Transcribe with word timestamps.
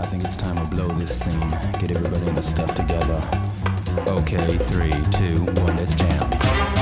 I 0.00 0.06
think 0.06 0.24
it's 0.24 0.36
time 0.36 0.56
to 0.56 0.74
blow 0.74 0.88
this 0.88 1.20
scene. 1.20 1.50
Get 1.78 1.90
everybody 1.90 2.26
in 2.26 2.34
the 2.34 2.42
stuff 2.42 2.74
together. 2.74 3.20
Okay, 4.08 4.56
three, 4.56 4.92
two, 5.12 5.44
one, 5.60 5.76
let's 5.76 5.94
jam. 5.94 6.79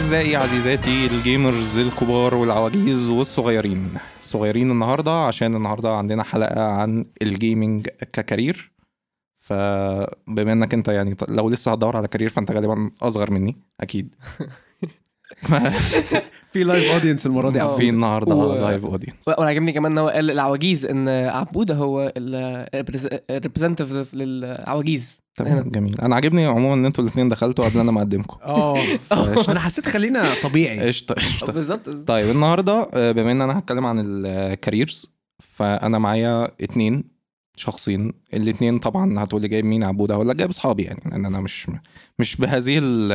أعزائي 0.00 0.36
عزيزاتي 0.36 1.06
ال 1.06 1.16
gamers 1.16 1.78
الكبار 1.78 2.34
والعواجيز 2.34 3.08
والصغيرين. 3.08 3.88
صغيرين 4.22 4.70
النهاردة 4.70 5.10
عشان 5.26 5.54
النهاردة 5.56 5.96
عندنا 5.96 6.22
حلقة 6.22 6.62
عن 6.62 7.04
ال 7.22 7.31
gaming 7.31 7.86
ك 8.12 8.19
career. 8.19 8.72
فبما 9.38 10.52
إنك 10.52 10.74
أنت 10.74 10.88
يعني 10.88 11.16
لو 11.28 11.48
لسه 11.48 11.72
هتدور 11.72 11.96
على 11.96 12.08
career 12.08 12.28
فأنت 12.28 12.50
غالبا 12.50 12.90
أصغر 13.02 13.30
مني 13.30 13.56
أكيد. 13.80 14.14
في 16.52 16.64
live 16.64 16.90
audience 16.92 17.26
المرة 17.26 17.50
دي. 17.50 17.60
في 17.78 17.88
النهارده 17.88 18.34
و- 18.34 18.54
live 18.54 18.84
audience 18.84 19.28
وأنا 19.28 19.48
عجبني 19.50 19.72
كمان 19.72 19.92
إن 19.92 19.98
هو 19.98 20.08
قال 20.08 20.30
العواجيز 20.30 20.86
إن 20.86 21.08
عبودة 21.08 21.74
هو 21.74 22.12
ال 22.16 22.29
representative 22.29 24.14
للعواجيز. 24.14 25.19
تمام 25.34 25.70
جميل. 25.70 26.00
أنا 26.00 26.14
عاجبني 26.14 26.46
عموما 26.46 26.74
إن 26.74 26.86
أنتوا 26.86 27.04
الاثنين 27.04 27.28
دخلتوا 27.28 27.64
قبل 27.64 27.80
أنا 27.80 27.92
ما 27.92 27.98
اقدمكم 28.00 28.36
آه 28.44 28.76
أنا 29.48 29.60
حسيت 29.60 29.86
خلينا 29.88 30.24
طبيعي. 30.42 30.80
قشطة 30.88 31.14
قشطة. 31.14 31.52
بالظبط 31.52 31.88
طيب 31.88 32.30
النهارده 32.30 32.88
آه، 32.94 33.12
بما 33.12 33.32
إن 33.32 33.42
أنا 33.42 33.58
هتكلم 33.58 33.86
عن 33.86 34.02
الكاريرز 34.04 35.12
فأنا 35.56 35.98
معايا 35.98 36.50
اتنين 36.60 37.04
شخصين. 37.56 38.12
الاتنين 38.34 38.78
طبعا 38.78 39.24
هتقولي 39.24 39.48
جايب 39.48 39.64
مين؟ 39.64 39.84
عبودة 39.84 40.18
ولا 40.18 40.34
جايب 40.34 40.50
أصحابي 40.50 40.82
يعني 40.82 41.00
لأن 41.10 41.26
أنا 41.26 41.40
مش 41.40 41.70
مش 42.18 42.36
بهذه 42.36 42.78
ال- 42.78 43.12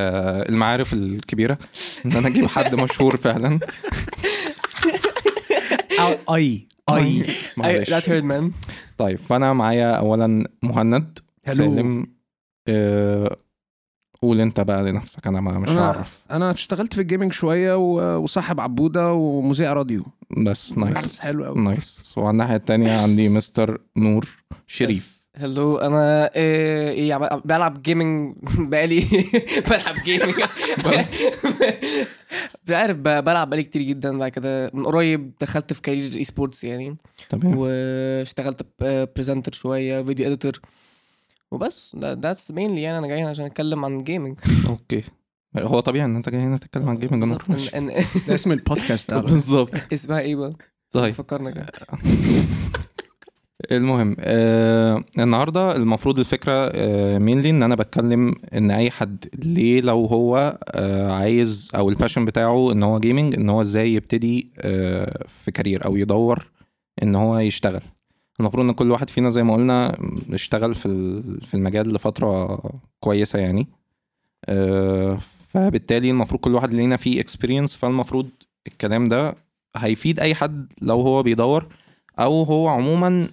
المعارف 0.49 0.93
الكبيرة. 0.93 1.57
إن 2.05 2.11
أنا 2.11 2.27
أجيب 2.27 2.45
حد 2.45 2.75
مشهور 2.83 3.17
فعلا. 3.17 3.59
أي 6.29 6.67
أي. 6.89 7.25
معلش. 7.57 7.89
that 7.89 8.09
hurt 8.09 8.23
man 8.23 8.51
طيب 8.97 9.17
فأنا 9.19 9.53
معايا 9.53 9.91
اولا 9.91 10.47
مهند. 10.63 11.19
hello. 11.45 11.55
سالم 11.55 12.07
آه، 12.67 13.37
قول 14.21 14.41
انت 14.41 14.59
بقى 14.59 14.83
لنفسك 14.83 15.27
أنا 15.27 15.41
ما 15.41 15.59
مش 15.59 15.69
أنا 15.69 15.81
هعرف. 15.81 16.19
أنا 16.31 16.51
اشتغلت 16.51 16.93
في 16.93 17.01
ال 17.01 17.06
gaming 17.06 17.33
شوية 17.33 17.75
و- 17.77 18.17
وصاحب 18.23 18.59
عبودة 18.59 19.13
ومذيع 19.13 19.73
راديو. 19.73 20.05
بس 20.37 20.77
nice. 20.77 20.97
بس 21.05 21.19
حلو 21.19 21.45
قوي 21.45 21.61
nice. 21.61 22.13
وعلى 22.17 22.29
الناحية 22.31 22.55
التانية 22.55 22.97
عندي 23.01 23.29
مستر 23.29 23.81
نور 23.97 24.29
شريف. 24.67 25.15
hello 25.37 25.77
أنا 25.77 26.35
إيه 26.35 26.89
إيه، 26.89 27.17
بلعب 27.45 27.81
gaming 27.81 28.35
بقالي 28.69 28.99
بلعب 29.69 29.95
gaming. 30.05 30.33
مش 32.65 32.71
عارف 32.71 32.97
بلعب 32.97 33.49
بقالي 33.49 33.63
كتير 33.63 33.81
جدا 33.81 34.17
بعد 34.17 34.31
كده. 34.31 34.71
من 34.73 34.85
قريب 34.85 35.31
دخلت 35.41 35.73
في 35.73 35.81
career 35.81 36.15
esports 36.17 36.63
يعني. 36.63 36.97
تمام. 37.29 37.53
واشتغلت 37.57 38.65
presenter 39.15 39.51
شوية 39.51 40.01
video 40.03 40.25
editor 40.27 40.59
وبس. 41.55 41.95
that's 42.05 42.51
mainly 42.51 42.81
يعني 42.81 42.97
أنا 42.97 43.07
جاي 43.07 43.21
هنا 43.21 43.29
عشان 43.29 43.45
أتكلم 43.45 43.85
عن 43.85 44.03
gaming 44.03 44.37
okay. 44.69 45.03
هو 45.57 45.79
طبيعي 45.79 46.05
إن 46.05 46.15
أنت 46.15 46.29
جاي 46.29 46.41
هنا 46.41 46.57
تتكلم 46.57 46.89
عن 46.89 46.97
gaming. 46.99 47.37
ده 48.27 48.33
اسم 48.33 48.51
البودكاست 48.51 49.13
بالظبط. 49.23 49.71
اسمها 49.93 50.19
إيه 50.19 50.35
بقى؟ 50.35 50.53
طيب. 50.91 51.13
فكرنا 51.13 51.51
كده. 51.51 51.65
المهم 53.71 54.15
آه 54.19 55.03
النهارده 55.19 55.75
المفروض 55.75 56.19
الفكرة 56.19 56.51
آه 56.73 57.17
mainly 57.17 57.49
إن 57.49 57.63
أنا 57.63 57.75
بتكلم 57.75 58.35
إن 58.53 58.71
أي 58.71 58.91
حد 58.91 59.25
ليه 59.33 59.81
لو 59.81 60.05
هو 60.05 60.59
آه 60.71 61.11
عايز 61.11 61.71
أو 61.75 61.89
ال 61.89 61.94
passion 61.94 62.25
بتاعه 62.25 62.71
إن 62.71 62.83
هو 62.83 62.99
gaming 62.99 63.35
إن 63.35 63.49
هو 63.49 63.61
إزاي 63.61 63.93
يبتدي 63.93 64.51
آه 64.59 65.25
في 65.27 65.51
career 65.51 65.85
أو 65.85 65.95
يدور 65.95 66.51
إن 67.03 67.15
هو 67.15 67.39
يشتغل. 67.39 67.81
المفروض 68.39 68.65
إن 68.65 68.71
كل 68.71 68.91
واحد 68.91 69.09
فينا 69.09 69.29
زي 69.29 69.43
ما 69.43 69.53
قلنا 69.53 69.97
اشتغل 70.33 70.73
في 70.73 71.21
في 71.47 71.53
المجال 71.53 71.93
لفترة 71.93 72.61
كويسة 72.99 73.39
يعني. 73.39 73.67
آه 74.45 75.19
فبالتالي 75.49 76.11
المفروض 76.11 76.41
كل 76.41 76.53
واحد 76.55 76.73
لينا 76.73 76.97
فيه 76.97 77.19
experience 77.21 77.75
فالمفروض 77.75 78.29
الكلام 78.67 79.09
ده 79.09 79.35
هيفيد 79.75 80.19
أي 80.19 80.35
حد 80.35 80.73
لو 80.81 81.01
هو 81.01 81.23
بيدور 81.23 81.67
أو 82.19 82.43
هو 82.43 82.67
عموما 82.67 83.27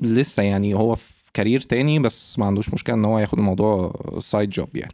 لسه 0.00 0.42
يعني 0.42 0.74
هو 0.74 0.94
في 0.94 1.12
career 1.34 1.60
تاني 1.60 1.98
بس 1.98 2.38
ما 2.38 2.46
عندوش 2.46 2.74
مشكلة 2.74 2.96
إن 2.96 3.04
هو 3.04 3.18
ياخد 3.18 3.38
الموضوع 3.38 4.00
side 4.18 4.50
job 4.50 4.76
يعني. 4.76 4.92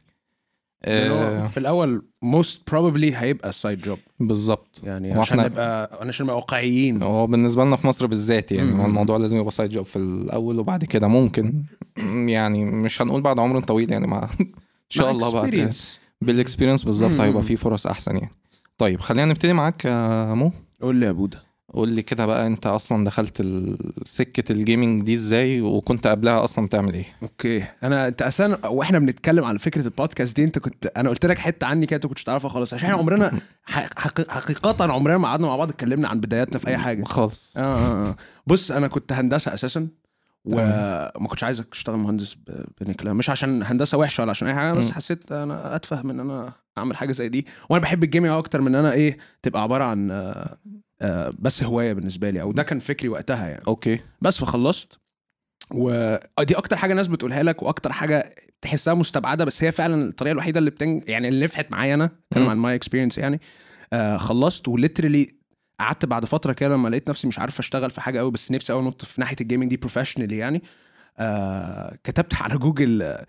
آه. 0.84 1.46
في 1.46 1.56
الأول 1.56 2.02
most 2.22 2.60
probably 2.70 3.16
هيبقى 3.16 3.52
side 3.52 3.80
job 3.82 3.98
بالظبط. 4.20 4.80
يعني 4.84 5.12
عشان 5.12 5.38
نبقى 5.38 5.98
عشان 6.08 6.24
نبقى 6.26 6.36
واقعيين. 6.36 7.02
هو 7.02 7.26
بالنسبة 7.26 7.64
لنا 7.64 7.76
في 7.76 7.86
مصر 7.86 8.06
بالذات 8.06 8.52
يعني 8.52 8.70
مم. 8.72 8.80
هو 8.80 8.86
الموضوع 8.86 9.16
لازم 9.16 9.36
يبقى 9.38 9.50
side 9.50 9.70
job 9.70 9.86
في 9.86 9.96
الأول 9.96 10.58
وبعد 10.58 10.84
كده 10.84 11.08
ممكن. 11.08 11.62
يعني 12.26 12.64
مش 12.64 13.02
هنقول 13.02 13.22
بعد 13.22 13.38
عمر 13.38 13.60
طويل 13.60 13.92
يعني 13.92 14.06
مع 14.14 14.28
إن 14.40 14.46
شاء 14.88 15.10
الله 15.10 15.32
بعد 15.32 15.50
experience. 15.70 15.76
بال 16.22 16.32
experience 16.32 16.82
بالظبط. 16.84 17.20
هيبقى 17.20 17.42
فيه 17.42 17.56
فرص 17.56 17.86
أحسن 17.86 18.16
يعني. 18.16 18.30
طيب 18.78 19.00
خلينا 19.00 19.24
نبتدي 19.24 19.52
معاك 19.52 19.84
يا 19.84 20.34
مو. 20.34 20.52
قول 20.82 20.96
لي 20.96 21.06
يا 21.06 21.12
بوده 21.12 21.42
قول 21.72 21.88
لي 21.88 22.02
كده 22.02 22.26
بقى 22.26 22.46
انت 22.46 22.66
أصلا 22.66 23.04
دخلت 23.04 23.42
سكة 24.04 24.52
ال 24.52 24.59
gaming 24.59 25.02
دي 25.02 25.14
إزاي؟ 25.14 25.60
وكنت 25.60 26.06
قبلها 26.06 26.44
أصلا 26.44 26.66
بتعمل 26.66 26.94
إيه؟ 26.94 27.04
okay. 27.22 27.64
أنا 27.82 28.08
انت 28.08 28.22
أساسا 28.22 28.66
وإحنا 28.66 28.98
بنتكلم 28.98 29.44
على 29.44 29.58
فكرة 29.58 29.84
البودكاست 29.84 30.36
دي 30.36 30.44
انت 30.44 30.58
كنت 30.58 30.86
أنا 30.96 31.08
قلت 31.10 31.26
لك 31.26 31.38
حتة 31.38 31.66
عني 31.66 31.86
كده 31.86 31.96
انت 31.96 32.06
كنتش 32.06 32.24
تعرفها 32.24 32.48
خالص 32.50 32.74
عشان 32.74 32.86
إحنا 32.88 32.98
عمرنا 33.00 33.32
حق- 33.64 33.98
حقي- 33.98 34.26
حقيقه 34.30 34.92
عمرنا 34.92 35.18
ما 35.18 35.28
قعدنا 35.28 35.46
مع 35.46 35.56
بعض 35.56 35.68
اتكلمنا 35.68 36.08
عن 36.08 36.20
بداياتنا 36.20 36.58
في 36.58 36.66
أي 36.68 36.78
حاجة. 36.78 37.02
خالص. 37.04 37.54
آه 37.56 37.60
آه 37.60 38.08
آه. 38.08 38.16
بص 38.46 38.70
أنا 38.70 38.88
كنت 38.88 39.12
هندسة 39.12 39.54
أساسا 39.54 39.88
وما 40.44 41.28
كنتش 41.28 41.44
عايز 41.44 41.68
اشتغل 41.68 41.96
مهندس 41.96 42.34
ب- 42.34 42.64
بنكلة 42.80 43.12
مش 43.12 43.30
عشان 43.30 43.62
هندسة 43.62 43.98
وحشة 43.98 44.20
ولا 44.20 44.30
عشان 44.30 44.48
أي 44.48 44.54
حاجة 44.54 44.72
بس. 44.72 44.90
حسيت 44.90 45.32
أنا 45.32 45.76
اتفهم 45.76 46.10
إن 46.10 46.20
أنا 46.20 46.52
أعمل 46.78 46.96
حاجة 46.96 47.12
زي 47.12 47.28
دي. 47.28 47.46
وأنا 47.68 47.82
بحب 47.82 48.04
ال 48.04 48.08
gaming 48.08 48.30
أكتر 48.30 48.60
من 48.60 48.66
إن 48.66 48.74
أنا 48.74 48.92
إيه 48.92 49.18
تبقى 49.42 49.62
عبارة 49.62 49.84
عن 49.84 50.10
آه، 50.10 50.14
آه، 50.14 50.56
بس 51.38 51.62
هواية 51.62 51.92
بالنسبة 51.92 52.30
لي 52.30 52.40
أو 52.42 52.52
ده 52.52 52.62
كان 52.62 52.78
فكري 52.78 53.08
وقتها 53.08 53.48
يعني. 53.48 53.62
okay. 53.66 54.00
بس 54.20 54.38
فخلصت. 54.38 54.98
ودي 55.70 56.56
أكتر 56.56 56.76
حاجة 56.76 56.90
الناس 56.90 57.06
بتقولها 57.08 57.42
لك 57.42 57.62
وأكتر 57.62 57.92
حاجة 57.92 58.34
تحسها 58.60 58.94
مستبعدة 58.94 59.44
بس 59.44 59.64
هي 59.64 59.72
فعلا 59.72 60.08
الطريقة 60.08 60.32
الوحيدة 60.32 60.58
اللي 60.58 60.70
بتنجح 60.70 61.08
يعني 61.08 61.28
اللي 61.28 61.44
نفعت 61.44 61.72
معايا 61.72 61.94
أنا 61.94 62.10
كلام 62.32 62.44
مم. 62.44 62.50
عن 62.50 62.56
my 62.56 62.74
experience 62.74 63.18
يعني. 63.18 63.40
آه 63.92 64.16
خلصت 64.16 64.68
و 64.68 64.74
literally 64.74 65.28
قعدت 65.80 66.04
بعد 66.04 66.24
فترة 66.24 66.52
كده 66.52 66.74
لما 66.74 66.88
لقيت 66.88 67.10
نفسي 67.10 67.26
مش 67.28 67.38
عارف 67.38 67.58
أشتغل 67.58 67.90
في 67.90 68.00
حاجة 68.00 68.18
قوي 68.18 68.30
بس 68.30 68.52
نفسي 68.52 68.72
قوي 68.72 68.82
أنط 68.82 69.04
في 69.04 69.20
ناحية 69.20 69.36
ال 69.40 69.44
gaming 69.44 69.70
دي 69.70 69.76
professionally 69.76 70.36
يعني. 70.38 70.62
آه 71.18 71.98
كتبت 72.04 72.34
على 72.34 72.58
جوجل 72.58 73.02
آه، 73.02 73.26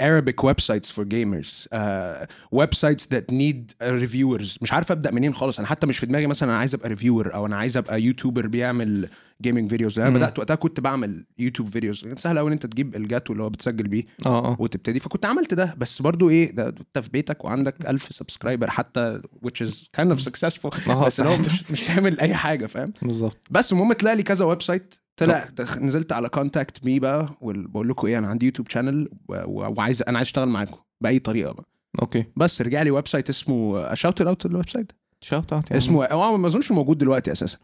Arabic 0.00 0.38
websites 0.42 0.88
for 0.96 1.04
gamers. 1.04 1.66
Uh, 1.72 2.26
websites 2.62 3.04
that 3.08 3.26
need 3.30 3.60
uh, 3.80 3.86
reviewers. 4.04 4.58
مش 4.62 4.72
عارف 4.72 4.92
أبدأ 4.92 5.10
منين 5.10 5.34
خالص. 5.34 5.58
أنا 5.58 5.68
حتى 5.68 5.86
مش 5.86 5.98
في 5.98 6.06
دماغي 6.06 6.26
مثلا 6.26 6.50
أنا 6.50 6.58
عايز 6.58 6.74
أبقى 6.74 6.88
reviewer 6.88 7.34
أو 7.34 7.46
أنا 7.46 7.56
عايز 7.56 7.76
أبقى 7.76 8.02
YouTuber 8.02 8.46
بيعمل 8.46 9.08
gaming 9.42 9.70
videos 9.70 9.98
أنا. 9.98 10.10
بدأت 10.10 10.38
وقتها 10.38 10.54
كنت 10.54 10.80
بعمل 10.80 11.24
يوتيوب 11.38 11.68
videos 11.68 12.04
كان 12.04 12.16
سهل 12.16 12.38
قوي 12.38 12.48
إن 12.48 12.52
أنت 12.52 12.66
تجيب 12.66 12.96
الجاتو 12.96 13.32
اللي 13.32 13.42
هو 13.44 13.50
بتسجل 13.50 13.88
بيه 13.88 14.04
آه 14.26 14.44
آه. 14.52 14.56
وتبتدي. 14.58 15.00
فكنت 15.00 15.26
عملت 15.26 15.54
ده. 15.54 15.74
بس 15.78 16.02
برضو 16.02 16.30
إيه 16.30 16.50
ده 16.50 16.68
أنت 16.68 16.98
في 16.98 17.10
بيتك 17.10 17.44
وعندك 17.44 17.74
ألف 17.88 18.08
subscriber 18.10 18.70
حتى 18.70 19.20
which 19.46 19.66
is 19.66 19.70
kind 20.00 20.10
of 20.10 20.18
successful. 20.20 20.90
بس 21.06 21.20
هو. 21.20 21.36
مش 21.36 21.70
مش 21.70 21.80
تعمل 21.80 22.20
أي 22.20 22.34
حاجة 22.34 22.66
فاهم؟ 22.66 22.92
بالظبط. 23.02 23.36
بس 23.50 23.72
المهم 23.72 23.92
طلع 23.92 24.12
لي 24.12 24.22
كذا 24.22 24.44
website 24.44 24.94
طلع 25.16 25.48
نزلت 25.80 26.12
على 26.12 26.28
contact 26.28 26.84
me 26.84 26.98
بقى 26.98 27.28
وبقول 27.40 27.88
لكم 27.88 28.06
إيه 28.06 28.18
أنا 28.18 28.28
عندي 28.28 28.46
يوتيوب 28.46 28.68
channel 28.68 29.08
وعايز 29.28 30.02
أنا 30.02 30.18
عايز 30.18 30.26
أشتغل 30.26 30.48
معاكم 30.48 30.76
بأي 31.00 31.18
طريقة 31.18 31.52
بقى. 31.52 31.64
okay. 32.02 32.24
بس 32.36 32.62
رجع 32.62 32.82
لي 32.82 32.90
website 32.90 33.28
اسمه 33.28 33.94
shout 33.94 34.20
out 34.20 34.46
ال 34.46 34.68
website 34.68 34.92
shout 35.20 35.52
out 35.52 35.72
اسمه 35.72 36.04
هو 36.06 36.36
ما 36.36 36.46
أظنش 36.46 36.72
موجود 36.72 36.98
دلوقتي 36.98 37.32
أساسا. 37.32 37.58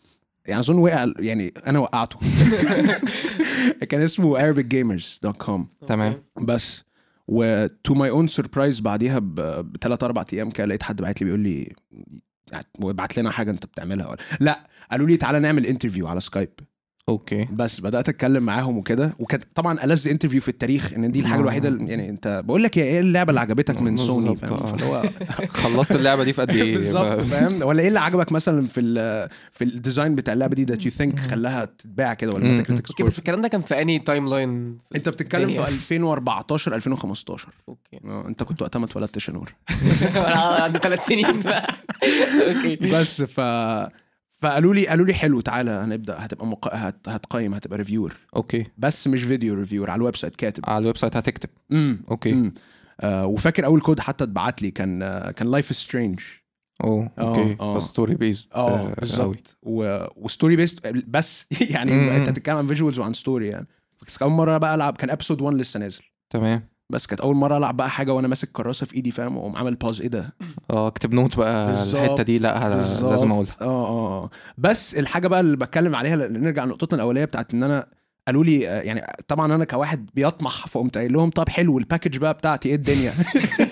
يعني 0.46 0.60
أظن 0.60 0.78
وقع 0.78 1.12
يعني 1.18 1.54
أنا 1.66 1.78
وقعته. 1.78 2.18
كان 3.90 4.00
اسمه 4.02 4.38
arabicgamers.com 4.52 5.86
تمام. 5.86 6.22
بس. 6.40 6.84
و 7.28 7.66
to 7.68 7.92
my 7.92 8.10
own 8.10 8.34
surprise 8.42 8.82
بعديها 8.82 9.18
بثلاث 9.62 10.02
أربع 10.02 10.24
أيام 10.32 10.50
كده 10.50 10.66
لقيت 10.66 10.82
حد 10.82 11.02
بعت 11.02 11.20
لي 11.20 11.24
بيقول 11.24 11.40
لي 11.40 11.72
ابعت 12.82 13.18
لنا 13.18 13.30
حاجة 13.30 13.50
أنت 13.50 13.66
بتعملها 13.66 14.06
ولا 14.06 14.18
لا 14.40 14.68
قالوا 14.90 15.06
لي 15.06 15.16
تعالى 15.16 15.38
نعمل 15.38 15.66
interview 15.66 16.08
على 16.08 16.20
سكايب 16.20 16.50
okay. 17.08 17.48
بس 17.52 17.80
بدأت 17.80 18.08
أتكلم 18.08 18.42
معاهم 18.42 18.78
وكده. 18.78 19.12
وكانت 19.18 19.44
طبعا 19.54 19.84
ألذ 19.84 20.08
interview 20.08 20.40
في 20.40 20.48
التاريخ 20.48 20.92
إن 20.92 21.12
دي 21.12 21.20
الحاجة 21.20 21.38
آه. 21.38 21.42
الوحيدة 21.42 21.68
اللي 21.68 21.90
يعني 21.90 22.08
أنت 22.08 22.42
بقول 22.44 22.62
لك 22.62 22.78
إيه 22.78 23.00
اللعبة 23.00 23.30
اللي 23.30 23.40
عجبتك 23.40 23.82
من 23.82 23.96
سوني 23.96 24.28
بالظبط، 24.28 24.50
فاهم؟ 24.50 24.62
آه. 24.62 24.66
فاللي 24.66 24.84
هو 24.86 25.02
خلصت 25.62 25.92
اللعبة 25.92 26.24
دي 26.24 26.32
في 26.32 26.40
قد 26.40 26.50
إيه؟ 26.50 26.74
بالظبط 26.76 27.20
فاهم؟ 27.20 27.62
ولا 27.62 27.82
إيه 27.82 27.88
اللي 27.88 28.00
عجبك 28.00 28.32
مثلا 28.32 28.66
في 28.66 28.80
ال 28.80 29.28
في 29.52 29.64
ال 29.64 29.71
design 29.71 30.14
بتاع 30.14 30.34
اللعبة 30.34 30.54
دي 30.54 30.66
that 30.66 30.78
you 30.80 30.94
think 30.96 31.18
خلاها 31.30 31.64
تتباع 31.64 32.14
كده 32.14 32.30
ولا 32.34 32.58
okay 32.70 33.02
بس 33.02 33.18
الكلام 33.18 33.40
ده 33.42 33.48
كان 33.48 33.60
في 33.60 33.82
any 33.82 33.98
timeline 33.98 34.78
أنت 34.96 35.08
بتتكلم 35.08 35.46
في 35.48 35.58
الدنيا. 35.58 35.68
2014 35.68 36.74
2015 36.74 37.48
okay. 37.68 38.00
آه 38.04 38.28
أنت 38.28 38.42
كنت 38.42 38.62
وقتها 38.62 38.78
ما 38.80 38.84
اتولدتش 38.86 39.28
يا 39.28 39.32
نور 39.34 39.54
أنا 40.16 40.36
عندي 40.40 40.78
ثلاث 40.78 41.06
سنين 41.06 41.40
بقى. 41.40 41.66
أوكي. 42.48 42.76
بس 42.76 43.22
ف 43.22 43.40
فقالوا 44.42 44.74
لي 44.74 44.86
قالوا 44.86 45.06
لي 45.06 45.14
حلو 45.14 45.40
تعالى 45.40 45.70
هنبدأ 45.70 46.16
هتبقى 46.18 46.46
مق... 46.46 46.74
هت... 46.74 47.08
هتقيم 47.08 47.54
هتبقى 47.54 47.78
reviewer 47.78 48.14
okay. 48.36 48.66
بس 48.78 49.06
مش 49.08 49.22
video 49.22 49.54
reviewer 49.54 49.90
على 49.90 49.98
ال 49.98 50.16
website 50.16 50.36
كاتب. 50.36 50.64
على 50.70 50.78
ال 50.78 50.96
website 50.96 51.16
هتكتب. 51.16 51.48
امم 51.72 52.02
okay. 52.10 52.32
امم 52.32 52.54
آه 53.00 53.26
وفاكر 53.26 53.64
أول 53.64 53.80
كود 53.80 54.00
حتى 54.00 54.24
اتبعت 54.24 54.62
لي 54.62 54.70
كان 54.70 55.02
آه 55.02 55.30
كان 55.30 55.50
Life 55.50 55.76
is 55.76 55.86
Strange 55.86 56.20
أوه 56.84 57.10
آه، 57.18 57.28
okay. 57.28 57.56
آه. 57.60 57.78
ف 57.78 57.84
story 57.84 58.14
based 58.14 58.52
آه 58.52 58.94
بالظبط. 58.94 59.58
و 59.62 59.78
story 59.78 60.56
based 60.56 60.86
بس 60.86 61.46
يعني 61.74 61.92
مم. 61.92 62.08
أنت 62.08 62.28
هتتكلم 62.28 62.56
عن 62.56 62.66
visuals 62.66 62.98
وعن 62.98 63.12
story 63.12 63.48
يعني. 63.48 63.66
بس 64.06 64.22
أول 64.22 64.32
مرة 64.32 64.58
بقى 64.58 64.74
ألعب 64.74 64.96
كان 64.96 65.10
episode 65.10 65.40
1 65.40 65.56
لسه 65.56 65.80
نازل. 65.80 66.02
تمام. 66.30 66.68
بس 66.90 67.06
كانت 67.06 67.20
أول 67.20 67.36
مرة 67.36 67.56
ألعب 67.56 67.76
بقى 67.76 67.90
حاجة 67.90 68.12
وأنا 68.14 68.28
ماسك 68.28 68.48
كراسة 68.52 68.86
في 68.86 68.94
إيدي 68.94 69.10
فاهم؟ 69.10 69.36
واقوم 69.36 69.56
عامل 69.56 69.74
pause 69.74 70.00
إيه 70.00 70.08
ده؟ 70.08 70.34
آه 70.70 70.86
اكتب 70.88 71.14
note 71.14 71.36
بقى 71.36 71.66
بالظبط، 71.66 72.02
الحتة 72.02 72.22
دي. 72.22 72.38
لا. 72.38 72.68
لازم 73.02 73.32
أقولها. 73.32 73.52
آه 73.60 73.64
آه 73.88 74.22
آه. 74.24 74.30
بس 74.58 74.94
الحاجة 74.94 75.28
بقى 75.28 75.40
اللي 75.40 75.56
بتكلم 75.56 75.94
عليها 75.96 76.16
نرجع 76.16 76.64
لنقطتنا 76.64 76.96
الأولية 76.96 77.24
بتاعت 77.24 77.54
إن 77.54 77.62
أنا 77.62 77.86
قالوا 78.26 78.44
لي 78.44 78.68
آه، 78.68 78.80
يعني 78.82 79.02
طبعا 79.28 79.54
أنا 79.54 79.64
كواحد 79.64 80.10
بيطمح 80.14 80.66
فقمت 80.66 80.98
قايل 80.98 81.12
لهم 81.12 81.30
طب 81.30 81.48
حلو 81.48 81.78
ال 81.78 81.83
package 81.83 82.16
بقى 82.18 82.34
بتاعتي 82.34 82.68
إيه 82.68 82.74
الدنيا؟ 82.74 83.12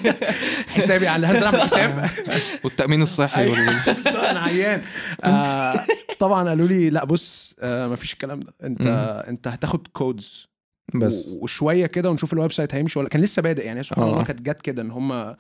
حسابي 0.77 1.09
على 1.09 1.27
هنزل 1.27 1.45
اعمل 1.45 1.61
حساب 1.61 2.11
والتأمين 2.65 3.03
الصحي 3.03 3.53
أنا 4.31 4.41
عيان. 4.41 4.83
آه 5.25 5.81
طبعا 6.19 6.49
قالوا 6.49 6.67
لي 6.69 6.91
لا 6.91 7.05
بص 7.05 7.55
آه 7.61 7.87
مفيش 7.89 8.13
الكلام 8.13 8.41
ده. 8.41 8.55
أنت. 8.65 8.81
أنت 9.29 9.49
هتاخد 9.49 9.87
codes 9.93 10.49
بس. 10.95 11.29
وشوية 11.29 11.87
كده 11.87 12.11
ونشوف 12.11 12.33
ال 12.33 12.53
website 12.53 12.75
هيمشي 12.75 12.99
ولا 12.99 13.09
كان 13.09 13.23
لسه 13.23 13.43
بادئ 13.43 13.67
يعني 13.67 13.83
سبحان 13.83 14.05
آه. 14.05 14.13
الله 14.13 14.25
كانت 14.25 14.43
جت 14.43 14.63
كده 14.63 14.83
إن 14.83 14.91
هم 14.91 15.37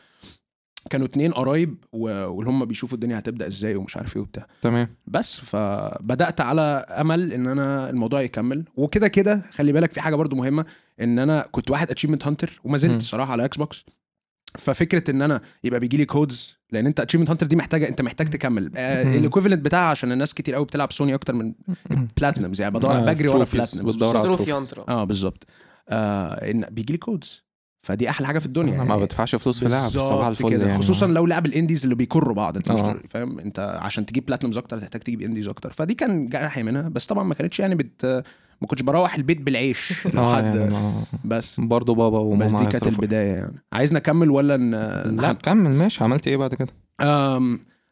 كانوا 0.91 1.07
اتنين 1.07 1.33
قرايب 1.33 1.85
واللي 1.93 2.51
هم 2.51 2.65
بيشوفوا 2.65 2.95
الدنيا 2.95 3.19
هتبدأ 3.19 3.47
إزاي 3.47 3.75
ومش 3.75 3.97
عارف 3.97 4.17
إيه 4.17 4.23
وبتاع. 4.23 4.47
تمام. 4.63 4.89
بس 5.07 5.37
فبدأت 5.41 6.41
على 6.41 6.61
أمل 7.01 7.33
إن 7.33 7.47
أنا 7.47 7.91
الموضوع 7.91 8.21
يكمل. 8.21 8.65
وكده 8.77 9.09
كده 9.09 9.43
خلي 9.51 9.73
بالك 9.73 9.93
في 9.93 10.01
حاجة 10.01 10.15
برضو 10.15 10.37
مهمة 10.37 10.65
إن 11.01 11.19
أنا 11.19 11.47
كنت 11.51 11.71
واحد 11.71 11.91
achievement 11.91 12.27
hunter 12.27 12.61
وما. 12.65 12.79
زلت 12.79 12.97
الصراحه 13.01 13.33
على 13.33 13.45
إكس 13.45 13.57
بوكس 13.57 13.85
ففكرة 14.59 15.11
إن 15.11 15.23
أنا 15.23 15.41
يبقى 15.65 15.81
بيجي 15.81 15.97
لي 15.97 16.05
codes 16.05 16.58
لأن 16.73 16.87
انت 16.87 17.01
achievement 17.01 17.31
hunter 17.31 17.47
دي 17.47 17.57
محتاجة 17.57 17.89
انت 17.89 18.03
محتاج 18.03 18.29
تكمل. 18.29 18.71
آه 18.77 19.05
مم. 19.05 19.15
ال 19.15 19.19
equivalent 19.19 19.65
بتاعها 19.65 19.91
عشان 19.91 20.13
الناس 20.13 20.35
كتير 20.35 20.55
قوي 20.55 20.65
بتلعب 20.65 20.93
سوني 20.93 21.15
أكتر 21.15 21.35
من 21.35 21.53
platinums 22.17 22.61
يعني 22.61 22.75
بدور 22.75 22.97
آه، 22.97 23.01
بجري 23.05 23.29
ورا. 23.29 23.45
platinums 23.53 23.95
بتدور 23.95 24.17
على 24.17 24.67
آه 24.89 25.05
بالظبط. 25.05 25.47
آه 25.89 26.51
إن 26.51 26.65
بيجي 26.71 26.93
لي 26.93 26.99
codes 26.99 27.43
فدي 27.83 28.11
أحلى 28.11 28.27
حاجة 28.27 28.39
في 28.39 28.47
الدنيا 28.47 28.75
أنا 28.75 28.85
ما 28.85 28.97
بدفعش 28.97 29.35
فلوس 29.35 29.59
في 29.59 29.69
لعب 29.69 29.83
بالظبط 29.83 30.09
صباح 30.09 30.27
الفل. 30.27 30.53
يعني. 30.53 30.79
خصوصا 30.79 31.07
لو 31.07 31.27
لعب 31.27 31.47
ال 31.47 31.52
indies 31.52 31.83
اللي 31.83 31.95
بيكروا 31.95 32.35
بعض 32.35 32.57
أنت 32.57 32.73
مش 32.73 32.81
آه. 32.81 32.97
فاهم؟ 33.09 33.39
أنت 33.41 33.79
عشان 33.83 34.07
تجيب 34.07 34.27
platinums 34.27 34.59
أكتر 34.59 34.79
تحتاج 34.79 35.01
تجيب 35.03 35.23
indies 35.23 35.49
أكتر. 35.49 35.73
فدي 35.73 35.95
كان 35.95 36.29
جرحي 36.29 36.63
منها 36.63 36.89
بس 36.89 37.07
طبعا 37.07 37.25
ما 37.25 37.35
كانتش 37.35 37.61
يعني 37.61 37.75
بت 37.75 38.25
ما 38.63 38.69
كنتش 38.69 38.83
بروح 38.83 39.15
البيت 39.15 39.41
بالعيش 39.41 40.07
لو 40.15 40.23
آه 40.23 40.37
حد. 40.37 40.55
يعني 40.55 40.77
بس. 41.25 41.61
برضه 41.61 41.95
بابا 41.95 42.19
وماما 42.19 42.45
بس 42.45 42.55
دي 42.55 42.67
كانت. 42.67 42.87
البداية 42.87 43.33
يعني. 43.33 43.63
عايز 43.73 43.93
نكمل 43.93 44.31
ولا 44.31 44.57
ن... 44.57 44.71
لا 45.21 45.33
كمل 45.33 45.71
ماشي. 45.71 46.05
عملت 46.05 46.29
إيه 46.29 46.37
بعد 46.37 46.55
كده. 46.55 46.69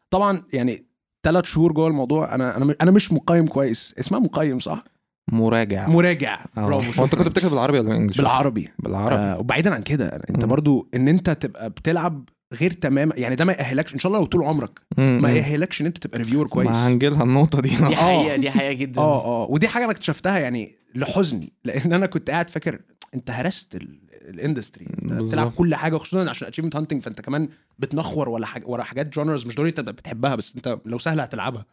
طبعا 0.09 0.41
يعني 0.53 0.85
ثلاث 1.23 1.45
شهور 1.45 1.71
جوه 1.73 1.87
الموضوع 1.87 2.35
أنا 2.35 2.57
أنا 2.57 2.75
أنا 2.81 2.91
مش 2.91 3.11
مقيم 3.13 3.47
كويس. 3.47 3.95
اسمها 3.99 4.19
مقيم 4.19 4.59
صح؟ 4.59 4.83
مراجع. 5.31 5.87
مراجع. 5.87 6.39
آه. 6.57 6.61
برافو 6.67 6.99
هو 6.99 7.05
أنت. 7.05 7.15
كنت 7.15 7.27
بتكتب 7.27 7.49
بالعربي 7.49 7.79
ولا 7.79 7.87
بال 7.89 7.95
English؟ 7.95 8.17
بالعربي. 8.17 8.69
بالعربي. 8.79 9.15
آه 9.15 9.39
وبعيدا 9.39 9.73
عن 9.73 9.81
كده 9.83 10.07
أنت. 10.29 10.45
برضو 10.45 10.87
إن 10.95 11.07
أنت 11.07 11.29
تبقى 11.29 11.69
بتلعب 11.69 12.29
غير 12.53 12.71
تمام 12.71 13.11
يعني 13.15 13.35
ده 13.35 13.45
ما 13.45 13.53
يأهلكش 13.53 13.93
إن 13.93 13.99
شاء 13.99 14.09
الله 14.09 14.19
لو 14.19 14.25
طول 14.25 14.43
عمرك. 14.43 14.79
ما. 14.97 15.31
يأهلكش 15.31 15.81
إن 15.81 15.85
أنت 15.85 15.97
تبقى 15.97 16.17
reviewer 16.17 16.47
كويس 16.47 16.67
ما 16.69 16.87
هنجيلها 16.87 17.23
النقطة 17.23 17.61
دي 17.61 17.69
دي 17.69 17.75
آه. 17.85 17.87
حقيقه 17.89 18.35
دي 18.35 18.51
حقيقة 18.51 18.73
جدا 18.73 19.01
آه 19.01 19.25
آه 19.25 19.47
ودي 19.51 19.67
حاجة 19.67 19.83
أنا 19.83 19.91
اكتشفتها 19.91 20.39
يعني 20.39 20.69
لحزني 20.95 21.53
لأن 21.63 21.93
أنا 21.93 22.05
كنت 22.05 22.29
قاعد 22.29 22.49
فاكر 22.49 22.79
أنت 23.13 23.29
هرست 23.31 23.75
ال- 23.75 23.99
ال 24.29 24.35
industry 24.35 24.85
أنت. 25.03 25.13
بتلعب 25.13 25.51
كل 25.51 25.75
حاجة 25.75 25.97
خصوصا 25.97 26.29
عشان 26.29 26.47
achievement 26.47 26.75
hunting 26.75 27.01
فأنت 27.01 27.21
كمان 27.21 27.49
بتنخور 27.79 28.29
ولا 28.29 28.45
حاجة 28.45 28.63
ورا 28.67 28.83
حاجات 28.83 29.13
genres 29.13 29.45
مش 29.45 29.55
ضروري 29.55 29.69
انت 29.69 29.79
بتحبها 29.79 30.35
بس 30.35 30.55
أنت 30.55 30.79
لو 30.85 30.97
سهله 30.97 31.23
هتلعبها. 31.23 31.65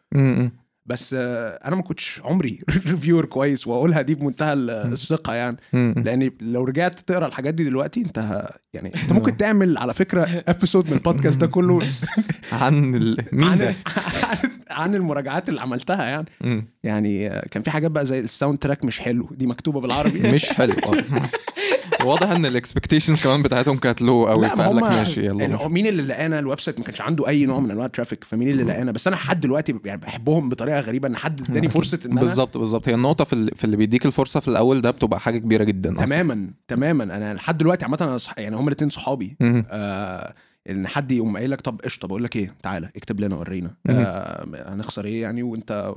بس 0.86 1.14
آه، 1.18 1.48
أنا 1.64 1.76
ما 1.76 1.82
كنتش 1.82 2.20
عمري 2.24 2.58
reviewer 2.86 3.24
كويس 3.24 3.66
وأقولها 3.66 4.02
دي 4.02 4.14
بمنتهى 4.14 4.52
ال- 4.52 4.70
الثقة 4.70 5.34
يعني. 5.34 5.56
لأن 5.72 6.30
لو 6.40 6.64
رجعت 6.64 7.00
تقرأ 7.00 7.26
الحاجات 7.26 7.54
دي 7.54 7.64
دلوقتي 7.64 8.00
أنت 8.00 8.48
يعني 8.74 8.92
أنت 9.02 9.12
ممكن 9.12 9.36
تعمل 9.36 9.78
على 9.78 9.94
فكرة 9.94 10.22
episode 10.48 10.86
من 10.86 10.92
البودكاست 10.92 11.38
ده 11.38 11.46
كله 11.46 11.82
عن 12.52 12.94
ال... 12.94 13.16
مين 13.32 13.48
عن 13.48 13.58
ده؟ 13.58 13.74
عن 14.70 14.94
المراجعات 14.94 15.48
اللي 15.48 15.60
عملتها 15.60 16.04
يعني. 16.04 16.66
يعني 16.82 17.28
آه، 17.28 17.46
كان 17.50 17.62
في 17.62 17.70
حاجات 17.70 17.90
بقى 17.90 18.06
زي 18.06 18.20
ال 18.20 18.58
soundtrack 18.58 18.84
مش 18.84 19.00
حلو 19.00 19.28
دي 19.32 19.46
مكتوبة 19.46 19.80
بالعربي. 19.80 20.32
مش 20.32 20.46
حلو. 20.52 20.72
آه. 20.72 21.04
واضح 22.04 22.30
إن 22.30 22.46
ال 22.46 22.52
expectations 22.52 23.20
كمان 23.20 23.42
بتاعتهم 23.42 23.76
كانت 23.76 24.02
low 24.02 24.26
قوي 24.26 24.48
فقال 24.48 24.76
لك 24.76 24.82
ماشي 24.82 25.26
يلا. 25.26 25.44
يعني. 25.44 25.68
مين 25.68 25.86
اللي 25.86 26.02
لقانا 26.02 26.38
ال 26.38 26.60
website؟ 26.60 26.78
ما 26.78 26.84
كانش 26.84 27.00
عنده 27.00 27.28
أي 27.28 27.46
نوع 27.46 27.60
من 27.60 27.70
أنواع 27.70 27.86
ال 27.86 27.91
traffic 27.91 28.24
فمين 28.24 28.48
اللي 28.48 28.62
لقانا؟ 28.62 28.92
بس 28.92 29.06
أنا 29.06 29.16
لحد 29.16 29.40
دلوقتي 29.40 29.74
يعني 29.84 30.00
بحبهم 30.00 30.48
بطريقة 30.48 30.80
غريبة 30.80 31.08
إن 31.08 31.16
حد 31.16 31.40
إداني 31.50 31.68
فرصة 31.68 31.98
إن 32.06 32.10
أنا 32.12 32.20
بالظبط 32.20 32.56
بالظبط. 32.56 32.88
هي 32.88 32.94
النقطة 32.94 33.24
في. 33.24 33.46
في 33.56 33.64
اللي 33.64 33.76
بيديك 33.76 34.06
الفرصة 34.06 34.40
في 34.40 34.48
الأول 34.48 34.80
ده 34.80 34.90
بتبقى 34.90 35.20
حاجة 35.20 35.38
كبيرة 35.38 35.64
جدا 35.64 35.94
أصلا. 35.94 36.04
تماما 36.06 36.50
تماما. 36.68 37.04
أنا 37.04 37.34
لحد 37.34 37.58
دلوقتي 37.58 37.84
عامة 37.84 37.98
أنا 38.00 38.18
صح... 38.18 38.34
يعني 38.38 38.56
هم 38.56 38.68
الاثنين 38.68 38.90
صحابي. 38.90 39.36
آه 39.42 40.34
إن 40.70 40.86
حد 40.86 41.12
يقوم 41.12 41.36
قايل 41.36 41.50
لك 41.50 41.60
طب 41.60 41.80
قشطة 41.84 42.08
بقول 42.08 42.24
لك 42.24 42.36
إيه؟ 42.36 42.54
تعالى 42.62 42.90
اكتب 42.96 43.20
لنا 43.20 43.36
ورينا. 43.36 43.70
آه 43.86 44.46
هنخسر 44.66 45.04
إيه 45.04 45.22
يعني؟ 45.22 45.42
وأنت 45.42 45.94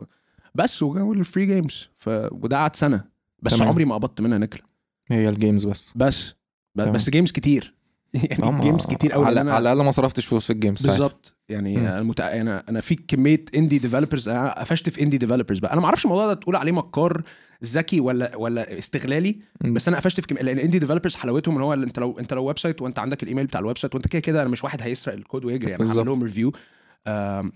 بس 0.56 0.84
وال 0.84 1.04
free 1.04 1.46
games 1.46 1.90
ف... 1.98 2.10
وده 2.32 2.58
قعد 2.58 2.76
سنة. 2.76 3.04
بس 3.42 3.58
تمام. 3.58 3.70
عمري 3.70 3.86
ما 3.86 3.96
قبضت 3.96 4.22
منها 4.22 4.38
نكله 4.38 4.62
هي 5.08 5.30
ال 5.30 5.36
games 5.36 5.66
بس 5.66 5.92
بس 5.96 6.34
ب... 6.76 6.82
تمام. 6.82 6.92
بس 6.92 7.10
games 7.10 7.32
كتير 7.32 7.74
يعني. 8.14 8.62
games 8.62 8.86
كتير 8.86 9.12
قوي 9.12 9.26
على, 9.26 9.42
الأقل 9.42 9.84
ما 9.84 9.92
صرفتش 9.92 10.26
فلوس 10.26 10.46
في 10.46 10.54
ال 10.54 10.58
games. 10.58 10.88
بالظبط 10.88 11.38
يعني. 11.50 11.78
أنا. 11.78 12.14
أنا 12.20 12.64
أنا 12.70 12.82
في 12.82 12.96
كمية 12.96 13.46
indie 13.56 13.78
developers 13.78 14.30
أنا 14.30 14.60
قفشت 14.60 14.90
في 14.90 15.02
indie 15.02 15.18
developers 15.18 15.60
بقى 15.60 15.74
أنا 15.74 15.82
ما 15.82 15.88
أعرفش 15.88 16.06
الموضوع 16.06 16.28
ده 16.28 16.34
تقول 16.34 16.56
عليه 16.56 16.72
مكار 16.72 17.24
ذكي 17.64 18.00
ولا 18.00 18.36
ولا 18.36 18.78
استغلالي 18.78 19.40
مم. 19.64 19.74
بس 19.74 19.88
أنا 19.88 19.98
قفشت 19.98 20.20
في 20.20 20.28
كميه 20.28 20.42
لأن 20.42 20.60
indie 20.60 20.80
developers 20.80 21.16
حلاوتهم 21.16 21.56
إن 21.56 21.62
هو 21.62 21.74
اللي 21.74 21.86
أنت 21.86 22.00
لو 22.00 22.20
أنت 22.20 22.34
لو 22.34 22.44
website 22.44 22.82
وأنت 22.82 23.00
عندك 23.00 23.24
الايميل 23.24 23.46
بتاع 23.46 23.60
ال 23.60 23.78
website 23.78 23.96
وأنت 23.96 24.08
كده 24.08 24.20
كده 24.20 24.42
أنا 24.42 24.50
مش 24.50 24.64
واحد 24.64 24.82
هيسرق 24.82 25.14
الكود 25.14 25.46
ويجري 25.46 25.76
أنا 25.76 25.92
هعمل. 25.92 26.06
لهم 26.06 26.24
review 26.24 26.54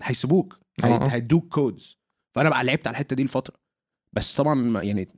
هيسيبوك 0.02 0.58
هي... 0.84 0.90
آه،. 0.90 1.06
هيدوك 1.06 1.48
codes 1.48 1.98
فأنا 2.34 2.48
بقى 2.48 2.64
لعبت 2.64 2.86
على 2.86 2.94
الحتة 2.94 3.16
دي 3.16 3.24
لفترة 3.24 3.54
بس 4.12 4.34
طبعا 4.34 4.82
يعني 4.82 5.08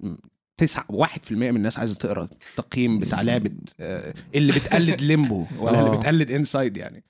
تسعة 0.57 0.85
واحد 0.89 1.25
في 1.25 1.31
المية 1.31 1.51
من 1.51 1.57
الناس 1.57 1.79
عايزة 1.79 1.95
تقرأ 1.95 2.23
التقييم 2.23 2.99
بتاع 2.99 3.21
لعبة 3.23 3.51
آه، 3.81 4.15
اللي 4.35 4.53
بتقلد 4.53 5.01
ليمبو 5.03 5.45
ولا 5.59 5.79
اللي 5.81 5.91
آه. 5.91 5.97
بتقلد 5.97 6.31
انسايد 6.31 6.77
يعني. 6.77 7.05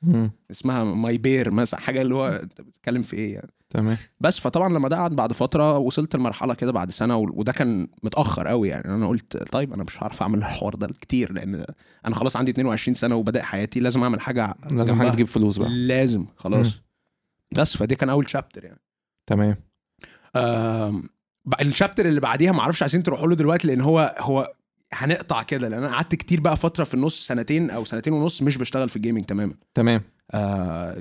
اسمها 0.51 0.85
ماي 0.85 1.19
بير 1.19 1.51
مثلا 1.51 1.81
حاجة 1.81 2.03
اللي 2.03 2.15
هو 2.15 2.27
انت 2.29 2.61
بتتكلم 2.61 3.03
في 3.03 3.17
إيه 3.17 3.35
يعني 3.35 3.51
تمام 3.71 3.97
بس 4.21 4.39
فطبعا 4.39 4.69
لما 4.69 4.89
ده 4.89 4.97
قعد 4.97 5.17
بعد 5.17 5.33
فترة 5.33 5.79
وصلت 5.79 6.17
لمرحلة 6.17 6.55
كده 6.55 6.73
بعد 6.73 6.91
سنة 6.91 7.17
وده 7.17 7.53
كان 7.53 7.89
متأخر 8.03 8.49
قوي 8.49 8.69
يعني 8.69 8.95
أنا 8.95 9.09
قلت 9.09 9.37
طيب 9.37 9.73
أنا 9.73 9.85
مش 9.85 10.03
هعرف 10.03 10.23
أعمل 10.23 10.39
الحوار 10.39 10.75
ده 10.75 10.87
كتير 11.01 11.33
لأن 11.33 11.65
أنا 12.07 12.15
خلاص 12.15 12.37
عندي 12.37 12.51
22 12.51 12.95
سنة 12.95 13.17
وبدأ 13.17 13.43
حياتي 13.43 13.81
لازم 13.81 14.03
أعمل 14.03 14.21
حاجة 14.21 14.55
لازم 14.71 14.95
جنبها. 14.95 15.11
تجيب 15.13 15.27
فلوس 15.27 15.57
بقى 15.59 15.69
لازم 15.69 16.27
خلاص. 16.37 16.81
بس 17.57 17.77
فدي 17.77 17.95
كان 17.95 18.09
أول 18.09 18.31
شابتر 18.31 18.65
يعني 18.65 18.81
تمام 19.27 19.57
الشابتر 21.61 22.07
اللي 22.07 22.21
بعديها 22.21 22.53
ما 22.53 22.61
أعرفش 22.61 22.83
عايزين 22.83 23.03
تروحوا 23.03 23.27
له 23.29 23.35
دلوقتي 23.35 23.67
لأن 23.67 23.81
هو 23.81 24.15
هو 24.19 24.53
هنقطع 24.93 25.43
كده 25.43 25.69
لأن 25.69 25.85
أنا 25.85 25.95
قعدت 25.95 26.15
كتير 26.15 26.41
بقى 26.41 26.57
فترة 26.57 26.85
في 26.85 26.95
النص 26.95 27.27
سنتين 27.27 27.71
أو 27.71 27.85
سنتين 27.85 28.13
ونص 28.13 28.43
مش 28.43 28.59
بشتغل 28.59 28.89
في 28.89 28.97
الجيمنج 28.97 29.25
تماما. 29.25 29.55
تمام. 29.75 30.03
آه 30.33 30.97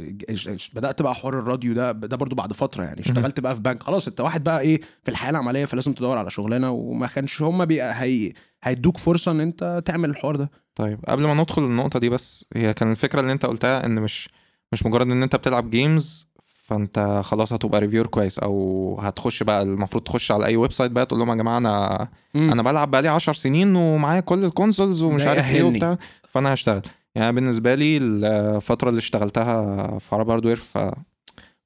بدأت 0.74 1.02
بقى 1.02 1.16
حوار 1.16 1.40
الراديو 1.40 1.74
ده 1.74 1.92
ده 1.92 2.18
برضو 2.18 2.36
بعد 2.36 2.54
فترة 2.54 2.84
يعني 2.84 3.02
اشتغلت 3.02 3.40
بقى 3.40 3.56
في 3.56 3.62
بنك. 3.62 3.84
خلاص 3.84 4.08
انت 4.08 4.22
واحد 4.22 4.44
بقى 4.44 4.62
إيه 4.62 4.82
في 5.04 5.12
الحياة 5.12 5.30
العملية 5.32 5.66
فلازم 5.66 5.94
تدور 5.94 6.18
على 6.18 6.30
شغلانة 6.30 6.72
وما 6.72 7.08
كانش 7.08 7.42
هم 7.42 7.62
هي 7.72 8.34
هيدوك 8.64 8.98
فرصة 8.98 9.32
ان 9.32 9.40
انت 9.40 9.84
تعمل 9.86 10.10
الحوار 10.10 10.36
ده. 10.36 10.52
طيب 10.76 11.00
قبل 11.08 11.24
ما 11.24 11.34
ندخل 11.34 11.64
النقطة 11.64 12.00
دي 12.00 12.10
بس 12.10 12.46
هي 12.56 12.74
كان 12.74 12.92
الفكرة 12.92 13.20
اللي 13.22 13.32
انت 13.32 13.46
قلتها 13.46 13.86
ان 13.86 13.96
مش 13.96 14.30
مش 14.72 14.86
مجرد 14.86 15.12
ان 15.12 15.24
انت 15.24 15.36
بتلعب 15.36 15.70
games 15.70 16.28
فانت 16.66 17.22
خلاص 17.24 17.54
هتبقى 17.54 17.82
reviewer 17.82 18.08
كويس 18.08 18.40
أو 18.40 18.98
هتخش 19.02 19.44
بقى 19.44 19.62
المفروض 19.62 20.04
تخش 20.04 20.32
على 20.32 20.46
أي 20.46 20.56
website 20.58 20.92
بقى 20.92 21.06
تقول 21.06 21.20
لهم 21.20 21.30
يا 21.30 21.36
جماعة 21.36 21.58
أنا 21.58 22.08
أنا 22.36 22.62
بلعب 22.64 22.92
بقالي 22.92 23.08
10 23.08 23.34
سنين 23.34 23.76
ومعايا 23.76 24.20
كل 24.20 24.46
ال 24.46 24.52
consoles 24.52 25.04
ومش 25.04 25.24
عارف 25.24 25.46
إيه. 25.46 25.64
وبتاع 25.64 25.98
فأنا 26.30 26.54
هشتغل. 26.54 26.82
يعني 27.16 27.32
بالنسبة 27.36 27.76
لي 27.76 27.98
الفترة 27.98 28.90
اللي 28.90 28.98
اشتغلتها 29.00 30.00
في 30.00 30.16
عرب 30.16 30.30
هاردوير 30.30 30.62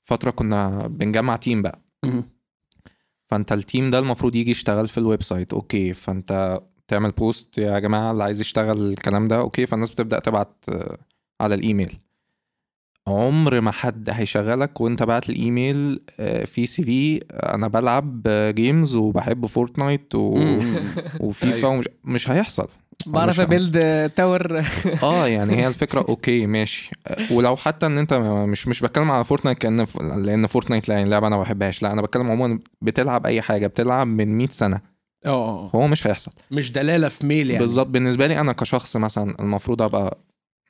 فترة 0.04 0.32
كنا 0.32 0.88
بنجمع 0.88 1.36
team 1.36 1.62
بقى. 1.62 1.80
مم. 2.06 2.24
فأنت 3.30 3.52
ال 3.52 3.60
team 3.60 3.92
ده 3.92 4.00
المفروض 4.00 4.36
يجي 4.36 4.52
يشتغل 4.52 4.88
في 4.88 4.98
ال 4.98 5.24
website 5.24 5.54
okay 5.54 5.94
فأنت 5.94 6.60
تعمل 6.88 7.12
post 7.12 7.58
يا 7.58 7.80
جماعة 7.80 8.12
اللي 8.12 8.24
عايز 8.24 8.42
يشتغل 8.42 8.92
الكلام 8.92 9.28
ده 9.28 9.38
okay 9.40 9.66
فالناس 9.66 9.92
بتبدأ 9.92 10.20
تبعت 10.20 10.66
على 11.42 11.56
الايميل 11.56 11.98
عمر 13.08 13.62
ما 13.62 13.72
حد 13.72 14.10
هيشغلك 14.10 14.82
وانت 14.82 15.04
بعت 15.04 15.30
الايميل 15.30 16.00
آه، 16.20 16.46
في 16.46 16.66
CV 16.66 17.20
أنا 17.34 17.68
بلعب 17.68 18.22
games 18.56 18.96
وبحب 18.96 19.46
فورتنايت 19.46 20.16
و... 20.16 20.38
وفيفا 21.20 21.56
أيوة. 21.68 21.70
ومش 21.70 21.86
مش 22.04 22.30
هيحصل. 22.30 22.68
بعرف 23.06 23.40
أ 23.40 23.52
build 23.52 24.10
tower. 24.10 24.64
آه 25.04 25.28
يعني 25.28 25.56
هي 25.56 25.68
الفكرة 25.68 26.06
okay 26.10 26.46
ماشي. 26.48 26.92
ولو 27.32 27.56
حتى 27.56 27.86
إن 27.86 27.98
أنت 27.98 28.14
مش 28.14 28.68
مش 28.68 28.82
بتكلم 28.82 29.12
على 29.12 29.24
فورتنايت 29.24 29.58
كأن 29.60 29.86
ف- 29.86 30.02
لأن 30.02 30.48
فورتنايت 30.48 30.90
لا 30.90 30.96
يعني 30.96 31.10
لعبة 31.10 31.28
أنا 31.28 31.36
ما 31.36 31.42
بحبهاش. 31.42 31.84
لأ 31.84 31.92
أنا 31.94 32.02
بتكلم 32.02 32.32
عموما 32.32 32.60
بتلعب 32.82 33.26
أي 33.26 33.42
حاجة 33.42 33.68
بتلعب 33.68 34.08
من 34.08 34.38
100 34.38 34.48
سنة. 34.48 34.82
آه 35.26 35.30
آه. 35.30 35.70
هو 35.76 35.88
مش 35.88 36.08
هيحصل. 36.08 36.32
مش 36.52 36.72
دلالة 36.72 37.08
في 37.08 37.26
ميل 37.28 37.48
يعني. 37.50 37.60
بالظبط. 37.60 37.88
بالنسبة 37.88 38.28
لي 38.28 38.40
أنا 38.42 38.54
كشخص 38.54 38.98
مثلا 38.98 39.36
المفروض 39.40 39.82
أبقى 39.82 40.18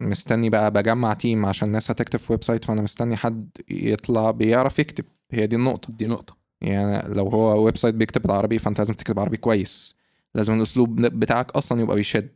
مستني 0.01 0.49
بقى 0.49 0.71
بجمع 0.71 1.13
team 1.13 1.45
عشان 1.45 1.67
الناس 1.67 1.91
هتكتب 1.91 2.19
في 2.19 2.33
website 2.33 2.65
فأنا 2.65 2.81
مستني 2.81 3.15
حد 3.17 3.49
يطلع 3.69 4.31
بيعرف 4.31 4.79
يكتب. 4.79 5.05
هي 5.31 5.47
دي 5.47 5.55
النقطة. 5.55 5.93
دي 5.93 6.07
نقطة. 6.07 6.37
يعني 6.61 7.13
لو 7.13 7.27
هو 7.27 7.63
website 7.65 7.95
بيكتب 7.95 8.21
بالعربي 8.21 8.59
فأنت 8.59 8.77
لازم 8.77 8.93
تكتب 8.93 9.19
عربي 9.19 9.37
كويس. 9.37 9.95
لازم 10.35 10.53
الأسلوب 10.53 11.01
بتاعك 11.01 11.51
أصلا 11.51 11.81
يبقى 11.81 11.95
بيشد. 11.95 12.29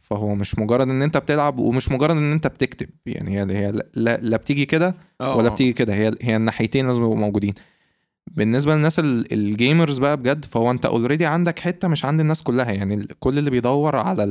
فهو 0.00 0.34
مش 0.34 0.58
مجرد 0.58 0.88
إن 0.90 1.02
أنت 1.02 1.16
بتلعب 1.16 1.58
ومش 1.58 1.92
مجرد 1.92 2.16
إن 2.16 2.32
أنت 2.32 2.46
بتكتب. 2.46 2.88
يعني 3.06 3.38
هي 3.38 3.46
هي 3.66 3.72
لا, 3.94 4.16
لا 4.22 4.36
بتيجي 4.36 4.66
كده 4.66 4.94
آه 5.20 5.36
ولا 5.36 5.46
آه. 5.48 5.50
بتيجي 5.50 5.72
كده. 5.72 5.94
هي 5.94 6.12
هي 6.22 6.36
الناحيتين 6.36 6.86
لازم 6.86 7.02
يبقوا 7.02 7.16
موجودين. 7.16 7.54
بالنسبة 8.26 8.74
للناس 8.74 8.98
ال- 8.98 9.32
ال 9.32 9.41
gamers 9.41 9.98
بقى 9.98 10.16
بجد 10.16 10.44
فهو 10.44 10.70
أنت 10.70 10.86
already 10.86 11.26
عندك 11.26 11.58
حتة 11.58 11.88
مش 11.88 12.04
عند 12.04 12.20
الناس 12.20 12.42
كلها. 12.42 12.72
يعني 12.72 13.06
كل 13.20 13.38
اللي 13.38 13.50
بيدور 13.50 13.96
على 13.96 14.24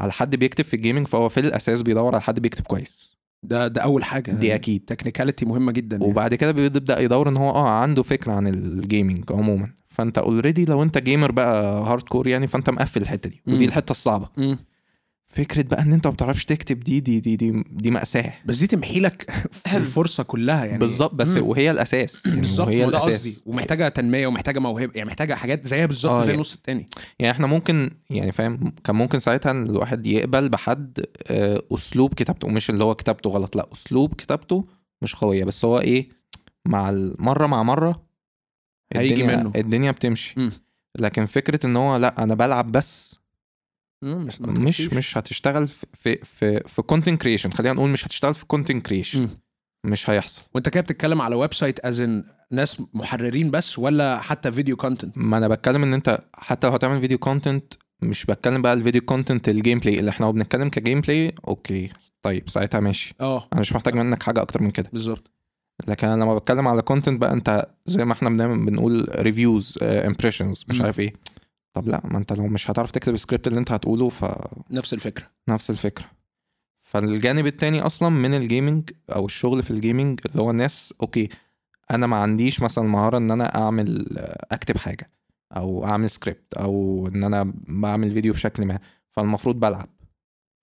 على 0.00 0.12
حد 0.12 0.36
بيكتب 0.36 0.64
في 0.64 0.74
ال 0.74 0.79
gaming 0.79 1.06
فهو 1.06 1.28
في 1.28 1.40
الأساس 1.40 1.82
بيدور 1.82 2.12
على 2.14 2.22
حد 2.22 2.40
بيكتب 2.40 2.64
كويس 2.66 3.12
ده 3.42 3.68
ده 3.68 3.80
أول 3.82 4.04
حاجة 4.04 4.32
دي 4.32 4.54
أكيد 4.54 4.84
technicality 4.86 5.44
مهمة 5.44 5.72
جدا 5.72 5.96
يعني. 5.96 6.10
وبعد 6.10 6.34
كده 6.34 6.52
بيبدأ 6.52 7.00
يدور 7.00 7.28
إن 7.28 7.36
هو 7.36 7.50
آه 7.50 7.68
عنده 7.68 8.02
فكرة 8.02 8.32
عن 8.32 8.46
ال 8.46 8.57
gaming 8.57 9.24
عموما 9.30 9.70
فأنت 9.88 10.18
already 10.18 10.64
لو 10.64 10.82
أنت 10.82 10.98
gamer 10.98 11.32
بقى 11.32 11.64
hardcore 11.82 12.28
يعني 12.28 12.46
فأنت 12.46 12.70
مقفل 12.70 13.02
الحتة 13.02 13.30
دي 13.30 13.42
ودي. 13.46 13.64
الحتة 13.64 13.90
الصعبة. 13.90 14.28
فكرة 15.32 15.62
بقى 15.62 15.82
إن 15.82 15.92
أنت 15.92 16.06
ما 16.06 16.12
بتعرفش 16.12 16.44
تكتب 16.44 16.80
دي 16.80 17.00
دي 17.00 17.20
دي 17.20 17.36
دي, 17.36 17.64
دي 17.70 17.90
مأساة. 17.90 18.34
بس 18.44 18.58
دي 18.58 18.66
تمحي 18.66 19.00
لك 19.00 19.30
الفرصة 19.74 20.22
كلها 20.22 20.64
يعني. 20.64 20.78
بالظبط 20.78 21.14
بس 21.14 21.28
مم. 21.36 21.46
وهي 21.46 21.70
الأساس. 21.70 22.26
يعني 22.26 22.36
بالظبط 22.40 22.66
وهي 22.66 22.78
ده 22.78 22.88
الأساس. 22.88 23.14
قصدي. 23.14 23.36
ومحتاجة 23.46 23.88
تنمية 23.88 24.26
ومحتاجة 24.26 24.58
موهبة 24.58 24.92
يعني 24.94 25.06
محتاجة 25.08 25.34
حاجات 25.34 25.66
زيها 25.66 25.86
بالظبط 25.86 26.12
آه، 26.12 26.20
زي 26.20 26.26
يعني- 26.26 26.34
النص 26.34 26.54
التاني. 26.54 26.86
يعني 27.18 27.30
إحنا 27.32 27.46
ممكن 27.46 27.90
يعني 28.10 28.32
فاهم 28.32 28.72
كان 28.84 28.96
ممكن 28.96 29.18
ساعتها 29.18 29.52
الواحد 29.52 30.06
يقبل 30.06 30.48
بحد 30.48 31.04
آه، 31.26 31.62
أسلوب 31.72 32.14
كتابته. 32.14 32.48
مش 32.48 32.70
اللي 32.70 32.84
هو 32.84 32.94
كتابته 32.94 33.30
غلط 33.30 33.56
لا 33.56 33.66
أسلوب 33.72 34.14
كتابته 34.14 34.64
مش 35.02 35.14
قوية. 35.14 35.44
بس 35.44 35.64
هو 35.64 35.80
إيه 35.80 36.08
مع 36.66 36.90
المره 36.90 37.46
مع 37.46 37.62
مرة 37.62 38.02
هيجي 38.96 39.14
الدنيا 39.14 39.36
منه. 39.36 39.52
الدنيا 39.56 39.90
بتمشي. 39.90 40.34
مم. 40.36 40.52
لكن 40.98 41.26
فكرة 41.26 41.66
إن 41.66 41.76
هو 41.76 41.96
لا 41.96 42.22
أنا 42.22 42.34
بلعب 42.34 42.72
بس 42.72 43.16
مش 44.02 44.40
مش 44.40 44.80
مش 44.80 45.18
هتشتغل 45.18 45.66
في 45.66 45.86
في 46.24 46.60
في, 46.66 46.82
content 46.82 47.22
creation 47.22 47.50
خلينا 47.50 47.74
نقول 47.74 47.90
مش 47.90 48.06
هتشتغل 48.06 48.34
في 48.34 48.46
content 48.46 48.86
creation. 48.86 49.28
مش 49.86 50.10
هيحصل. 50.10 50.42
وانت 50.54 50.68
كده 50.68 50.80
بتتكلم 50.80 51.22
على 51.22 51.34
website 51.36 51.80
as 51.80 52.02
ناس 52.50 52.82
محررين 52.94 53.50
بس 53.50 53.78
ولا 53.78 54.20
حتى 54.20 54.52
video 54.52 54.76
content 54.76 55.18
ما 55.18 55.38
أنا 55.38 55.48
بتكلم 55.48 55.82
إن 55.82 55.94
أنت 55.94 56.18
حتى 56.34 56.66
لو 56.66 56.72
هتعمل 56.72 57.00
video 57.00 57.18
content 57.18 57.74
مش 58.02 58.24
بتكلم 58.24 58.62
بقى 58.62 58.72
ال 58.72 58.77
video 58.77 59.00
content 59.00 59.42
ال 59.42 59.48
gameplay 59.48 59.98
اللي 59.98 60.10
إحنا 60.10 60.30
بنتكلم 60.30 60.68
ك 60.68 61.00
gameplay 61.00 61.34
okay. 61.48 61.90
طيب 62.22 62.50
ساعتها 62.50 62.80
ماشي. 62.80 63.14
آه. 63.20 63.48
أنا 63.52 63.60
مش 63.60 63.72
محتاج 63.72 63.94
منك 63.94 64.22
حاجة 64.22 64.42
أكتر 64.42 64.62
من 64.62 64.70
كده. 64.70 64.88
بالظبط. 64.92 65.30
لكن 65.88 66.06
أنا 66.08 66.24
لما 66.24 66.34
بتكلم 66.38 66.68
على 66.68 66.82
content 66.82 67.20
بقى 67.20 67.32
أنت 67.32 67.66
زي 67.86 68.04
ما 68.04 68.12
إحنا 68.12 68.28
بنعمل 68.30 68.66
بنقول 68.66 69.08
reviews 69.14 69.78
impressions 69.82 70.64
مش 70.68 70.78
مم. 70.78 70.82
عارف 70.84 71.00
إيه. 71.00 71.12
طب 71.72 71.88
لا. 71.88 72.00
ما 72.04 72.18
انت 72.18 72.32
لو 72.32 72.46
مش 72.46 72.70
هتعرف 72.70 72.90
تكتب 72.90 73.14
السكريبت 73.14 73.46
اللي 73.46 73.58
انت 73.58 73.72
هتقوله 73.72 74.08
فنفس 74.08 74.70
نفس 74.70 74.94
الفكرة. 74.94 75.30
الفكرة. 75.70 76.04
فالجانب 76.80 77.46
التاني 77.46 77.80
أصلا 77.80 78.08
من 78.08 78.34
ال 78.34 78.42
gaming 78.42 78.90
أو 79.10 79.26
الشغل 79.26 79.62
في 79.62 79.70
ال 79.70 79.77
gaming 79.77 80.20
اللي 80.26 80.42
هو 80.42 80.50
الناس 80.50 80.94
okay 81.00 81.28
أنا 81.90 82.06
ما 82.06 82.16
عنديش 82.16 82.62
مثلا 82.62 82.84
مهارة 82.84 83.18
إن 83.18 83.30
أنا 83.30 83.54
أعمل 83.56 84.18
أكتب 84.52 84.76
حاجة 84.76 85.10
أو 85.56 85.84
أعمل 85.84 86.10
سكريبت 86.10 86.54
أو 86.54 87.06
إن 87.14 87.24
أنا 87.24 87.52
بعمل 87.68 88.10
فيديو 88.10 88.32
بشكل 88.32 88.64
ما 88.66 88.78
فالمفروض 89.10 89.60
بلعب. 89.60 89.88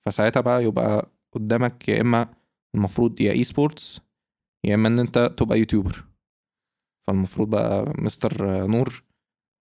فساعتها 0.06 0.42
بقى 0.42 0.64
يبقى 0.64 1.10
قدامك 1.32 1.90
يا 1.90 2.02
إما 2.02 2.28
المفروض 2.76 3.22
يا 3.22 3.32
eSports 3.32 4.02
يا 4.64 4.76
إما 4.76 4.88
إن 4.88 5.00
أنت 5.00 5.34
تبقى 5.38 5.60
YouTuber 5.60 6.04
فالمفروض 7.08 7.50
بقى 7.50 7.94
مستر 7.98 8.66
نور 8.68 9.04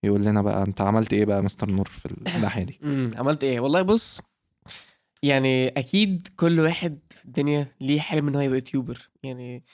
يقول 0.03 0.25
لنا 0.25 0.43
بقى 0.43 0.63
انت 0.63 0.81
عملت 0.81 1.13
إيه 1.13 1.25
بقى 1.25 1.43
مستر 1.43 1.71
نور 1.71 1.89
في 1.89 2.35
الناحية 2.37 2.63
دي؟ 2.63 2.81
عملت 3.19 3.45
إيه؟ 3.45 3.61
والله 3.61 3.83
بص 3.83 4.21
يعني 5.23 5.69
أكيد 5.69 6.29
كل 6.37 6.61
واحد 6.61 6.99
في 7.11 7.25
الدنيا 7.25 7.73
ليه 7.81 8.01
حلم 8.01 8.29
ان 8.29 8.35
هو 8.35 8.41
يبقى 8.41 8.57
YouTuber. 8.57 9.11
يعني 9.23 9.65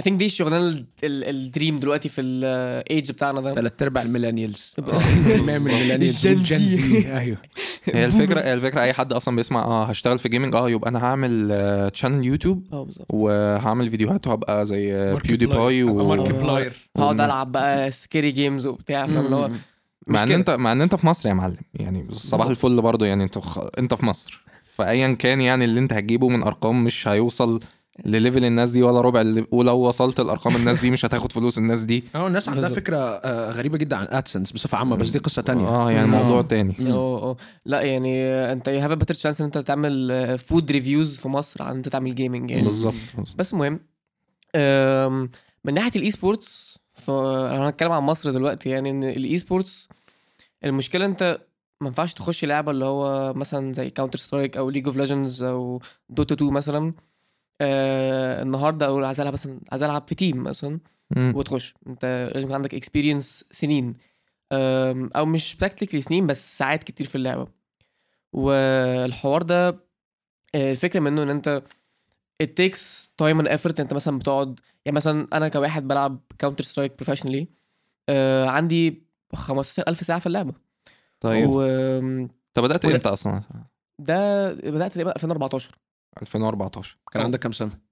I 0.00 0.02
think 0.02 0.12
دي 0.12 0.26
الشغلانة 0.26 0.68
ال- 0.68 0.86
ال- 1.04 1.24
ال 1.24 1.33
dream 1.33 1.78
دلوقتي 1.78 2.08
في 2.08 2.20
الايج 2.20 3.10
بتاعنا 3.12 3.40
ده. 3.40 3.54
ثلاث 3.54 3.82
أرباع 3.82 4.02
ال 4.02 4.07
millennials. 4.07 4.72
تبقى- 4.80 4.94
90% 4.94 5.40
من 5.40 5.50
ال 5.50 5.56
millennials. 5.56 6.26
ال 6.26 6.28
gen 6.28 6.36
وال 6.38 6.46
gen 6.46 6.58
Z. 6.58 7.02
Z 7.02 7.18
أيوه. 7.18 7.38
هي 7.84 8.04
الفكرة 8.04 8.40
هي 8.40 8.54
الفكرة 8.54 8.80
أي 8.80 8.92
حد 8.92 9.12
أصلا 9.12 9.36
بيسمع 9.36 9.64
آه 9.64 9.84
هشتغل 9.84 10.18
في 10.18 10.28
gaming 10.28 10.54
آه 10.54 10.70
يبقى 10.70 10.90
أنا 10.90 11.04
هعمل 11.04 11.90
channel 11.92 12.24
YouTube 12.24 12.66
آه 12.72 12.84
بالظبط. 12.84 13.06
وهعمل 13.10 13.90
فيديوهات 13.90 14.26
وهبقى 14.26 14.64
زي 14.66 15.14
PewDiePie 15.24 15.82
و... 15.82 16.08
Markiplier 16.08 16.72
هقعد 16.96 17.20
ألعب 17.20 17.52
بقى 17.52 17.90
scary 17.90 18.30
games 18.32 18.66
وبتاع 18.66 19.06
فاهم 19.06 19.24
اللي 19.24 19.36
هو؟ 19.36 19.50
مع 20.06 20.22
إن. 20.22 20.30
أنت 20.32 20.50
مع 20.50 20.72
إن 20.72 20.80
أنت 20.82 20.94
في 20.94 21.06
مصر 21.06 21.28
يا 21.28 21.34
معلم 21.34 21.56
يعني 21.74 22.06
صباح. 22.12 22.46
الفل 22.46 22.82
برضه 22.82 23.06
يعني 23.06 23.24
أنت 23.24 23.38
خ... 23.38 23.66
أنت 23.78 23.94
في 23.94 24.06
مصر. 24.06 24.40
فايا 24.74 25.12
كان 25.12 25.40
يعني 25.40 25.64
اللي 25.64 25.80
أنت 25.80 25.92
هتجيبه 25.92 26.28
من 26.28 26.42
أرقام 26.42 26.84
مش 26.84 27.08
هيوصل 27.08 27.60
لل 28.04 28.15
level 28.15 28.44
الناس 28.44 28.70
دي 28.70 28.82
ولا 28.82 29.00
ربع 29.00 29.20
اللي... 29.20 29.46
ولو 29.50 29.78
وصلت 29.78 30.20
لارقام 30.20 30.56
الناس 30.56 30.80
دي 30.80 30.90
مش 30.90 31.04
هتاخد 31.04 31.32
فلوس 31.32 31.58
الناس 31.58 31.80
دي 31.82 32.04
آه 32.14 32.26
الناس 32.26 32.48
عندها. 32.48 32.68
فكرة 32.70 32.96
آه، 32.96 33.50
غريبة 33.50 33.78
جدا 33.78 33.96
عن 33.96 34.06
AdSense 34.10 34.52
بصفة 34.52 34.78
عامة 34.78 34.96
بس 34.96 35.08
دي 35.08 35.18
قصة 35.18 35.42
تانية 35.42 35.68
آه 35.68 35.90
يعني. 35.90 36.06
موضوع 36.06 36.38
آه. 36.38 36.42
تاني. 36.42 36.74
آه 36.80 37.22
آه 37.22 37.36
لا 37.66 37.80
يعني 37.82 38.24
انت 38.52 38.68
you 38.68 38.80
have 38.80 38.90
a 38.90 38.94
better 38.94 39.14
chance 39.14 39.40
ان 39.40 39.44
انت 39.44 39.58
تعمل 39.58 40.38
food 40.38 40.70
reviews 40.70 41.18
في 41.18 41.28
مصر 41.28 41.62
عن 41.62 41.76
انت 41.76 41.88
تعمل 41.88 42.14
gaming 42.14 42.50
يعني 42.50 42.62
بالظبط 42.64 42.94
بس 43.36 43.52
المهم 43.54 43.80
من 45.64 45.74
ناحية 45.74 45.90
ال 45.96 46.10
eSports 46.10 46.78
فانا 46.92 47.68
هتكلم 47.68 47.92
عن 47.92 48.02
مصر 48.02 48.30
دلوقتي 48.32 48.68
يعني 48.68 48.90
ان 48.90 49.04
ال 49.04 49.38
eSports 49.38 49.88
المشكلة 50.64 51.04
انت 51.04 51.38
ما 51.80 51.86
ينفعش 51.88 52.14
تخش 52.14 52.44
لعبة 52.44 52.70
اللي 52.70 52.84
هو 52.84 53.32
مثلا 53.34 53.72
زي 53.72 53.90
كاونتر 53.90 54.18
سترايك 54.18 54.56
أو 54.56 54.70
ليج 54.70 54.86
اوف 54.86 54.96
ليجندز 54.96 55.42
أو 55.42 55.80
دوتا 56.08 56.34
2 56.34 56.52
مثلا 56.52 56.92
آه 57.60 58.42
النهارده 58.42 58.86
أو 58.86 59.04
عايز 59.04 59.20
ألعب 59.20 59.32
مثلا 59.32 59.60
عايز 59.70 59.82
ألعب 59.82 60.04
في 60.08 60.14
team 60.14 60.42
مثلا. 60.42 60.80
وتخش. 61.16 61.74
أنت 61.86 62.30
لازم 62.34 62.44
يكون 62.44 62.54
عندك 62.54 62.74
experience 62.74 63.44
سنين. 63.50 63.94
أم، 64.52 65.10
أو 65.16 65.26
مش 65.26 65.56
practically 65.56 66.00
سنين 66.00 66.26
بس 66.26 66.58
ساعات 66.58 66.84
كتير 66.84 67.06
في 67.06 67.14
اللعبة. 67.14 67.46
والحوار 68.32 69.42
ده 69.42 69.68
آه، 70.54 70.70
الفكرة 70.72 71.00
منه 71.00 71.22
إن 71.22 71.30
أنت 71.30 71.62
it 72.42 72.46
takes 72.46 73.06
time 73.22 73.42
and 73.42 73.48
effort. 73.48 73.80
أنت 73.80 73.94
مثلا 73.94 74.18
بتقعد 74.18 74.60
يعني 74.84 74.96
مثلا 74.96 75.26
أنا 75.32 75.48
كواحد 75.48 75.88
بلعب 75.88 76.20
كاونتر 76.38 76.64
سترايك 76.64 76.92
professionally 76.96 77.48
عندي 78.46 79.02
15000 79.34 80.00
ساعة 80.00 80.18
في 80.18 80.26
اللعبة. 80.26 80.52
طيب. 81.20 81.48
وده 81.48 81.98
انت 81.98 82.58
بدأت 82.58 82.84
إمتى 82.84 83.08
أصلا؟ 83.08 83.42
بدأت 83.98 84.92
تقريبا 84.92 85.12
2014 85.16 85.78
2014 86.22 86.96
كان 87.12 87.22
عندك 87.22 87.38
كام 87.38 87.52
سنة؟ 87.52 87.88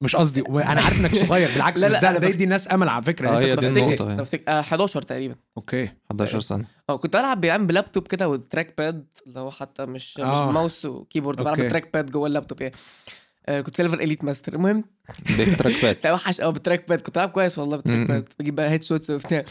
مش 0.00 0.16
قصدي 0.16 0.40
أنا 0.48 0.64
عارف 0.80 1.00
إنك 1.00 1.14
صغير 1.14 1.52
بالعكس 1.52 1.80
لا، 1.80 1.88
بس 1.88 1.94
لا، 1.94 2.00
ده 2.12 2.18
ده 2.18 2.28
يدي 2.28 2.44
الناس 2.44 2.72
أمل 2.72 2.88
على 2.88 3.02
فكرة 3.02 3.28
آه، 3.28 3.38
إن 3.38 3.42
هي 3.42 3.52
انت 3.52 3.64
دي 3.64 3.68
النقطة. 3.84 4.08
يعني. 4.08 4.22
آه، 4.48 4.60
11 4.60 5.02
تقريبا 5.02 5.34
okay 5.56 5.90
11 6.10 6.40
سنة 6.40 6.64
أه 6.90 6.96
كنت 6.96 7.16
بلعب 7.16 7.40
بيعمل 7.40 7.66
بلابتوب 7.66 8.06
كده 8.08 8.28
وال 8.28 8.74
trackpad 8.78 9.06
اللي 9.26 9.40
هو 9.40 9.50
حتى 9.50 9.86
مش 9.86 10.18
آه. 10.20 10.48
مش 10.48 10.54
mouse 10.54 10.84
و 10.84 10.90
keyboard 10.90 11.42
بلعب. 11.42 11.60
ب 11.60 11.92
trackpad 11.94 12.10
جوه 12.10 12.26
اللابتوب 12.26 12.60
يعني 12.62 12.74
آه 13.46 13.60
كنت 13.60 13.76
silver 13.76 14.00
elite 14.00 14.24
master 14.24 14.52
المهم. 14.54 14.84
ب 15.38 15.82
trackpad. 15.82 15.96
لا 16.04 16.12
وحش. 16.12 16.40
قوي 16.40 16.52
بال 16.52 16.88
trackpad. 16.88 17.00
كنت 17.00 17.14
بلعب 17.16 17.28
كويس 17.30 17.58
والله 17.58 17.76
بال 17.76 18.06
trackpad. 18.06 18.28
بجيب 18.38 18.54
بقى 18.54 18.70
headshots 18.70 19.10
وبتاع. 19.10 19.44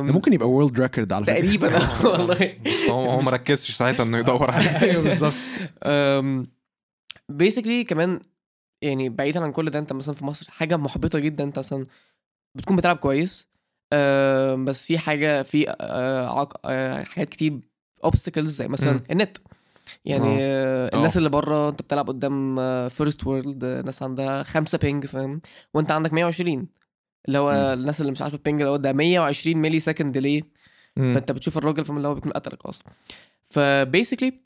ممكن 0.00 0.32
يبقى 0.32 0.50
world 0.50 0.80
record 0.80 1.12
على 1.12 1.24
فكرة. 1.26 1.34
تقريبا. 1.34 1.76
آه، 1.78 2.06
والله. 2.06 2.54
هو 2.90 3.10
هو 3.10 3.20
ما 3.20 3.30
ركزش 3.30 3.70
ساعتها 3.70 4.02
إنه 4.02 4.18
يدور 4.18 4.50
عليه. 4.50 4.68
أيوه 4.82 5.02
بالظبط. 5.02 5.32
basically 7.28 7.84
كمان 7.84 8.20
يعني 8.82 9.08
بعيدا 9.08 9.40
عن 9.44 9.52
كل 9.52 9.70
ده 9.70 9.78
أنت 9.78 9.92
مثلا 9.92 10.14
في 10.14 10.24
مصر 10.24 10.50
حاجة 10.50 10.76
محبطة 10.76 11.18
جدا. 11.18 11.44
أنت 11.44 11.58
مثلا 11.58 11.86
بتكون 12.54 12.76
بتلعب 12.76 12.96
كويس. 12.96 13.46
بس 14.64 14.86
في 14.86 14.98
حاجة 14.98 15.42
في 15.42 15.70
آه، 15.80 16.40
عق- 16.40 16.60
آه، 16.64 17.04
حاجات 17.04 17.28
كتير 17.28 17.60
obstacles 18.04 18.54
زي 18.56 18.68
مثلا. 18.68 19.00
النت. 19.10 19.36
يعني 20.04 20.36
آه، 20.40 20.90
الناس 20.94 21.14
آه. 21.16 21.18
اللي 21.18 21.28
بره 21.30 21.68
انت 21.68 21.82
بتلعب 21.82 22.08
قدام 22.08 22.56
first 22.88 23.26
world 23.26 23.64
ناس 23.64 24.02
عندها 24.02 24.42
خمسة 24.42 24.78
ping 24.78 25.06
فاهم؟ 25.06 25.40
وانت 25.74 25.90
عندك 25.90 26.12
120 26.12 26.66
اللي 27.28 27.38
هو. 27.38 27.50
الناس 27.52 28.00
اللي 28.00 28.12
مش 28.12 28.22
عارفة 28.22 28.36
ال 28.36 28.41
ping 28.41 28.60
اللي 28.60 28.70
هو 28.70 28.76
ده 28.76 28.92
120 28.92 29.56
millisecond 29.56 30.12
delay. 30.12 30.42
فانت 30.96 31.32
بتشوف 31.32 31.58
الراجل 31.58 31.84
فاهم؟ 31.84 31.96
اللي 31.96 32.08
هو 32.08 32.14
بيكون 32.14 32.32
قتلك 32.32 32.66
أصلا. 32.66 32.86
ف 33.44 33.54
basically 33.54 34.40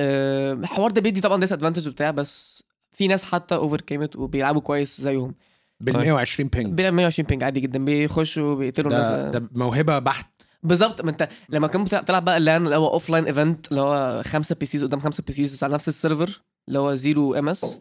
الحوار 0.00 0.90
ده 0.90 1.00
بيدي 1.00 1.20
طبعا 1.20 1.40
disadvantage 1.40 1.88
وبتاع 1.88 2.10
بس 2.10 2.62
في 2.92 3.08
ناس 3.08 3.24
حتى 3.24 3.54
overcame 3.54 3.80
it 3.80 4.16
وبيلعبوا 4.16 4.60
كويس 4.60 5.00
زيهم. 5.00 5.34
بال 5.80 5.94
طيب. 5.94 6.02
120 6.02 6.48
ping 6.48 6.74
بيلعب 6.74 6.92
120 6.92 7.26
ping 7.26 7.44
عادي 7.44 7.60
جدا 7.60 7.84
بيخشوا 7.84 8.54
بيقتلوا 8.54 8.90
ده 8.90 8.96
الناس. 8.96 9.34
ده 9.36 9.48
موهبة 9.54 9.98
بحت. 9.98 10.41
بالظبط 10.62 11.00
ما 11.02 11.10
انت 11.10 11.28
لما 11.48 11.66
كنت 11.66 11.94
بتلعب- 11.94 12.24
بقى 12.24 12.36
ال 12.36 12.43
LAN 12.43 12.64
اللي 12.64 12.76
هو 12.76 12.88
offline 12.88 13.24
event 13.24 13.68
اللي 13.70 13.80
هو 13.80 14.22
خمسة 14.26 14.54
PCs 14.54 14.84
قدام 14.84 15.00
خمسة 15.00 15.22
PCs 15.26 15.64
على 15.64 15.74
نفس 15.74 15.88
ال 15.88 15.95
server 15.95 16.40
اللي 16.68 16.78
هو 16.78 16.94
zero 16.94 17.34
ms 17.34 17.78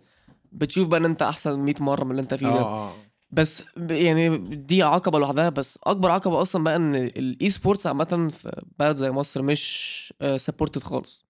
بتشوف 0.51 0.87
بقى 0.87 0.99
إن 0.99 1.05
أنت 1.05 1.21
أحسن 1.21 1.59
100 1.59 1.73
مرة 1.79 2.03
من 2.03 2.11
اللي 2.11 2.21
أنت 2.21 2.33
فيه 2.33 2.47
ده. 2.47 2.61
آه 2.61 2.93
بس 3.31 3.63
ب- 3.77 3.91
يعني 3.91 4.37
دي 4.37 4.83
عقبة 4.83 5.19
لوحدها 5.19 5.49
بس 5.49 5.79
أكبر 5.83 6.11
عقبة 6.11 6.41
أصلا 6.41 6.63
بقى 6.63 6.75
إن 6.75 6.95
ال 6.95 7.49
esports 7.49 7.87
عامة 7.87 8.29
في 8.31 8.61
بلد 8.79 8.97
زي 8.97 9.11
مصر 9.11 9.41
مش 9.41 10.13
supported 10.35 10.83
خالص. 10.83 11.25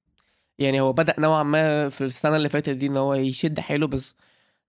يعني 0.60 0.81
هو 0.81 0.93
بدأ 0.93 1.15
نوعا 1.20 1.43
ما 1.43 1.89
في 1.89 2.03
السنة 2.03 2.36
اللي 2.36 2.50
فاتت 2.50 2.70
دي 2.70 2.88
إن 2.88 2.98
هو 2.98 3.13
يشد 3.13 3.60
حيله 3.60 3.88
بس 3.88 4.15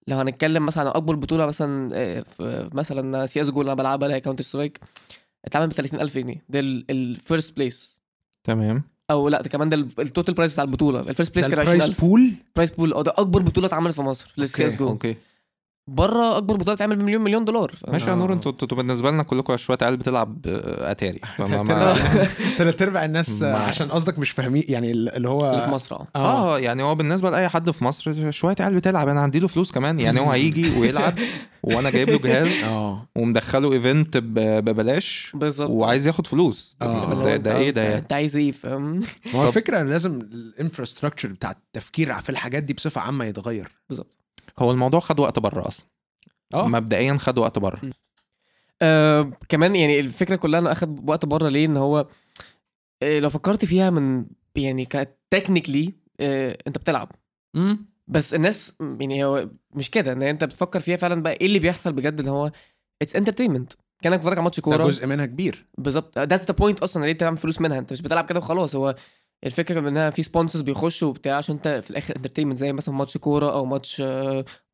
لو 0.08 0.16
هنتكلم 0.18 0.66
مثلا 0.66 0.84
عن 0.90 0.96
أكبر 0.96 1.14
بطولة 1.14 1.46
مثلا 1.46 1.90
آه، 1.94 2.20
في 2.20 2.70
مثلا 2.74 3.26
سي 3.26 3.40
إس 3.40 3.50
جو 3.50 3.60
اللي 3.60 3.72
أنا 3.72 3.78
بلعبها 3.82 4.06
اللي 4.06 4.16
هي 4.16 4.20
Counter-Strike 4.20 4.80
اتعمل 5.44 5.66
ب 5.68 5.72
30000 5.72 6.18
جنيه. 6.18 6.44
ده 6.48 6.60
ال 6.90 7.01
first 7.01 7.56
place 7.56 7.98
تمام. 8.44 8.82
أو 9.10 9.28
لا 9.28 9.42
ده 9.42 9.48
كمان 9.48 9.68
ده 9.68 9.76
ال- 9.76 9.88
ال 10.00 10.06
total 10.06 10.34
prize 10.34 10.52
بتاع 10.52 10.64
البطولة. 10.64 11.00
ال 11.00 11.06
first 11.06 11.34
place 11.34 11.46
كان 11.48 11.58
ال 11.60 11.64
prize 11.64 11.82
20000 11.82 12.00
pool 12.00 12.32
prize 12.56 12.70
pool 12.70 12.92
آه 12.92 13.02
ده 13.02 13.14
أكبر 13.16 13.42
بطولة 13.42 13.66
اتعملت 13.66 13.94
في 13.94 14.02
مصر. 14.02 14.32
لل 14.38 14.66
CS:GO. 14.66 14.88
okay. 14.88 15.16
بره 15.88 16.36
أكبر 16.36 16.56
بطولة 16.56 16.72
اتعمل 16.72 16.96
بمليون 16.96 17.22
مليون 17.22 17.44
دولار. 17.44 17.72
ماشي 17.88 18.06
يا 18.06 18.12
آه. 18.12 18.14
نور 18.16 18.32
أنتوا 18.32 18.52
أنتوا 18.52 18.76
بالنسبة 18.78 19.10
لنا 19.10 19.22
كلكم 19.22 19.56
شوية 19.56 19.78
عيال 19.82 19.96
بتلعب 19.96 20.38
آه، 20.46 20.90
أتاري. 20.90 21.20
تلات 22.58 22.82
أرباع 22.82 23.04
الناس 23.04 23.42
عشان 23.42 23.88
قصدك 23.88 24.18
مش 24.18 24.30
فاهمين 24.30 24.64
يعني 24.68 24.90
اللي 24.92 25.28
هو 25.28 25.50
اللي 25.50 25.62
في 25.62 25.68
مصر 25.68 25.94
آه. 25.96 26.06
آه. 26.16 26.58
يعني 26.58 26.82
هو 26.82 26.94
بالنسبة 26.94 27.30
لأي 27.30 27.48
حد 27.48 27.70
في 27.70 27.84
مصر 27.84 28.30
شوية 28.30 28.56
عيال 28.60 28.74
بتلعب 28.74 29.08
أنا 29.08 29.26
هديله 29.26 29.48
فلوس 29.48 29.72
كمان. 29.72 30.00
يعني 30.00 30.20
هو 30.20 30.30
هيجي 30.30 30.70
ويلعب 30.80 31.14
وأنا 31.62 31.90
جايب 31.90 32.10
له 32.10 32.18
جهاز 32.18 32.64
آه. 32.64 33.06
ومدخله 33.16 33.72
event 33.72 34.16
ب- 34.16 34.64
ببلاش 34.64 35.32
بالظبط. 35.34 35.70
وعايز 35.70 36.06
ياخد 36.06 36.26
فلوس. 36.26 36.76
آه. 36.82 37.14
ده, 37.14 37.28
إيه 37.30 37.36
ده 37.36 37.68
انت- 37.68 37.76
يعني؟ 37.78 37.98
انت 37.98 38.12
عايز 38.12 38.36
إيه؟ 38.36 38.52
فاهم؟ 38.52 39.00
ما 39.34 39.40
هو 39.40 39.48
الفكرة 39.48 39.80
إن 39.80 39.88
لازم 39.90 40.20
ال 40.20 40.27
infrastructure 40.27 41.28
بتاع 41.28 41.50
التفكير 41.50 42.12
في 42.12 42.30
الحاجات 42.30 42.62
دي 42.62 42.72
بصفة 42.74 43.00
عامة 43.00 43.24
يتغير. 43.24 43.72
بالظبط. 43.88 44.18
هو 44.58 44.70
الموضوع 44.70 45.00
خد 45.00 45.20
وقت 45.20 45.38
بره 45.38 45.68
أصلا. 45.68 45.86
آه. 46.54 46.68
مبدئيا 46.68 47.16
خد 47.16 47.38
وقت 47.38 47.58
بره. 47.58 47.80
آه 48.82 49.32
كمان 49.48 49.76
يعني 49.76 50.00
الفكرة 50.00 50.36
كلها 50.36 50.60
أنا 50.60 50.72
أخد 50.72 51.08
وقت 51.10 51.24
بره 51.24 51.48
ليه؟ 51.48 51.66
ان 51.66 51.76
هو 51.76 52.06
آه 53.02 53.18
لو 53.20 53.30
فكرت 53.30 53.64
فيها 53.64 53.90
من 53.90 54.26
يعني 54.56 54.84
ك 54.84 54.93
technically 54.93 55.94
آه 56.20 56.58
أنت 56.66 56.78
بتلعب. 56.78 57.12
مم. 57.54 57.86
بس 58.08 58.34
الناس 58.34 58.76
يعني 58.80 59.24
هو 59.24 59.48
مش 59.74 59.90
كده 59.90 60.12
إن 60.12 60.22
أنت 60.22 60.44
بتفكر 60.44 60.80
فيها 60.80 60.96
فعلا 60.96 61.22
بقى 61.22 61.32
إيه 61.32 61.46
اللي 61.46 61.58
بيحصل 61.58 61.92
بجد؟ 61.92 62.18
اللي 62.18 62.30
هو 62.30 62.52
it's 63.02 63.16
entertainment 63.16 63.72
كأنك 64.02 64.14
بتتفرج 64.18 64.36
على 64.36 64.44
ماتش 64.44 64.60
كورة. 64.60 64.86
جزء 64.86 65.06
منها 65.06 65.26
كبير. 65.26 65.66
بالظبط. 65.78 66.18
that's 66.18 66.44
the 66.44 66.54
point 66.54 66.80
أصلا 66.80 67.06
ليه 67.06 67.12
تعمل 67.12 67.36
فلوس 67.36 67.60
منها؟ 67.60 67.78
أنت 67.78 67.92
مش 67.92 68.02
بتلعب 68.02 68.24
كده 68.24 68.38
وخلاص. 68.38 68.74
هو 68.74 68.94
الفكرة 69.44 69.88
إنها 69.88 70.10
في 70.10 70.22
sponsors 70.22 70.62
بيخشوا 70.62 71.08
وبتاع 71.08 71.36
عشان 71.36 71.54
أنت 71.54 71.68
في 71.84 71.90
الآخر 71.90 72.16
entertainment 72.16 72.58
زي 72.58 72.72
مثلا 72.72 72.94
ماتش 72.94 73.16
كورة 73.16 73.52
أو 73.52 73.64
ماتش 73.64 74.02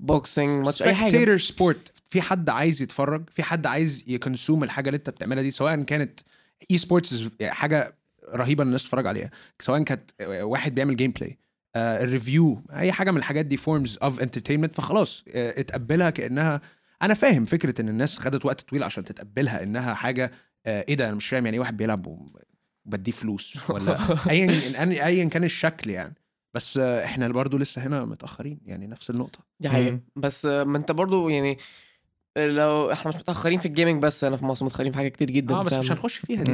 boxing 0.00 0.64
ماتش 0.64 0.82
أي 0.82 0.94
حاجة. 0.94 1.36
sport 1.36 1.92
في 2.10 2.20
حد 2.22 2.50
عايز 2.50 2.82
يتفرج 2.82 3.30
في 3.30 3.42
حد 3.42 3.66
عايز 3.66 4.04
ي 4.06 4.13
consume 4.14 4.64
الحاجة 4.64 4.88
اللي 4.88 4.96
أنت 4.96 5.10
بتعملها 5.10 5.42
دي 5.42 5.50
سواء 5.50 5.82
كانت 5.82 6.20
esports 6.70 7.28
حاجة 7.42 7.94
رهيبة 8.34 8.64
الناس 8.64 8.82
تتفرج 8.82 9.06
عليها 9.06 9.30
سواء 9.60 9.82
كانت 9.82 10.10
واحد 10.22 10.74
بيعمل 10.74 10.96
gameplay 10.96 11.10
أو 11.10 11.38
review 11.76 12.62
أي 12.72 12.92
حاجة 12.92 13.10
من 13.10 13.16
الحاجات 13.16 13.46
دي 13.46 13.56
forms 13.56 13.98
of 14.02 14.20
entertainment 14.20 14.76
فخلاص 14.76 15.24
آه، 15.28 15.60
اتقبلها 15.60 16.10
كأنها 16.10 16.60
أنا 17.02 17.14
فاهم 17.14 17.44
فكرة 17.44 17.80
إن 17.80 17.88
الناس 17.88 18.18
خدت 18.18 18.44
وقت 18.46 18.60
طويل 18.60 18.82
عشان 18.82 19.04
تتقبلها 19.04 19.62
إنها 19.62 19.94
حاجة 19.94 20.32
آه، 20.66 20.84
إيه 20.88 20.94
ده 20.94 21.08
أنا 21.08 21.14
مش 21.16 21.28
فاهم 21.28 21.44
يعني 21.44 21.54
إيه 21.54 21.60
واحد 21.60 21.76
بيلعب 21.76 22.28
وبديه 22.88 23.12
فلوس 23.12 23.56
ولا 23.70 23.98
ايا 24.30 25.06
ايا 25.06 25.24
كان 25.24 25.44
الشكل 25.44 25.90
يعني. 25.90 26.14
بس 26.54 26.78
إحنا 26.78 27.28
برضو 27.28 27.58
لسه 27.58 27.86
هنا 27.86 28.04
متأخرين 28.04 28.58
يعني 28.66 28.86
نفس 28.86 29.10
النقطة. 29.10 29.38
دي 29.60 29.68
حقيقة. 29.68 30.00
بس 30.16 30.44
ما 30.44 30.78
أنت 30.78 30.92
برضو 30.92 31.28
يعني 31.28 31.58
لو 32.38 32.92
إحنا 32.92 33.08
مش 33.08 33.16
متأخرين 33.16 33.58
في 33.58 33.66
الجيمنج 33.66 34.02
بس 34.02 34.24
أنا 34.24 34.36
في 34.36 34.44
مصر 34.44 34.64
متأخرين 34.64 34.92
في 34.92 34.98
حاجات 34.98 35.12
كتير 35.12 35.30
جدا 35.30 35.54
آه 35.54 35.62
بس؟ 35.62 35.72
مش 35.72 35.92
هنخش 35.92 36.16
فيها 36.16 36.42
دي. 36.42 36.52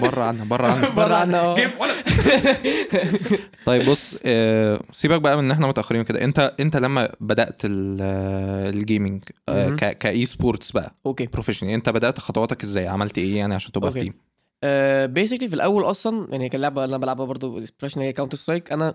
بره 0.00 0.22
عنها 0.24 0.44
بره 0.44 0.66
عنها 0.66 0.88
بره 0.88 1.14
آه. 1.38 1.54
ولا. 1.80 1.92
طيب 3.66 3.82
بص 3.90 4.18
آه، 4.26 4.80
سيبك 4.92 5.20
بقى 5.20 5.36
من 5.36 5.44
إن 5.44 5.50
إحنا 5.50 5.66
متأخرين 5.66 6.02
كده 6.02 6.24
أنت 6.24 6.54
أنت 6.60 6.76
لما 6.76 7.12
بدأت 7.20 7.62
ال- 7.64 7.98
آه، 8.02 8.70
الجيمنج 8.70 9.22
آه، 9.48 9.68
ك 9.76 10.26
esports 10.26 10.70
بقى 10.72 10.94
okay. 11.06 11.26
professional 11.26 11.70
أنت 11.72 11.88
بدأت 11.88 12.20
خطواتك 12.20 12.62
إزاي؟ 12.62 12.88
عملت 12.88 13.18
إيه 13.18 13.36
يعني 13.38 13.54
عشان 13.54 13.72
تبقى 13.72 13.92
في. 13.92 14.00
team 14.00 14.14
basically 15.06 15.48
في 15.48 15.54
الأول 15.54 15.84
أصلا 15.84 16.28
يعني 16.30 16.48
كان 16.48 16.60
لعبة 16.60 16.84
أنا 16.84 16.96
بلعبها 16.96 17.26
برضو 17.26 17.58
expression 17.58 18.00
هي 18.00 18.12
Counter-Strike 18.12 18.72
أنا 18.72 18.94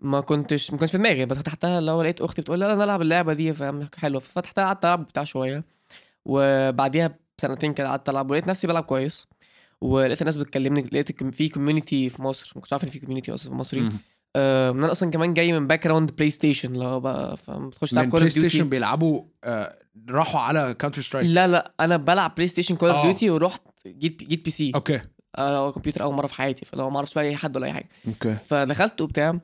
ما 0.00 0.20
كنتش 0.20 0.70
ما 0.70 0.78
كانش 0.78 0.90
في 0.90 0.98
دماغي 0.98 1.26
بس 1.26 1.36
فتحتها 1.36 1.78
اللي 1.78 1.90
هو 1.90 2.02
لقيت 2.02 2.20
أختي 2.20 2.42
بتقول 2.42 2.58
لي 2.58 2.72
أنا 2.72 2.84
العب 2.84 3.02
اللعبة 3.02 3.32
دي 3.32 3.54
فاهم؟ 3.54 3.88
حلوة. 3.96 4.20
ففتحتها 4.20 4.64
قعدت 4.64 4.84
ألعب 4.84 5.06
بتاع 5.06 5.24
شوية. 5.24 5.64
وبعديها 6.24 7.18
بسنتين 7.38 7.74
كده 7.74 7.88
قعدت 7.88 8.08
ألعب 8.08 8.30
ولقيت 8.30 8.48
نفسي 8.48 8.66
بلعب 8.66 8.84
كويس. 8.84 9.28
ولقيت 9.80 10.20
الناس 10.20 10.36
بتكلمني 10.36 10.82
لقيت 10.82 11.22
في 11.34 11.48
community 11.48 12.08
في 12.08 12.22
مصر. 12.22 12.52
ما 12.56 12.60
كنتش 12.60 12.72
عارف 12.72 12.84
إن 12.84 12.90
في 12.90 13.00
community 13.00 13.34
أصلا 13.34 13.52
في 13.52 13.58
مصري. 13.58 13.80
آه، 14.36 14.70
أنا 14.70 14.90
أصلا 14.92 15.10
كمان 15.10 15.34
جاي 15.34 15.52
من 15.52 15.66
background 15.66 16.12
PlayStation 16.16 16.74
اللي 16.74 16.84
هو 16.84 17.00
بقى 17.00 17.36
فاهم 17.36 17.68
بتخش 17.68 17.94
من 17.94 18.00
تلعب 18.00 18.10
Call 18.10 18.20
Play 18.20 18.28
of 18.28 18.34
Duty 18.34 18.48
Station 18.48 18.68
بيلعبوا 18.68 19.22
آه، 19.44 19.78
راحوا 20.10 20.40
على 20.40 20.74
Counter-Strike 20.78 21.26
لا 21.30 21.46
لا 21.46 21.72
أنا 21.80 21.96
بلعب 21.96 22.34
PlayStation 22.34 22.76
Call 22.76 22.90
of. 22.90 23.02
Duty 23.04 23.30
ورحت 23.30 23.62
جيت 23.86 24.24
جيت 24.24 24.44
PC 24.44 24.72
okay. 24.74 25.00
آه 25.38 25.70
كمبيوتر 25.72 26.02
أول 26.02 26.14
مرة 26.14 26.26
في 26.26 26.34
حياتي 26.34 26.64
فلو 26.64 26.90
ما 26.90 26.96
أعرفش 26.96 27.12
فيها 27.12 27.22
أي 27.22 27.36
حد 27.36 27.56
ولا 27.56 27.66
أي 27.66 27.72
حاجة. 27.72 27.88
okay. 28.08 28.34
فدخلت 28.44 29.00
وبتاع 29.00 29.40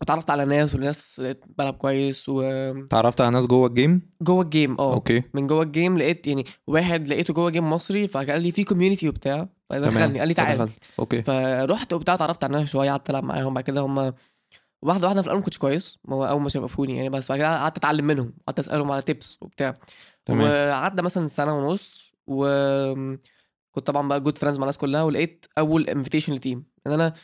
واتعرفت 0.00 0.30
على 0.30 0.44
ناس 0.44 0.74
والناس 0.74 1.20
لقيت 1.20 1.44
بلعب 1.58 1.74
كويس 1.74 2.28
وجوه 2.28 2.86
تعرفت 2.90 3.20
على 3.20 3.30
ناس 3.30 3.46
جوه 3.46 3.66
ال 3.68 3.74
game؟ 3.74 4.02
ال 4.28 4.38
game 4.38 4.76
آه. 4.80 4.94
okay. 4.94 5.22
من 5.34 5.46
جوه 5.46 5.62
ال 5.62 5.69
game 5.69 5.98
لقيت 5.98 6.26
يعني 6.26 6.44
واحد 6.66 7.08
لقيته 7.08 7.34
جوه 7.34 7.50
game 7.50 7.70
مصري 7.70 8.06
فقال 8.08 8.42
لي 8.42 8.50
في 8.52 8.64
community 8.64 9.08
وبتاع. 9.08 9.48
فدخلني 9.70 10.18
قال 10.18 10.28
لي 10.28 10.34
فدخلت. 10.34 10.84
okay. 10.98 11.22
فرحت 11.22 11.92
وبتاع 11.92 12.14
اتعرفت 12.14 12.44
على 12.44 12.54
الناس 12.54 12.70
شوية 12.70 12.90
قعدت 12.90 13.10
ألعب 13.10 13.24
معاهم. 13.24 13.54
بعد 13.54 13.64
كده 13.64 13.80
هم 13.80 14.14
واحدة 14.82 15.06
واحدة 15.06 15.22
في 15.22 15.26
الأول 15.26 15.38
ما 15.38 15.44
كنتش 15.44 15.58
كويس. 15.58 15.98
ما 16.04 16.16
هو 16.16 16.26
أول 16.26 16.42
ما 16.42 16.48
شافوني 16.48 16.96
يعني 16.96 17.08
بس. 17.08 17.28
بعد 17.28 17.38
كده 17.38 17.58
قعدت 17.58 17.76
أتعلم 17.76 18.06
منهم. 18.06 18.34
قعدت 18.46 18.58
أسألهم 18.58 18.90
على 18.90 19.02
tips 19.02 19.38
وبتاع. 19.40 19.74
وقعدنا 20.30 21.02
مثلا 21.02 21.26
سنة 21.26 21.58
ونص 21.58 22.12
و 22.26 22.46
كنت 23.70 23.86
طبعا 23.86 24.08
بقى 24.08 24.20
good 24.20 24.38
friends 24.38 24.58
مع 24.58 24.64
الناس 24.64 24.78
كلها 24.78 25.02
ولقيت 25.02 25.46
أول 25.58 25.88
invitation 25.88 26.34
ل 26.34 26.40
team 26.40 26.64
إن 26.86 26.92
أنا 26.92 27.14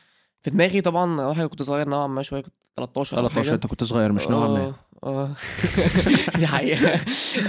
في 0.44 0.50
دماغي 0.50 0.80
طبعا 0.80 1.34
حاجة 1.34 1.46
كنت 1.46 1.62
صغير 1.62 1.88
نوعا 1.88 2.06
ما 2.06 2.22
شوية 2.22 2.40
كنت 2.40 2.54
13 2.76 3.16
أو 3.18 3.22
13 3.28 3.42
حاجة. 3.44 3.54
أنت 3.54 3.66
كنت 3.66 3.84
صغير 3.84 4.12
مش 4.12 4.28
نوعا 4.28 4.48
ما. 4.48 4.58
آه 4.64 4.74
آه. 5.04 5.34
دي 6.38 6.46
حقيقة. 6.46 7.00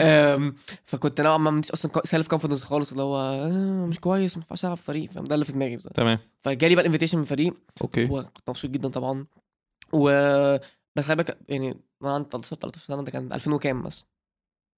أم، 0.02 0.56
فكنت 0.86 1.22
نوعا 1.22 1.38
ما 1.38 1.52
مش 1.52 1.72
أصلا 1.72 1.92
self-confidence 2.06 2.64
خالص 2.64 2.92
اللي 2.92 3.04
هو 3.04 3.18
آه، 3.18 3.86
مش 3.86 4.00
كويس 4.00 4.38
ما 4.38 4.44
ينفعش 4.44 4.66
ألعب 4.66 4.78
فريق 4.78 5.10
فاهم؟ 5.12 5.24
ده 5.26 5.36
اللي 5.36 5.46
في 5.46 5.52
دماغي 5.52 5.78
بصراحة. 5.78 5.94
تمام. 5.94 6.20
فجالي 6.42 6.76
بقى 6.76 6.82
ال 6.82 6.85
invitation 6.85 7.18
من 7.18 7.24
فريق. 7.24 7.54
okay. 7.82 8.04
وكنت 8.06 8.50
مبسوط 8.50 8.72
جدا 8.72 8.90
طبعا. 8.90 9.26
و 9.94 10.10
بس 10.96 11.06
خلي 11.06 11.16
بالك 11.16 11.38
يعني 11.50 11.78
أنا 12.04 12.14
عندي 12.14 12.30
13 12.32 12.56
13 12.56 12.86
سنة 12.88 13.04
ده 13.04 13.12
كان 13.12 13.34
2000 13.34 13.54
وكام 13.54 13.84
مثلا 13.84 14.06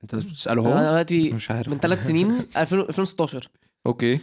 أنت 0.03 0.15
بتسأله 0.15 0.61
أنا 0.67 0.79
هو 0.79 0.89
دلوقتي 0.89 1.29
مش 1.31 1.51
عارف. 1.51 1.69
من 1.69 1.77
ثلاث 1.79 2.07
سنين 2.07 2.31
2000 2.57 2.75
2016 2.79 3.49
okay. 3.85 4.19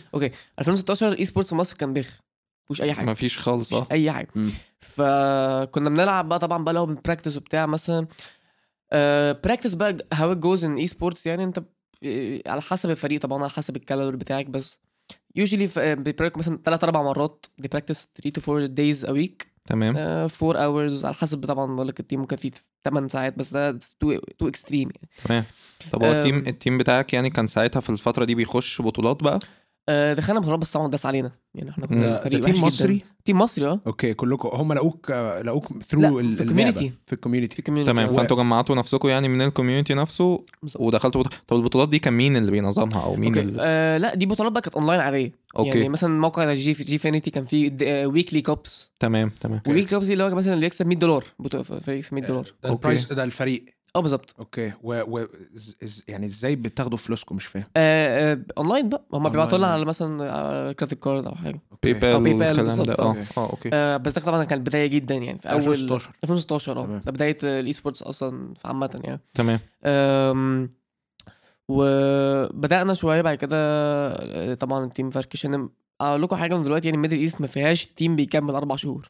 2016 0.59 1.18
esports 1.18 1.48
في 1.50 1.54
مصر 1.54 1.76
كان 1.76 1.92
بخ 1.92 2.20
مفيهوش 2.64 2.83
أي 2.83 2.94
حاجة. 2.94 3.11
مفيش 3.11 3.38
خالص 3.38 3.72
مفيش 3.72 3.87
آه. 3.90 3.92
أي 3.92 4.12
حاجة. 4.12 4.29
مم. 4.35 4.50
فكنا 4.81 5.90
بنلعب 5.90 6.29
بقى 6.29 6.38
طبعا 6.38 6.64
بقى 6.64 6.74
لو 6.74 6.87
بن 6.87 6.96
practice 6.96 7.37
وبتاع 7.37 7.66
مثلا 7.66 8.07
practice 9.44 9.74
بقى 9.74 9.96
how 10.12 10.33
it 10.33 10.37
goes 10.37 10.64
in 10.64 10.76
esports 10.76 11.26
يعني 11.27 11.44
أنت 11.44 11.59
ب- 11.59 12.40
على 12.46 12.62
حسب 12.62 12.90
الفريق 12.90 13.20
طبعا 13.20 13.38
على 13.42 13.50
حسب 13.50 13.77
ال 13.76 13.82
caliber 13.82 14.16
بتاعك 14.16 14.46
بس. 14.46 14.79
usually 15.37 15.70
بي 15.96 16.11
prac 16.11 16.38
مثلا 16.38 16.59
ثلاث 16.64 16.85
أربع 16.85 17.03
مرات 17.03 17.46
دي 17.59 17.68
practice 17.68 18.09
3 18.14 18.31
to 18.40 18.52
4 18.53 18.66
days 18.66 19.04
a 19.04 19.11
week 19.11 19.46
تمام. 19.66 19.96
4 19.96 20.57
hours 20.64 21.04
على 21.05 21.14
حسب 21.14 21.44
طبعا 21.46 21.74
بقول 21.77 21.88
لك 21.88 22.00
ال 22.00 22.04
team 22.04 22.20
ممكن 22.20 22.37
فيه 22.37 22.50
8 22.85 23.09
ساعات 23.09 23.38
بس 23.38 23.53
ده 23.53 23.79
too 24.00 24.18
too 24.38 24.48
extreme 24.48 24.88
يعني. 24.94 25.09
تمام. 25.24 25.44
طب 25.92 26.05
هو 26.05 26.12
ال 26.12 26.17
team. 26.17 26.38
ال 26.46 26.53
team 26.53 26.78
بتاعك 26.79 27.12
يعني 27.12 27.31
كان 27.31 27.46
ساعتها 27.46 27.81
في 27.81 27.90
الفترة 27.90 28.24
دي 28.24 28.35
بيخش 28.35 28.83
بطولات 28.83 29.22
بقى؟ 29.22 29.35
آه، 29.35 29.40
دخلنا 29.90 30.40
بطولات 30.40 30.59
بس 30.61 30.70
طبعا 30.70 30.88
داس 30.88 31.07
علينا. 31.07 31.31
يعني 31.55 31.70
إحنا 31.70 31.87
كنا 31.87 32.16
فريق 32.25 32.40
team 32.44 32.54
جدا. 32.55 32.66
مصري؟ 32.66 33.03
team 33.24 33.38
مصري 33.38 33.66
آه. 33.66 33.81
okay 33.87 34.14
كلكم 34.14 34.49
هم 34.53 34.73
لقوك 34.73 35.11
آه، 35.11 35.42
لقوك 35.42 35.64
through 35.83 36.00
في 36.35 36.40
ال 36.42 36.47
community. 36.47 36.92
في 37.07 37.12
ال 37.12 37.17
community 37.17 37.57
في 37.57 37.62
تمام 37.62 38.09
و- 38.09 38.16
فانتوا 38.16 38.37
جمعتوا 38.37 38.75
نفسكم 38.77 39.09
يعني 39.09 39.29
من 39.29 39.42
ال 39.42 39.48
community 39.48 39.94
نفسه. 39.94 40.42
ودخلتوا 40.77 41.23
بط... 41.23 41.33
طب 41.49 41.57
البطولات 41.57 41.88
دي 41.88 41.99
كان 41.99 42.12
مين 42.12 42.37
اللي 42.37 42.51
بينظمها 42.51 43.03
أو 43.05 43.14
مين 43.16 43.29
okay 43.28 43.40
اللي... 43.40 43.57
آه 43.61 43.99
لا 43.99 44.14
دي 44.14 44.27
بطولات 44.27 44.53
بقى 44.53 44.62
كانت 44.62 44.75
اونلاين 44.77 45.01
عادية. 45.01 45.33
okay. 45.59 45.68
يعني 45.68 45.88
مثلا 45.88 46.20
موقع 46.20 46.55
Gfinity 46.54 47.30
كان 47.31 47.44
فيه 47.44 47.73
weekly 48.07 48.42
cups 48.42 48.90
تمام 49.01 49.31
تمام. 49.40 49.61
weekly 49.68 49.85
cups 49.85 50.07
دي 50.07 50.12
اللي 50.12 50.25
هو 50.25 50.35
مثلا 50.35 50.55
اللي 50.55 50.66
يكسب 50.66 50.87
100 50.87 50.99
دولار. 50.99 51.25
فريق 51.62 51.99
يكسب 51.99 52.14
100 52.14 52.25
دولار. 52.27 52.44
ده 52.44 52.51
okay. 52.70 52.72
ال 52.72 52.79
prize 52.79 53.12
ده 53.12 53.25
الفريق. 53.25 53.64
آه 53.96 54.00
بالظبط. 54.00 54.35
okay. 54.38 54.72
و, 54.83 55.02
و 55.09 55.26
إز- 55.85 56.02
يعني 56.09 56.26
إزاي 56.26 56.57
بتاخدوا 56.57 56.98
فلوسكم؟ 56.98 57.37
مش 57.37 57.46
فاهم. 57.46 57.64
آه 57.76 58.33
آه 58.33 58.38
أونلاين 58.59 58.88
بقى. 58.88 59.04
هم 59.12 59.28
بيبعتوا 59.28 59.59
لنا. 59.59 59.66
على 59.66 59.85
مثلا 59.85 60.72
credit 60.72 60.94
card 60.94 61.26
أو 61.26 61.35
حاجة. 61.35 61.61
Pay 61.83 61.92
أو 61.94 62.20
Pal 62.20 62.22
PayPal 62.22 62.42
والكلام 62.46 62.66
ده. 62.66 62.74
بالظبط، 62.74 63.00
آه. 63.00 63.09
okay. 63.09 63.26
okay. 63.38 63.70
آه 63.72 63.96
بس 63.96 64.18
ده 64.18 64.24
طبعا 64.24 64.44
كان 64.44 64.59
بداية 64.64 64.87
جدا 64.87 65.14
يعني. 65.14 65.38
في 65.38 65.48
أول 65.50 65.57
2016 65.59 66.11
2016 66.24 66.78
آه. 66.78 66.98
ده 67.07 67.12
بداية 67.12 67.38
ال 67.42 67.72
esports 67.72 68.02
أصلا 68.02 68.54
في 68.54 68.68
عامة 68.68 69.00
يعني. 69.04 69.20
تمام. 69.35 69.61
أم، 69.85 70.70
وبدانا 71.68 72.94
شوية 72.94 73.22
بعد 73.22 73.37
كده 73.38 73.57
آه، 73.57 74.54
طبعا 74.54 74.85
ال 74.85 74.90
team 74.90 75.11
فركش 75.11 75.46
أنا 75.46 75.68
أقول 76.00 76.22
لكم 76.22 76.37
حاجة 76.37 76.57
من 76.57 76.62
دلوقتي 76.62 76.88
يعني 76.88 76.98
Middle 77.00 77.16
East 77.18 77.40
ما 77.40 77.46
فيهاش 77.46 77.87
team 77.87 78.16
بيكمل 78.16 78.54
أربع 78.54 78.76
شهور. 78.76 79.09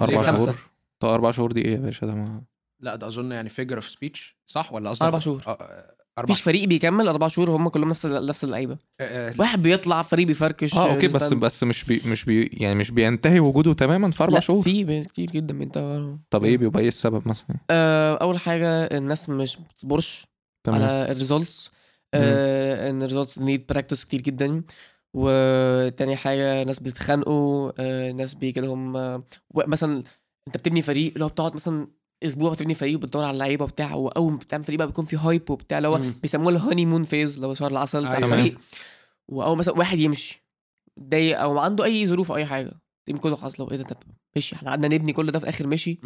أربع. 0.00 0.36
شهور؟ 0.36 0.54
طب 1.00 1.08
أربع 1.08 1.30
شهور 1.30 1.52
دي 1.52 1.64
إيه 1.64 1.72
يا 1.74 1.78
باشا؟ 1.78 2.06
ده 2.06 2.14
ما 2.14 2.42
لا 2.80 2.96
ده 2.96 3.06
أظن 3.06 3.32
يعني 3.32 3.48
figure 3.48 3.76
of 3.76 3.88
speech 3.88 4.36
صح؟ 4.46 4.72
ولا 4.72 4.90
قصدك 4.90 5.02
أربع 5.02 5.18
شهور. 5.18 5.42
آه، 5.46 5.50
آه، 5.50 5.94
أربع 6.18 6.30
مفيش 6.30 6.42
فريق 6.42 6.64
بيكمل 6.68 7.08
أربع 7.08 7.28
شهور 7.28 7.50
هم 7.50 7.68
كلهم 7.68 7.88
نفس 7.88 8.06
نفس 8.06 8.44
اللعيبة. 8.44 8.76
آه، 9.00 9.30
آه، 9.30 9.34
واحد 9.38 9.62
بيطلع 9.62 10.02
فريق 10.02 10.26
بيفركش 10.26 10.74
آه 10.74 10.92
okay 10.92 11.08
بس. 11.08 11.32
بس 11.32 11.64
مش 11.64 11.84
بي 11.84 12.02
مش 12.06 12.24
بي 12.24 12.50
يعني 12.52 12.74
مش 12.74 12.90
بينتهي 12.90 13.40
وجوده 13.40 13.72
تماما 13.72 14.10
في 14.10 14.22
أربع 14.24 14.34
لا 14.34 14.40
شهور؟ 14.40 14.62
في 14.62 15.04
كتير 15.04 15.30
جدا 15.30 15.58
بينتهوا 15.58 16.16
طب 16.30 16.44
إيه 16.44 16.56
بيبقى 16.58 16.82
إيه 16.82 16.88
السبب 16.88 17.28
مثلا؟ 17.28 17.56
آه، 17.70 18.16
أول 18.16 18.38
حاجة 18.38 18.66
الناس 18.84 19.28
مش 19.28 19.56
بتصبرش 19.56 20.26
تمام. 20.66 20.82
على 20.82 21.12
ال 21.12 21.19
results 21.19 21.70
آه 22.14 22.90
إن 22.90 23.02
ال 23.02 23.07
results 23.07 23.38
need 23.38 23.66
practice 23.66 24.04
كتير 24.04 24.20
جدا. 24.20 24.62
وتاني 25.14 26.16
حاجة 26.16 26.64
ناس 26.64 26.80
بيتخانقوا 26.80 27.72
آه 27.78 28.12
ناس 28.12 28.34
بيجي 28.34 28.60
لهم 28.60 28.96
آه 28.96 29.22
مثلا 29.54 30.02
أنت 30.48 30.56
بتبني 30.56 30.82
فريق 30.82 31.12
اللي 31.12 31.24
هو 31.24 31.28
بتقعد 31.28 31.54
مثلا 31.54 31.88
أسبوع 32.22 32.52
بتبني 32.52 32.74
فريق 32.74 32.94
وبتدور 32.96 33.24
على 33.24 33.30
اللعيبة 33.34 33.64
وبتاع 33.64 33.94
وأول 33.94 34.32
ما 34.32 34.38
بتعمل 34.38 34.64
فريق 34.64 34.78
بقى 34.78 34.86
بيكون 34.86 35.04
في 35.04 35.16
hype 35.16 35.50
وبتاع 35.50 35.78
اللي 35.78 35.88
هو. 35.88 36.00
بيسموه 36.22 36.48
ال 36.48 36.86
honeymoon 36.86 37.04
phase 37.04 37.34
اللي 37.34 37.46
هو 37.46 37.54
شهر 37.54 37.70
العسل 37.70 38.00
بتاع 38.00 38.16
أيوة. 38.16 38.24
الفريق 38.34 38.58
وأول 39.28 39.58
مثلا 39.58 39.74
واحد 39.78 39.98
يمشي 39.98 40.42
ضايق 41.00 41.40
أو 41.40 41.58
عنده 41.58 41.84
أي 41.84 42.06
ظروف 42.06 42.30
أو 42.30 42.36
أي 42.36 42.46
حاجة 42.46 42.72
ال 43.00 43.03
team 43.03 43.16
كله 43.16 43.36
خلاص 43.36 43.60
لو 43.60 43.70
إيه 43.70 43.76
ده 43.76 43.84
طب 43.84 43.96
مشي 44.36 44.56
إحنا 44.56 44.70
قعدنا 44.70 44.88
نبني 44.88 45.12
كل 45.12 45.30
ده 45.30 45.38
في 45.38 45.48
آخر 45.48 45.66
مشي. 45.66 45.98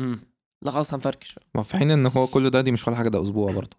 لا 0.62 0.70
خلاص 0.70 0.94
هنفركش 0.94 1.38
ما 1.54 1.62
في 1.62 1.76
حين 1.76 1.90
إن 1.90 2.06
هو 2.06 2.26
كل 2.26 2.50
ده 2.50 2.60
دي 2.60 2.72
مش 2.72 2.88
ولا 2.88 2.96
حاجة 2.96 3.08
ده 3.08 3.22
أسبوع 3.22 3.52
برضه 3.52 3.76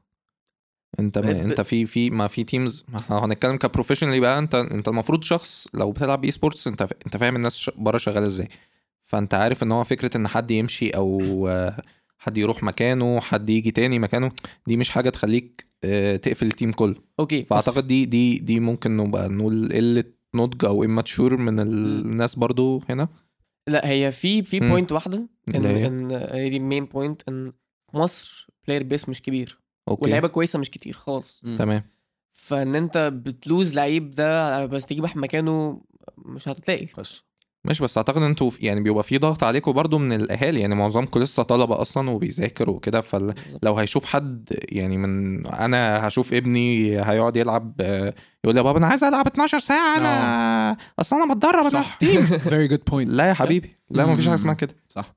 أنت 1.00 1.18
ب- 1.20 1.26
ما 1.26 1.42
أنت 1.42 1.62
في 1.62 1.86
في 1.86 2.10
ما 2.10 2.28
في 2.28 2.44
teams 2.44 2.84
ما 2.90 3.00
إحنا 3.00 3.26
هنتكلم 3.26 3.56
ك 3.58 3.62
professionally 3.62 4.20
بقى 4.20 4.40
أنت 4.40 4.56
أنت 4.56 4.88
المفروض 4.88 5.24
شخص 5.24 5.68
لو 5.74 5.92
بتلعب 5.92 6.26
esports 6.26 6.68
انت 6.68 6.82
أنت 6.82 7.18
فاهم 7.18 7.36
الناس 7.36 7.70
بره 7.76 7.98
شغالة 7.98 8.26
إزاي 8.26 8.50
فأنت 9.04 9.34
عارف 9.34 9.64
إن 9.64 9.72
هو 9.72 9.84
فكرة 9.84 10.18
إن 10.18 10.28
حد 10.28 10.52
يمشي 10.52 10.90
أو 10.90 11.48
آه، 11.48 11.82
حد 12.22 12.38
يروح 12.38 12.64
مكانه 12.64 13.20
حد 13.20 13.50
يجي 13.50 13.72
تاني 13.72 14.00
مكانه 14.00 14.32
دي 14.68 14.78
مش 14.78 14.90
حاجة 14.90 15.10
تخليك 15.10 15.66
آه، 15.84 16.16
تقفل 16.16 16.46
ال 16.46 16.51
team 16.51 16.72
كله. 16.72 16.96
okay 17.20 17.44
فأعتقد 17.44 17.88
دي 17.88 18.06
دي 18.06 18.40
دي 18.40 18.60
ممكن 18.60 18.98
نبقى 18.98 19.30
نقول 19.30 19.74
قلة 19.74 20.04
نضج 20.36 20.66
أو 20.66 20.84
immature 20.84 21.38
من 21.38 21.60
الناس 21.60 22.36
برضو 22.36 22.84
هنا. 22.90 23.08
لا 23.68 23.90
هي 23.90 24.12
في 24.12 24.44
في. 24.44 24.60
point 24.60 24.92
واحدة 24.92 25.28
إن؟ 25.56 25.66
إن 25.66 26.12
هي 26.12 26.50
دي 26.50 26.58
ال 26.58 26.64
main 26.64 26.86
point 26.86 27.22
إن 27.30 27.54
في 27.92 27.98
مصر 27.98 28.48
player 28.68 28.84
base 28.84 29.10
مش 29.10 29.22
كبير 29.22 29.60
okay. 29.88 30.02
واللعيبة 30.02 30.28
كويسة 30.28 30.60
مش 30.60 30.70
كتير 30.70 30.94
خالص. 30.94 31.42
مم. 31.44 31.58
تمام. 31.58 31.84
فإن 32.34 32.76
أنت 32.76 32.98
بت 32.98 33.24
lose 33.24 33.76
لعيب 33.76 34.12
ده 34.12 34.66
بس 34.66 34.86
تجيب 34.86 35.04
واحد 35.04 35.18
مكانه 35.18 35.82
مش 36.18 36.48
هتلاقي 36.48 36.88
بس. 36.98 37.24
مش 37.66 37.80
بس 37.82 37.98
أعتقد 37.98 38.22
أنتوا 38.22 38.50
في- 38.50 38.66
يعني 38.66 38.82
بيبقى 38.82 39.04
في 39.04 39.18
ضغط 39.18 39.44
عليكم 39.44 39.72
برضو 39.72 39.98
من 39.98 40.14
الأهالي 40.14 40.60
يعني 40.60 40.76
معظمكم 40.76 41.20
لسه 41.20 41.44
طلبه 41.44 41.82
أصلا 41.82 42.10
وبيذاكر 42.10 42.70
وكده 42.70 43.02
فلو 43.02 43.34
هيشوف 43.78 44.06
حد 44.06 44.50
يعني 44.70 44.98
من 44.98 45.46
أنا 45.48 46.08
هشوف 46.08 46.34
ابني 46.34 46.96
هيقعد 47.02 47.36
يلعب 47.38 47.74
آه، 47.82 48.14
يقول 48.44 48.56
لي 48.56 48.60
يا 48.60 48.64
بابا 48.64 48.78
أنا 48.78 48.88
عايز 48.88 49.04
ألعب 49.04 49.28
12 49.28 49.60
ساعة 49.60 49.98
أنا 49.98 50.78
أصل 51.00 51.16
أنا 51.16 51.34
بتدرب 51.34 51.66
أنا 51.66 51.82
في 51.82 51.98
team. 52.00 52.22
very 52.26 52.68
good 52.68 52.82
point 52.92 53.12
لا 53.12 53.26
يا 53.30 53.34
حبيبي 53.34 53.76
لا 53.92 54.06
ما 54.06 54.16
فيش 54.16 54.26
حاجة 54.26 54.36
اسمها 54.36 54.54
كده. 54.54 54.76
صح. 54.90 55.14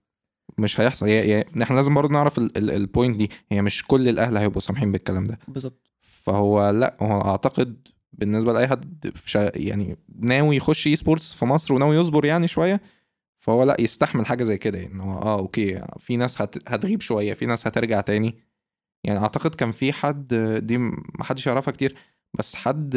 مش 0.59 0.81
هيحصل. 0.81 1.07
هي 1.07 1.21
هي 1.35 1.45
إحنا 1.63 1.77
لازم 1.77 1.95
برضو 1.95 2.13
نعرف 2.13 2.39
ال 2.57 2.67
point 2.67 3.17
دي. 3.17 3.31
هي 3.53 3.63
مش 3.63 3.87
كل 3.87 4.09
الأهل 4.09 4.37
هيبقوا 4.37 4.61
سامحين 4.61 4.93
بالكلام 4.93 5.27
ده. 5.27 5.39
بالظبط. 5.49 5.91
فهو 6.03 6.71
لا 6.71 6.97
هو 7.03 7.21
أعتقد 7.21 7.89
بالنسبة 8.19 8.53
لأي 8.53 8.69
حد. 8.69 9.13
يعني 9.55 9.97
ناوي 10.19 10.57
يخش 10.57 10.87
esports 10.87 11.35
في 11.35 11.45
مصر 11.45 11.75
وناوي 11.75 11.97
يصبر 11.97 12.25
يعني 12.25 12.49
شوية 12.49 12.81
فهو 13.39 13.63
لأ 13.65 13.77
يستحمل 13.81 14.27
حاجة 14.27 14.45
زي 14.45 14.59
كده 14.59 14.79
يعني. 14.79 15.03
هو 15.03 15.19
آه 15.19 15.39
okay 15.39 15.83
في 15.99 16.17
ناس 16.17 16.43
هت... 16.43 16.69
هتغيب 16.69 17.01
شوية 17.01 17.35
في 17.35 17.47
ناس 17.47 17.67
هترجع 17.67 18.01
تاني. 18.01 18.39
يعني 19.05 19.19
أعتقد 19.19 19.55
كان 19.55 19.73
في 19.73 19.93
حد 19.93 20.35
دي 20.63 20.79
ما 20.79 21.25
حدش 21.25 21.47
يعرفها 21.47 21.73
كتير 21.73 21.95
بس 22.39 22.55
حد 22.55 22.91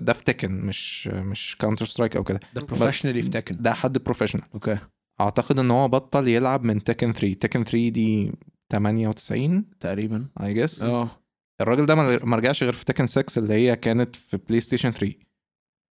ده 0.00 0.12
في 0.12 0.24
Tekken 0.24 0.60
مش 0.60 1.08
مش 1.08 1.56
Counter-Strike 1.60 2.16
أو 2.16 2.24
كده. 2.24 2.40
ده 2.54 2.62
professionally 2.62 3.22
في 3.22 3.28
Tekken 3.28 3.56
ده 3.60 3.72
حد 3.72 3.98
professional 3.98 4.44
okay. 4.54 4.78
أعتقد 5.20 5.58
إن 5.58 5.70
هو 5.70 5.88
بطل 5.88 6.28
يلعب 6.28 6.64
من 6.64 6.84
Tekken 6.84 7.12
3 7.12 7.32
Tekken 7.34 7.64
3 7.64 7.88
دي 7.88 8.32
98 8.72 9.64
تقريبا. 9.80 10.26
I 10.42 10.54
guess 10.54 10.82
آه. 10.82 11.10
الراجل 11.60 11.86
ده 11.86 11.94
ما 12.24 12.36
رجعش 12.36 12.62
غير 12.62 12.72
في 12.72 12.84
Tekken 12.84 13.06
6 13.06 13.38
اللي 13.38 13.54
هي 13.54 13.76
كانت 13.76 14.16
في 14.16 14.36
PlayStation 14.36 14.90
3 14.90 15.14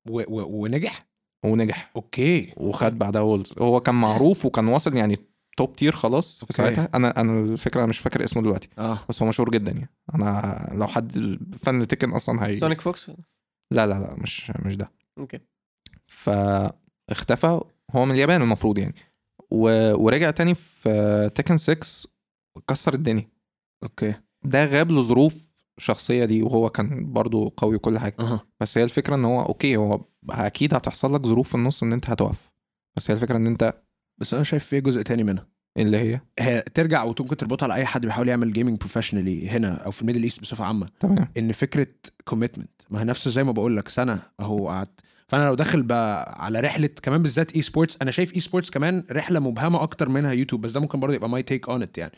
و- 0.09 0.39
و- 0.41 0.63
ونجح؟ 0.63 1.07
ونجح. 1.45 1.91
okay. 1.95 2.53
وخد 2.57 2.99
بعدها 2.99 3.21
worlds 3.21 3.53
هو 3.59 3.79
كان 3.79 3.95
معروف 3.95 4.45
وكان 4.45 4.67
واصل 4.67 4.95
يعني 4.97 5.17
top 5.57 5.75
tier 5.75 5.95
خلاص 5.95 6.35
في 6.37 6.41
okay. 6.43 6.53
ساعتها. 6.53 6.89
أنا 6.93 7.21
أنا 7.21 7.39
الفكرة 7.41 7.79
أنا 7.79 7.87
مش 7.89 7.99
فاكر 7.99 8.23
اسمه 8.23 8.41
دلوقتي. 8.41 8.69
آه. 8.77 8.99
بس 9.09 9.21
هو 9.21 9.27
مشهور 9.29 9.49
جدا 9.49 9.71
يعني. 9.71 9.89
أنا 10.15 10.69
لو 10.73 10.87
حد 10.87 11.37
fan 11.63 11.87
Tekken 11.87 12.09
أصلا 12.11 12.45
هي 12.47 12.55
SonicFox 12.55 13.09
لا 13.09 13.87
لا 13.87 13.99
لا 13.99 14.15
مش 14.17 14.51
مش 14.65 14.75
ده. 14.77 14.91
أوكي. 15.17 15.39
فاختفى. 16.07 17.59
هو 17.91 18.05
من 18.05 18.11
اليابان 18.11 18.41
المفروض 18.41 18.77
يعني. 18.77 18.95
و... 19.51 19.93
ورجع 20.03 20.31
تاني 20.31 20.55
في 20.55 21.31
Tekken 21.35 21.57
6 21.57 22.09
كسر 22.67 22.93
الدنيا. 22.93 23.29
okay. 23.83 24.13
ده 24.45 24.65
غاب 24.65 24.91
لظروف 24.91 25.52
شخصية 25.77 26.25
دي 26.25 26.43
وهو 26.43 26.69
كان 26.69 27.13
برضو 27.13 27.53
قوي 27.57 27.75
وكل 27.75 27.99
حاجة. 27.99 28.15
أها. 28.19 28.47
بس 28.59 28.77
هي 28.77 28.83
الفكرة 28.83 29.15
إن 29.15 29.25
هو 29.25 29.41
okay 29.41 29.75
هو 29.75 30.05
أكيد 30.29 30.73
هتحصل 30.73 31.15
لك 31.15 31.25
ظروف 31.25 31.49
في 31.49 31.55
النص 31.55 31.83
إن 31.83 31.93
أنت 31.93 32.09
هتقف. 32.09 32.51
بس 32.97 33.11
هي 33.11 33.15
الفكرة 33.15 33.37
إن 33.37 33.47
أنت 33.47 33.73
بس 34.21 34.33
أنا 34.33 34.43
شايف 34.43 34.65
في 34.65 34.81
جزء 34.81 35.01
تاني 35.01 35.23
منها. 35.23 35.47
اللي 35.77 35.97
هي؟ 35.97 36.19
هي 36.39 36.61
ترجع 36.61 37.03
وممكن 37.03 37.37
تربطها 37.37 37.63
على 37.63 37.73
أي 37.73 37.85
حد 37.85 38.05
بيحاول 38.05 38.29
يعمل 38.29 38.53
gaming 38.53 38.77
professionally 38.77 39.49
هنا 39.49 39.73
أو 39.73 39.91
في 39.91 40.01
ال 40.01 40.04
Middle 40.04 40.23
East 40.23 40.41
بصفة 40.41 40.65
عامة. 40.65 40.89
تمام. 40.99 41.27
إن 41.37 41.51
فكرة 41.51 41.87
commitment 42.25 42.81
ما 42.89 42.99
هي 43.01 43.03
نفسه 43.03 43.31
زي 43.31 43.43
ما 43.43 43.51
بقول 43.51 43.77
لك 43.77 43.89
سنة 43.89 44.19
أهو 44.39 44.69
قعدت. 44.69 44.99
فأنا 45.27 45.45
لو 45.45 45.53
داخل 45.53 45.83
بقى 45.83 46.43
على 46.45 46.59
رحلة 46.59 46.89
كمان 47.01 47.21
بالذات 47.23 47.55
esports 47.55 47.97
أنا 48.01 48.11
شايف 48.11 48.35
esports 48.35 48.69
كمان 48.69 49.03
رحلة 49.11 49.39
مبهمة 49.39 49.83
أكتر 49.83 50.09
منها 50.09 50.31
يوتيوب 50.31 50.61
بس 50.61 50.71
ده 50.71 50.79
ممكن 50.79 50.99
برضه 50.99 51.13
يبقى 51.15 51.29
my 51.29 51.43
take 51.43 51.69
on 51.69 51.81
it 51.81 51.97
يعني. 51.97 52.11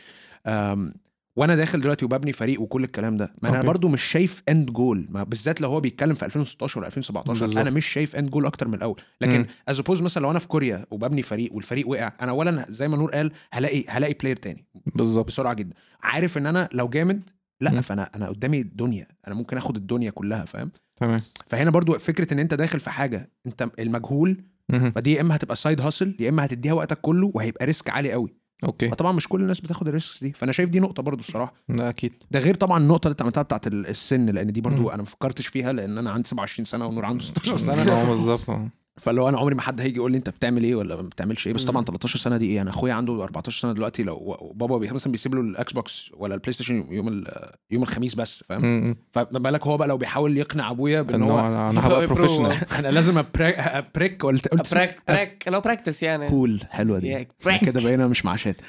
وأنا 1.36 1.56
داخل 1.56 1.82
دلوقتي 1.82 2.06
وببني 2.06 2.34
فريق 2.34 2.62
وكل 2.62 2.84
الكلام 2.84 3.18
ده 3.18 3.34
ما 3.44 3.50
أنا 3.50 3.58
okay. 3.58 3.68
برضو 3.68 3.88
مش 3.88 4.04
شايف 4.04 4.44
end 4.50 4.72
goal 4.72 5.08
ما 5.10 5.24
بالذات 5.24 5.62
لو 5.62 5.70
هو 5.70 5.80
بيتكلم 5.80 6.14
في 6.16 6.26
2016 6.26 6.80
ولا 6.80 6.88
2017 6.88 7.40
بالظبط. 7.40 7.58
أنا 7.58 7.70
مش 7.70 7.86
شايف 7.86 8.16
end 8.16 8.30
goal 8.30 8.46
أكتر 8.46 8.68
من 8.68 8.74
الأول 8.74 9.02
لكن 9.22 9.38
مم. 9.40 9.46
as 9.68 9.78
opposed 9.78 10.02
مثلا 10.02 10.24
لو 10.24 10.32
أنا 10.32 10.40
في 10.40 10.48
كوريا 10.48 10.86
وببني 10.92 11.22
فريق 11.22 11.54
والفريق 11.54 11.88
وقع 11.88 12.12
أنا 12.22 12.32
اولا 12.32 12.66
زي 12.70 12.88
ما 12.88 12.98
نور 12.98 13.12
قال 13.12 13.32
هلاقي 13.54 13.86
هلاقي 13.88 14.14
player 14.14 14.36
تاني 14.36 14.66
بالظبط 14.96 15.28
بسرعة 15.28 15.54
جدا 15.54 15.76
عارف 16.04 16.38
إن 16.38 16.46
أنا 16.46 16.70
لو 16.74 16.88
جامد 16.90 17.30
لأ 17.62 17.72
مم. 17.72 17.82
فأنا 17.82 18.10
أنا 18.16 18.28
قدامي 18.30 18.62
الدنيا 18.62 19.08
أنا 19.28 19.36
ممكن 19.36 19.58
آخد 19.58 19.76
الدنيا 19.76 20.10
كلها 20.12 20.46
فاهم 20.46 20.72
تمام 20.96 21.22
فهنا 21.48 21.70
برضو 21.72 21.98
فكرة 22.00 22.34
إن 22.34 22.40
أنت 22.40 22.54
داخل 22.54 22.80
في 22.80 22.90
حاجة 22.90 23.30
أنت 23.48 23.70
المجهول 23.80 24.44
مهم. 24.70 24.92
فدي 24.92 25.14
يا 25.14 25.22
إما 25.22 25.36
هتبقى 25.36 25.56
side 25.56 25.82
hustle 25.82 26.16
يا 26.20 26.30
إما 26.30 26.46
هتديها 26.46 26.74
وقتك 26.74 27.02
كله 27.02 27.32
وهيبقى 27.34 27.66
risk 27.66 27.90
عالي 27.90 28.12
قوي 28.12 28.36
okay. 28.64 28.90
فطبعا 28.90 29.12
مش 29.12 29.28
كل 29.28 29.42
الناس 29.42 29.60
بتاخد 29.62 29.88
ال 29.88 29.94
risks 29.94 30.24
دي 30.24 30.34
فأنا 30.34 30.52
شايف 30.52 30.70
دي 30.70 30.80
نقطة 30.80 31.04
برضو 31.04 31.20
الصراحة. 31.20 31.54
ده 31.70 31.90
أكيد. 31.90 32.14
ده 32.32 32.40
غير 32.40 32.56
طبعا 32.56 32.78
النقطة 32.80 33.08
اللي 33.08 33.12
أنت 33.12 33.22
عملتها 33.22 33.42
بتاعت 33.44 33.68
ال- 33.68 33.88
السن 33.88 34.26
لأن 34.26 34.52
دي 34.52 34.62
برضو 34.62 34.82
مم. 34.82 34.88
أنا 34.90 34.98
ما 34.98 35.06
فكرتش 35.06 35.48
فيها 35.48 35.74
لأن 35.74 35.98
أنا 35.98 36.12
عندي 36.12 36.28
27 36.28 36.66
سنة 36.66 36.86
ونور 36.86 37.06
عنده 37.06 37.24
16 37.24 37.58
سنة. 37.74 37.92
آه 37.92 38.06
بالظبط. 38.10 38.50
آه. 38.98 39.02
فلو 39.02 39.30
أنا 39.30 39.38
عمري 39.40 39.56
ما 39.56 39.62
حد 39.62 39.82
هيجي 39.82 39.96
يقول 39.96 40.12
لي 40.12 40.18
أنت 40.18 40.30
بتعمل 40.30 40.64
إيه 40.64 40.76
ولا 40.76 40.96
ما 40.96 41.02
بتعملش 41.02 41.48
إيه 41.48 41.54
بس. 41.54 41.64
طبعا 41.66 41.84
13 41.86 42.20
سنة 42.20 42.38
دي 42.38 42.46
إيه 42.46 42.62
أنا 42.62 42.70
أخويا 42.70 42.94
عنده 42.94 43.24
14 43.24 43.62
سنة 43.62 43.72
دلوقتي 43.74 44.04
لو 44.04 44.52
بابا 44.56 44.78
بي- 44.78 44.88
مثلا 44.92 45.12
بيسيب 45.12 45.36
له 45.36 45.42
ال 45.42 45.74
Xbox 45.74 46.12
ولا 46.14 46.34
ال 46.36 46.54
PlayStation 46.54 46.86
يوم 46.94 47.08
ال- 47.08 47.52
يوم 47.72 47.84
الخميس 47.84 48.16
بس 48.16 48.44
فاهم. 48.50 48.96
فما 49.12 49.40
بالك 49.40 49.68
هو 49.68 49.78
بقى 49.78 49.88
لو 49.88 49.98
بيحاول 49.98 50.38
يقنع 50.38 50.72
أبويا 50.72 51.02
بإن 51.02 51.16
ان 51.16 51.22
هو 51.30 51.38
هو 51.40 51.48
أنا 51.70 51.80
هبقى 51.88 51.98
هو 52.04 52.06
pro. 52.08 52.16
professional 52.16 52.56
أنا 52.80 52.88
لازم 52.88 53.18
أ 53.18 53.30
practice 53.30 54.24
ولا 54.24 54.38
قلت 54.52 54.74
prac 54.74 55.02
prac 55.08 55.44
لو 55.48 55.62
practice 55.62 56.04
يعني 56.04 56.30
cool 56.30 56.62
حلوة 56.70 57.00
دي. 57.00 57.28
كده 57.62 57.82
بقينا 57.84 58.08
مش 58.08 58.26
معاشات 58.26 58.62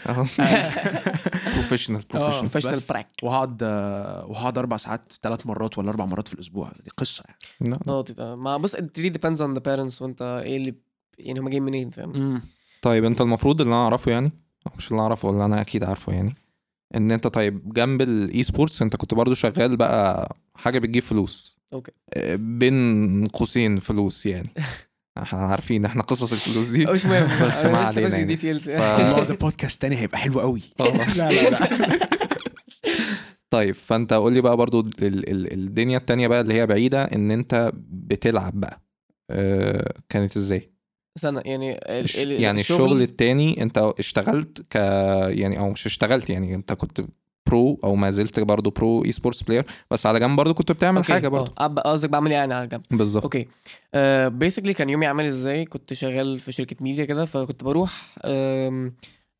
professional. 1.54 2.02
professional. 2.14 2.80
prac 2.88 3.08
وهقعد 3.22 3.62
وهقعد 4.28 4.58
أربع 4.58 4.76
ساعات 4.76 5.12
ثلاث 5.22 5.46
مرات 5.46 5.78
ولا 5.78 5.90
أربع 5.90 6.04
مرات 6.04 6.28
في 6.28 6.34
الأسبوع 6.34 6.68
دي 6.84 6.90
قصة 6.96 7.24
يعني 7.60 7.72
نقطة 7.86 8.14
آه 8.18 8.34
ما 8.36 8.56
بص 8.56 8.76
it 8.76 8.80
really 8.98 9.10
depends 9.12 9.38
on 9.40 9.54
the 9.58 9.60
parents 9.60 10.02
وأنت 10.02 10.15
إيه 10.22 10.56
اللي 10.56 10.74
يعني 11.18 11.40
هما 11.40 11.50
جايين 11.50 11.62
منين 11.62 11.90
فاهم؟ 11.90 12.42
طيب 12.82 13.04
انت 13.04 13.20
المفروض 13.20 13.60
اللي 13.60 13.74
أنا 13.74 13.82
اعرفه 13.82 14.12
يعني 14.12 14.32
مش 14.78 14.90
اللي 14.90 15.02
اعرفه 15.02 15.30
اللي 15.30 15.44
أنا 15.44 15.60
أكيد 15.60 15.84
عارفه 15.84 16.12
يعني 16.12 16.34
إن 16.94 17.10
أنت 17.12 17.26
طيب 17.26 17.74
جنب 17.74 18.02
ال 18.02 18.42
esports 18.42 18.82
أنت 18.82 18.96
كنت 18.96 19.14
برضو 19.14 19.34
شغال 19.34 19.76
بقى 19.76 20.36
حاجة 20.54 20.78
بتجيب 20.78 21.02
فلوس. 21.02 21.58
okay. 21.72 21.92
آه، 22.14 22.36
بين 22.36 23.26
قوسين 23.28 23.76
فلوس 23.78 24.26
يعني. 24.26 24.48
إحنا 25.22 25.38
عارفين 25.38 25.84
إحنا 25.84 26.02
قصص 26.02 26.32
الفلوس 26.32 26.68
دي. 26.68 26.86
مش 26.92 27.06
مهم. 27.06 27.46
بس 27.46 27.64
ما 27.64 27.78
علينا 27.78 28.08
يعني. 28.08 28.24
details 28.24 28.68
الله 28.68 29.24
ده 29.24 29.34
بودكاست 29.34 29.82
تاني 29.82 29.96
هيبقى 29.96 30.18
حلو 30.18 30.40
قوي. 30.40 30.62
آه. 30.80 31.14
لا 31.16 31.32
لا 31.32 31.50
لا. 31.50 32.08
طيب 33.50 33.74
فأنت 33.74 34.12
قول 34.12 34.32
لي 34.32 34.40
بقى 34.40 34.56
برضو 34.56 34.80
ال 34.80 34.94
ال 35.02 35.52
الدنيا 35.52 35.98
التانية 35.98 36.28
بقى 36.28 36.40
اللي 36.40 36.54
هي 36.54 36.66
بعيدة 36.66 37.04
إن 37.04 37.30
أنت 37.30 37.72
بتلعب 37.90 38.60
بقى. 38.60 38.85
كانت 40.08 40.36
إزاي؟ 40.36 40.70
استنى 41.16 41.40
يعني 41.44 41.72
ال- 41.72 42.40
يعني 42.42 42.60
الشغل 42.60 43.02
التاني 43.02 43.62
أنت 43.62 43.78
اشتغلت 43.98 44.62
ك 44.70 44.74
يعني 45.28 45.58
أو 45.58 45.70
مش 45.70 45.86
اشتغلت 45.86 46.30
يعني 46.30 46.54
أنت 46.54 46.72
كنت 46.72 47.00
pro 47.46 47.80
أو 47.84 47.94
ما 47.96 48.10
زلت 48.10 48.40
برضو 48.40 48.70
pro 48.70 49.04
esports 49.04 49.42
player 49.42 49.64
بس 49.90 50.06
على 50.06 50.20
جنب 50.20 50.36
برضو 50.36 50.54
كنت 50.54 50.72
بتعمل 50.72 50.96
okay. 50.98 51.20
برضو 51.28 51.52
أه 51.60 51.68
أب- 51.68 51.78
قصدك 51.80 52.10
بعمل 52.10 52.30
إيه 52.30 52.36
يعني 52.38 52.54
على 52.54 52.66
جنب 52.66 52.82
بالظبط 52.90 53.22
okay 53.22 53.48
basically 54.38 54.74
كان 54.74 54.90
يومي 54.90 55.06
عامل 55.06 55.24
إزاي 55.24 55.64
كنت 55.64 55.92
شغال 55.92 56.38
في 56.38 56.52
شركة 56.52 56.76
ميديا 56.80 57.04
كده 57.04 57.24
فكنت 57.24 57.64
بروح 57.64 58.14
آم، 58.24 58.94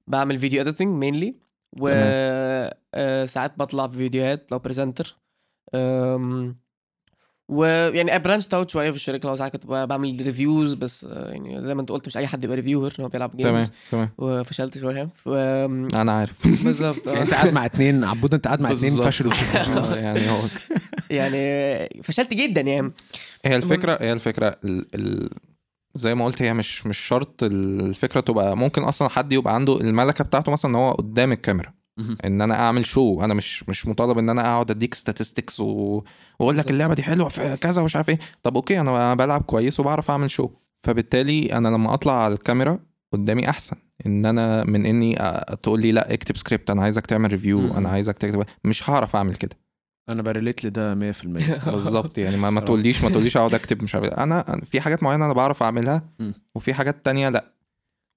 بعمل 0.07 0.39
video 0.39 0.61
editing 0.61 0.89
mainly 0.99 1.35
وساعات 1.79 3.59
بطلع 3.59 3.89
في 3.89 3.97
فيديوهات 3.99 4.53
ك 4.53 4.59
presenter 4.59 5.17
ويعني 7.49 8.19
branch 8.19 8.49
out 8.55 8.71
شوية 8.71 8.91
في 8.91 8.97
الشركة. 8.97 9.29
لو 9.29 9.37
ساعات 9.37 9.53
كنت 9.53 9.67
بعمل 9.67 10.17
reviews 10.23 10.75
بس 10.75 11.05
آه، 11.11 11.31
يعني 11.31 11.67
زي 11.67 11.75
ما 11.75 11.81
انت 11.81 11.91
قلت 11.93 12.07
مش 12.07 12.17
أي 12.17 12.27
حد 12.27 12.45
يبقى 12.45 12.57
reviewer 12.57 12.93
هو 13.01 13.09
بيلعب 13.09 13.31
تمام 13.37 13.55
games 13.55 13.71
تمام. 13.91 14.09
وفشلت 14.19 14.79
شوية. 14.79 15.09
ف- 15.15 15.29
أنا 15.97 16.13
عارف. 16.13 16.49
بالظبط 16.65 17.07
يعني. 17.07 17.21
أنت 17.23 17.35
قاعد 17.35 17.53
مع 17.53 17.65
اتنين 17.67 18.05
عبود 18.05 18.35
أنت 18.35 18.47
قاعد 18.47 18.61
مع 18.61 18.71
اتنين 18.73 18.91
بالظبط. 18.95 19.07
فشلوا. 19.07 19.33
آه، 19.67 19.97
يعني 19.97 20.31
هو 20.31 20.39
يعني 21.11 22.03
فشلت 22.03 22.35
جدا 22.35 22.61
يعني. 22.61 22.93
هي 23.45 23.57
الفكرة 23.57 23.99
هي 24.01 24.13
الفكرة 24.13 24.57
ال 24.65 24.87
ال 24.95 25.31
زي 25.95 26.15
ما 26.15 26.25
قلت 26.25 26.43
هي 26.43 26.53
مش 26.55 26.87
مش 26.87 26.99
شرط 26.99 27.43
الفكرة 27.43 28.21
تبقى 28.21 28.57
ممكن 28.57 28.83
أصلا 28.83 29.09
حد 29.09 29.33
يبقى 29.33 29.55
عنده 29.55 29.81
الملكة 29.81 30.25
بتاعته 30.25 30.53
مثلا 30.53 30.71
إن 30.71 30.75
هو 30.77 30.93
قدام 30.93 31.33
الكاميرا. 31.33 31.73
إن 32.25 32.41
أنا 32.41 32.55
أعمل 32.55 32.87
شو 32.87 33.25
أنا 33.25 33.35
مش 33.35 33.69
مش 33.69 33.87
مطالب 33.87 34.19
إن 34.19 34.29
أنا 34.29 34.41
أقعد 34.53 34.71
أديك 34.71 34.95
statistics 34.95 35.61
و... 35.61 36.03
وأقول 36.39 36.59
لك. 36.59 36.71
اللعبة 36.71 36.95
دي 36.95 37.03
حلوة 37.03 37.29
في 37.29 37.57
كذا 37.57 37.83
ومش 37.83 37.97
عارف 37.97 38.09
إيه. 38.09 38.19
طب 38.43 38.57
أوكي 38.57 38.81
أنا 38.81 39.15
بلعب 39.15 39.43
كويس 39.43 39.81
وبعرف 39.81 40.11
أعمل 40.11 40.31
شو 40.31 40.49
فبالتالي 40.83 41.53
أنا 41.53 41.69
لما 41.69 41.95
أطلع 41.95 42.25
على 42.25 42.33
الكاميرا 42.35 42.79
قدامي 43.13 43.49
أحسن. 43.51 43.77
إن 44.07 44.27
أنا 44.27 44.65
من 44.65 44.87
إني 44.87 45.17
أ- 45.17 45.55
تقول 45.63 45.81
لي 45.81 45.93
لا 45.93 46.15
اكتب 46.15 46.37
سكريبت 46.37 46.71
أنا 46.71 46.83
عايزك 46.83 47.07
تعمل 47.07 47.31
review. 47.33 47.77
أنا 47.77 47.89
عايزك 47.89 48.19
تكتب. 48.19 48.43
مش 48.65 48.91
هعرف 48.91 49.17
أعمل 49.17 49.35
كده. 49.35 49.57
أنا 50.09 50.23
بـ 50.23 50.29
relate 50.29 50.65
لده 50.65 50.95
100% 51.13 51.25
بالظبط. 51.71 52.19
يعني 52.19 52.37
ما, 52.37 52.51
ما 52.51 52.61
تقوليش 52.67 53.03
ما 53.05 53.11
تقوليش 53.11 53.37
أقعد 53.37 53.55
أكتب 53.55 53.83
مش 53.83 53.95
عارف 53.95 54.07
إيه. 54.07 54.23
أنا 54.23 54.55
أنا 54.55 54.65
في 54.65 54.81
حاجات 54.81 55.03
معينة 55.03 55.25
أنا 55.25 55.33
بعرف 55.33 55.63
أعملها. 55.63 56.03
وفي 56.55 56.75
حاجات 56.75 57.05
تانية 57.05 57.29
لا. 57.29 57.53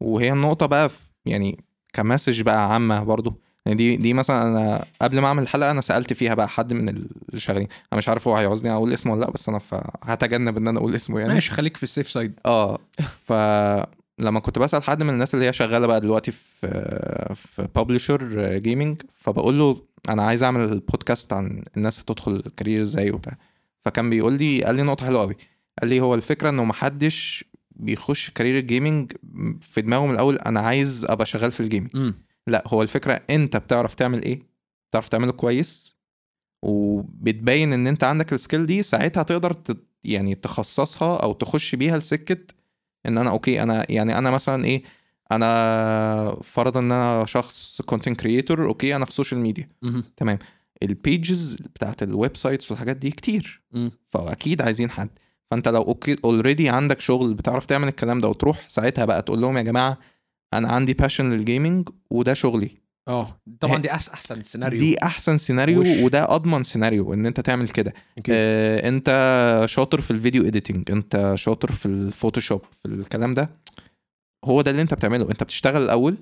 وهي 0.02 0.32
النقطة 0.34 0.66
بقى 0.66 0.90
يعني 1.26 1.64
ك 1.94 2.00
message 2.00 2.42
بقى 2.42 2.74
عامة 2.74 3.04
برضو 3.04 3.42
يعني 3.70 3.78
دي 3.78 3.96
دي 3.96 4.14
مثلا 4.14 4.44
أنا 4.48 4.86
قبل 5.02 5.20
ما 5.20 5.28
أعمل 5.28 5.44
الحلقة 5.44 5.72
أنا 5.72 5.82
سألت 5.82 6.14
فيها 6.14 6.34
بقى 6.34 6.50
حد 6.50 6.74
من 6.74 6.90
اللي 6.90 7.10
شغالين 7.38 7.68
أنا 7.94 7.98
مش 7.98 8.10
عارف 8.10 8.28
هو 8.28 8.36
هيعوزني 8.38 8.72
أقول 8.72 8.94
اسمه 8.94 9.14
ولا 9.14 9.20
لأ 9.22 9.32
بس 9.32 9.50
أنا 9.50 9.60
ف- 9.60 9.76
هتجنب 10.04 10.58
إن 10.58 10.68
أنا 10.68 10.80
أقول 10.80 10.96
اسمه 10.96 11.20
يعني. 11.20 11.34
ماشي 11.34 11.52
خليك 11.52 11.78
في 11.78 11.84
ال 11.84 11.89
safe 11.89 12.10
side 12.10 12.34
آه. 12.46 12.80
فلما 13.26 14.40
كنت 14.40 14.60
بسأل 14.60 14.84
حد 14.84 15.04
من 15.04 15.10
الناس 15.10 15.34
اللي 15.34 15.46
هي 15.46 15.54
شغالة 15.54 15.88
بقى 15.88 16.02
دلوقتي 16.02 16.32
في 16.32 16.68
في 17.36 17.68
publisher 17.76 18.58
gaming 18.58 19.02
فبقول 19.20 19.60
له 19.60 19.82
أنا 20.10 20.24
عايز 20.24 20.44
أعمل 20.44 20.80
بودكاست 20.80 21.34
عن 21.34 21.64
الناس 21.78 22.00
هتدخل 22.00 22.32
ال 22.36 22.42
career 22.42 22.82
إزاي 22.82 23.12
وبتاع. 23.12 23.38
فكان 23.82 24.10
بيقول 24.10 24.34
لي 24.34 24.64
قال 24.64 24.76
لي 24.76 24.82
نقطة 24.84 25.06
حلوة 25.06 25.22
قوي 25.22 25.36
قال 25.82 25.90
لي 25.90 26.00
هو 26.00 26.16
الفكرة 26.16 26.50
إنه 26.50 26.64
محدش 26.64 27.46
بيخش 27.72 28.30
career 28.30 28.60
ال 28.60 28.67
gaming 28.67 29.12
في 29.62 29.82
دماغه 29.82 30.06
من 30.06 30.14
الأول 30.14 30.36
أنا 30.38 30.60
عايز 30.60 31.06
أبقى 31.10 31.26
شغال 31.26 31.52
في 31.52 31.60
ال 31.60 31.67
gaming 31.67 32.14
لا 32.50 32.64
هو 32.68 32.82
الفكرة 32.82 33.22
انت 33.30 33.58
بتعرف 33.58 33.96
تعمل 33.96 34.24
إيه؟ 34.24 34.42
بتعرف 34.90 35.10
تعمله 35.10 35.32
كويس؟ 35.32 35.98
وبتبين 36.64 37.74
ان 37.74 37.88
انت 37.88 38.04
عندك 38.04 38.34
ال 38.34 38.39
skill 38.39 38.66
دي 38.66 38.84
ساعتها 38.84 39.24
تقدر 39.24 39.54
ت... 39.54 39.78
يعني 40.04 40.36
تخصصها 40.36 41.18
أو 41.18 41.34
تخش 41.34 41.76
بيها 41.76 41.98
لسكة 41.98 42.38
ان 43.06 43.18
أنا 43.18 43.30
okay 43.30 43.64
أنا 43.64 43.86
يعني 43.92 44.18
أنا 44.18 44.30
مثلا 44.30 44.66
إيه 44.66 44.84
أنا 45.32 46.38
فرضا 46.44 46.80
ان 46.80 46.92
أنا 46.92 47.26
شخص 47.26 47.82
content 47.82 48.20
creator 48.22 48.66
okay 48.68 48.96
أنا 48.96 49.06
في 49.06 49.12
ال 49.12 49.16
social 49.16 49.40
media 49.40 49.68
تمام. 50.18 50.40
ال 50.84 50.96
pages 50.96 51.56
بتاعت 51.56 52.04
ال 52.04 52.38
websites 52.38 52.72
والحاجات 52.72 52.96
دي 52.98 53.12
كتير. 53.12 53.62
فأكيد 54.08 54.62
عايزين 54.62 54.90
حد. 54.90 55.10
فأنت 55.52 55.68
لو 55.68 55.82
okay 55.82 56.16
already 56.24 56.70
عندك 56.70 57.00
شغل 57.00 57.34
بتعرف 57.34 57.66
تعمل 57.66 57.88
الكلام 57.88 58.20
ده 58.20 58.28
وتروح 58.28 58.66
ساعتها 58.70 59.06
بقى 59.06 59.22
تقول 59.22 59.42
لهم 59.42 59.58
يا 59.58 59.62
جماعة 59.62 59.98
أنا 60.54 60.68
عندي 60.72 60.94
passion 60.94 61.30
لل 61.30 61.45
gaming 61.45 61.90
وده 62.10 62.34
شغلي. 62.34 62.72
آه. 63.08 63.42
طبعا 63.60 63.78
دي 63.78 63.92
أحسن 63.92 64.44
سيناريو 64.44 64.80
دي 64.80 65.04
أحسن 65.04 65.38
سيناريو 65.38 65.82
وش. 65.82 65.88
وده 65.88 66.36
أضمن 66.36 66.64
سيناريو 66.64 67.14
إن 67.14 67.26
أنت 67.26 67.40
تعمل 67.40 67.70
كده. 67.70 67.94
آه 68.30 68.88
أنت 68.90 69.10
شاطر 69.70 70.02
في 70.02 70.12
ال 70.12 70.18
video 70.18 70.48
editing 70.48 70.92
أنت 70.92 71.34
شاطر 71.36 71.72
في 71.72 71.86
ال 71.86 71.93
Photoshop 71.93 72.62
في 72.84 72.88
الكلام 72.90 73.34
ده. 73.34 73.50
هو 74.46 74.62
ده 74.62 74.72
اللي 74.72 74.82
أنت 74.82 74.94
بتعمله. 74.94 75.30
أنت 75.30 75.44
بتشتغل 75.44 75.84
الأول 75.84 76.18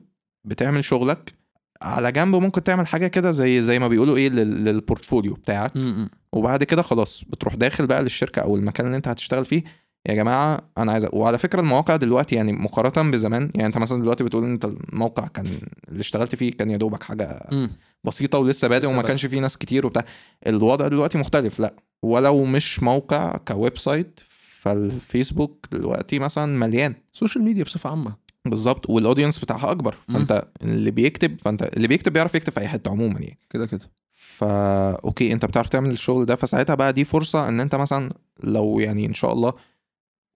بتعمل 0.47 0.83
شغلك. 0.83 1.33
على 1.81 2.11
جنب 2.11 2.35
ممكن 2.35 2.63
تعمل 2.63 2.87
حاجة 2.87 3.07
كده 3.07 3.31
زي 3.31 3.61
زي 3.61 3.79
ما 3.79 3.87
بيقولوا 3.87 4.17
إيه 4.17 4.29
لل- 4.29 4.63
لل 4.63 4.76
portfolio 4.76 5.33
بتاعك. 5.33 5.77
م-م. 5.77 6.09
وبعد 6.33 6.63
كده 6.63 6.81
خلاص 6.81 7.23
بتروح 7.27 7.55
داخل 7.55 7.87
بقى 7.87 8.03
للشركة 8.03 8.41
أو 8.41 8.55
المكان 8.55 8.85
اللي 8.85 8.97
أنت 8.97 9.07
هتشتغل 9.07 9.45
فيه. 9.45 9.63
يا 10.07 10.13
جماعة 10.13 10.61
أنا 10.77 10.91
عايز 10.91 11.07
وعلى 11.13 11.37
فكرة 11.37 11.61
المواقع 11.61 11.95
دلوقتي 11.95 12.35
يعني 12.35 12.53
مقارنة 12.53 13.11
بزمان 13.11 13.49
يعني 13.55 13.67
أنت 13.67 13.77
مثلا 13.77 14.01
دلوقتي 14.01 14.23
بتقول 14.23 14.43
أنت 14.43 14.65
الموقع 14.65 15.27
كان 15.27 15.45
اللي 15.89 15.99
اشتغلت 15.99 16.35
فيه 16.35 16.51
كان 16.51 16.69
يا 16.69 16.77
دوبك 16.77 17.03
حاجة 17.03 17.47
م. 17.51 17.67
بسيطة 18.03 18.39
ولسه 18.39 18.67
بادئ 18.67 18.87
وما. 18.87 19.01
كانش 19.01 19.25
فيه 19.25 19.39
ناس 19.39 19.57
كتير 19.57 19.85
وبتاع 19.85 20.05
الوضع 20.47 20.87
دلوقتي 20.87 21.17
مختلف 21.17 21.59
لأ 21.59 21.73
ولو 22.01 22.43
مش 22.45 22.83
موقع 22.83 23.37
ك 23.37 23.77
website 23.77 24.19
فالفيسبوك 24.59 25.65
دلوقتي 25.71 26.19
مثلا 26.19 26.57
مليان 26.57 26.95
social 27.13 27.43
media 27.43 27.63
بصفة 27.63 27.89
عامة 27.89 28.15
بالظبط 28.45 28.89
وال 28.89 28.99
audience 28.99 29.39
بتاعها 29.39 29.71
أكبر 29.71 29.95
مم. 30.07 30.15
فأنت 30.15 30.47
اللي 30.61 30.91
بيكتب 30.91 31.41
فأنت 31.41 31.63
اللي 31.63 31.87
بيكتب 31.87 32.13
بيعرف 32.13 32.35
يكتب 32.35 32.53
في 32.53 32.59
أي 32.59 32.67
حتة 32.67 32.91
عموما 32.91 33.19
يعني 33.19 33.37
كده 33.49 33.65
كده 33.65 33.89
فا 34.13 34.91
okay 34.91 35.33
أنت 35.33 35.45
بتعرف 35.45 35.69
تعمل 35.69 35.91
الشغل 35.91 36.25
ده 36.25 36.35
فساعتها 36.35 36.75
بقى 36.75 36.93
دي 36.93 37.03
فرصة 37.03 37.47
إن 37.47 37.59
أنت 37.59 37.75
مثلا 37.75 38.09
لو 38.43 38.79
يعني 38.79 39.05
إن 39.05 39.13
شاء 39.13 39.33
الله 39.33 39.53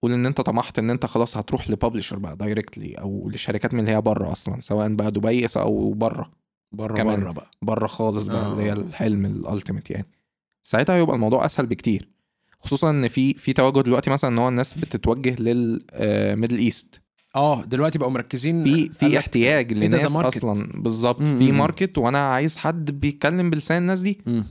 قول 0.02 0.14
إن 0.14 0.26
أنت 0.26 0.42
طمحت 0.42 0.80
إن 0.80 0.90
أنت 0.90 1.06
خلاص 1.06 1.38
هتروح 1.38 1.70
ل 1.70 1.75
publisher 1.75 2.20
بقى 2.20 2.36
directly 2.36 2.94
أو 2.94 3.30
لشركات 3.34 3.74
من 3.74 3.80
اللي 3.80 3.92
هي 3.92 4.02
بره 4.02 4.32
أصلا 4.32 4.60
سواء 4.60 4.90
بقى 4.94 5.12
دبي 5.12 5.48
أو 5.56 5.94
بره 5.94 6.32
بره 6.72 6.96
كمان. 6.98 7.20
بره 7.20 7.32
بقى 7.32 7.52
بره 7.62 7.88
خالص 7.88 8.28
بقى 8.28 8.46
آه. 8.46 8.52
اللي 8.52 8.64
هي 8.64 8.74
الحلم 8.74 9.26
ال 9.26 9.33
ultimate 9.33 9.92
يعني 9.92 10.08
ساعتها 10.64 10.96
هيبقى 10.96 11.16
الموضوع 11.16 11.46
أسهل 11.46 11.66
بكتير 11.66 12.10
خصوصا 12.60 12.90
إن 12.90 13.08
في 13.08 13.34
في 13.34 13.54
توجه 13.54 13.82
دلوقتي 13.82 14.10
مثلا 14.10 14.30
إن 14.30 14.38
هو 14.38 14.48
الناس 14.48 14.74
بتتوجه 14.74 15.36
لل 15.42 15.71
Middle 15.71 16.58
East 16.58 17.02
آه 17.36 17.64
دلوقتي 17.66 18.00
بقوا 18.00 18.12
مركزين 18.12 18.64
في 18.64 18.90
في 18.90 19.18
احتياج 19.20 19.74
لناس. 19.74 20.16
أصلا 20.16 20.82
بالظبط 20.82 21.22
مم، 21.22 21.38
في 21.38 21.52
مم. 21.52 21.58
market 21.58 21.98
وأنا 21.98 22.20
عايز 22.34 22.58
حد 22.58 22.92
بيتكلم 22.92 23.50
بلسان 23.50 23.78
الناس 23.78 24.02
دي 24.02 24.20
م. 24.26 24.42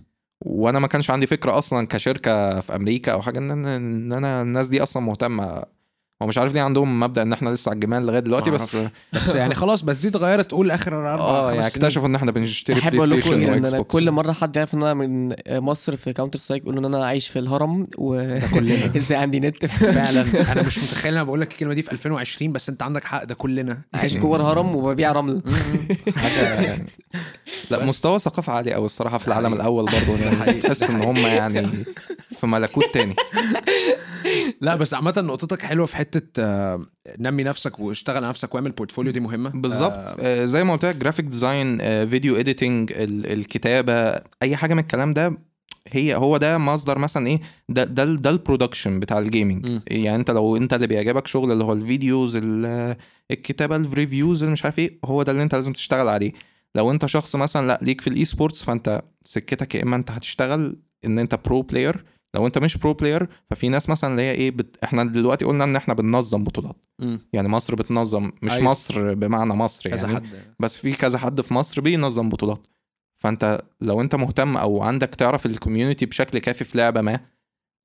وأنا 0.40 0.79
ما 0.79 0.87
كانش 0.88 1.11
عندي 1.11 1.26
فكرة 1.26 1.59
أصلا 1.59 1.87
كشركة 1.87 2.61
في 2.61 2.74
أمريكا 2.76 3.12
أو 3.12 3.22
حاجة 3.22 3.38
ان 3.38 3.50
أنا 3.50 3.76
ان 3.76 4.12
أنا 4.12 4.42
الناس 4.42 4.68
دي 4.68 4.83
أصلا 4.83 5.03
مهتمة 5.03 5.64
هو 6.22 6.26
مش 6.26 6.38
عارف 6.38 6.54
ليه 6.54 6.61
عندهم 6.61 7.00
مبدأ 7.00 7.22
إن 7.22 7.33
إحنا 7.33 7.50
لسه 7.50 7.68
على 7.68 7.74
الجمال 7.74 8.06
لغاية 8.06 8.20
دلوقتي 8.20 8.50
بس 8.50 8.76
بس 9.12 9.35
يعني 9.35 9.54
خلاص 9.54 9.83
بس 9.83 9.98
دي 9.98 10.09
اتغيرت 10.09 10.52
قول 10.52 10.70
آخر 10.70 10.94
أربع 11.12 11.22
آه 11.24 11.52
يعني. 11.52 11.66
اكتشفوا 11.66 12.09
إن 12.09 12.14
إحنا 12.14 12.33
بنشتري 12.33 12.80
PlayStation 12.90 13.50
و 13.50 13.74
Xbox. 13.74 13.92
كل 13.92 14.11
مرة 14.11 14.33
حد 14.33 14.56
يعرف 14.56 14.74
إن 14.74 14.83
أنا 14.83 14.94
من 14.94 15.35
مصر 15.48 15.96
في 15.96 16.12
Counter-Strike 16.12 16.62
يقولوا 16.62 16.80
إن 16.80 16.85
أنا 16.94 17.06
عايش 17.06 17.28
في 17.28 17.38
الهرم 17.38 17.87
و 17.98 18.38
كلنا. 18.54 18.92
إزاي 18.96 19.18
عندي 19.18 19.40
نت؟ 19.40 19.66
فعلا. 19.66 20.24
أنا 20.52 20.62
مش 20.62 20.78
متخيل 20.78 21.12
أنا 21.14 21.22
بقول 21.22 21.40
لك 21.40 21.52
الكلمة 21.52 21.74
دي 21.74 21.83
في 21.83 21.92
2020 21.92 22.52
بس 22.52 22.68
أنت 22.68 22.83
عندك 22.83 23.04
حق 23.04 23.24
ده 23.24 23.35
كلنا. 23.35 23.80
عايش 23.94 24.16
جوه 24.16 24.37
الهرم 24.37 24.74
وببيع 24.76 25.12
رمل. 25.12 25.42
لا 27.70 27.85
مستوى 27.85 28.18
ثقافة 28.18 28.52
عالي 28.52 28.72
قوي 28.74 28.85
الصراحة 28.87 29.18
في 29.18 29.28
العالم. 29.28 29.52
الأول 29.54 29.85
برضه 29.85 30.18
يعني 30.24 30.61
تحس 30.61 30.83
إن 30.83 31.00
هم 31.02 31.16
يعني 31.16 31.68
في 32.40 32.46
ملكوت 32.46 32.85
تاني. 32.94 33.14
لا 34.61 34.76
بس 34.76 34.94
عامة 34.94 35.14
نقطتك 35.16 35.62
حلوة 35.62 35.87
في 35.87 35.96
حتة 35.96 36.42
آه، 36.42 36.87
نمي 37.18 37.42
نفسك 37.44 37.79
واشتغل 37.81 38.16
على 38.16 38.29
نفسك 38.29 38.55
واعمل 38.55 38.70
portfolio 38.70 39.12
دي 39.12 39.20
مهمة. 39.20 39.50
بالظبط. 39.50 39.92
آه، 39.92 40.16
آه 40.20 40.44
زي 40.44 40.64
ما 40.64 40.72
قلت 40.72 40.85
لك 40.85 40.96
graphic 40.96 41.24
design 41.24 41.78
video 42.09 42.37
editing 42.37 42.92
الكتابة 42.96 44.20
أي 44.42 44.57
حاجة 44.57 44.74
من 44.74 44.81
الكلام 44.81 45.11
ده 45.11 45.38
هي 45.92 46.14
هو 46.14 46.37
ده 46.37 46.59
مصدر 46.59 46.98
مثلا 46.98 47.26
إيه 47.26 47.40
ده 47.68 47.85
ده 47.85 48.05
ده 48.05 48.31
ال 48.30 48.37
production 48.37 49.00
بتاع 49.00 49.18
ال 49.18 49.26
gaming. 49.26 49.80
يعني 49.90 50.16
أنت 50.16 50.31
لو 50.31 50.57
أنت 50.57 50.74
اللي 50.74 50.87
بيعجبك 50.87 51.26
شغل 51.26 51.53
اللي 51.53 51.64
هو 51.64 51.72
ال 51.72 51.82
videos 51.82 52.37
ال- 52.42 52.96
الكتابة 53.31 53.76
ال 53.76 53.85
reviews 53.85 54.42
اللي 54.42 54.53
مش 54.53 54.64
عارف 54.64 54.79
إيه 54.79 54.98
هو 55.05 55.22
ده 55.22 55.33
اللي 55.33 55.42
أنت 55.42 55.55
لازم 55.55 55.72
تشتغل 55.72 56.09
عليه. 56.09 56.33
لو 56.74 56.90
أنت 56.90 57.07
شخص 57.07 57.37
مثلا 57.37 57.66
لأ 57.66 57.79
ليك 57.83 58.00
في 58.00 58.07
ال 58.11 58.24
esports 58.24 58.62
فأنت 58.62 59.03
سكتك 59.22 59.74
يا 59.74 59.83
إما 59.83 59.96
أنت 59.96 60.11
هتشتغل 60.11 60.76
إن 61.05 61.18
أنت 61.18 61.38
pro 61.44 61.62
player 61.62 62.04
لو 62.34 62.46
انت 62.46 62.58
مش 62.58 62.76
pro 62.76 62.92
player 62.92 63.28
ففي 63.50 63.68
ناس 63.68 63.88
مثلا 63.88 64.10
اللي 64.10 64.22
هي 64.22 64.30
إيه 64.30 64.50
بت... 64.50 64.76
إحنا 64.84 65.04
دلوقتي 65.04 65.44
قلنا 65.44 65.64
إن 65.64 65.76
إحنا 65.76 65.94
بننظم 65.94 66.44
بطولات 66.44 66.76
مم. 66.98 67.20
يعني 67.32 67.48
مصر 67.48 67.74
بتنظم 67.74 68.32
مش 68.42 68.52
أيوة. 68.52 68.64
مصر 68.64 69.14
بمعنى 69.14 69.54
مصر 69.54 69.90
كذا 69.90 70.08
يعني 70.08 70.14
حد 70.14 70.26
بس 70.60 70.78
في 70.78 70.92
كذا 70.92 71.18
حد 71.18 71.40
في 71.40 71.54
مصر 71.54 71.80
بينظم 71.80 72.28
بطولات 72.28 72.66
فأنت 73.16 73.62
لو 73.80 74.00
أنت 74.00 74.14
مهتم 74.14 74.56
أو 74.56 74.82
عندك 74.82 75.08
تعرف 75.08 75.46
ال 75.46 75.52
community 75.52 76.06
بشكل 76.06 76.38
كافي 76.38 76.64
في 76.64 76.78
لعبة 76.78 77.00
ما 77.00 77.20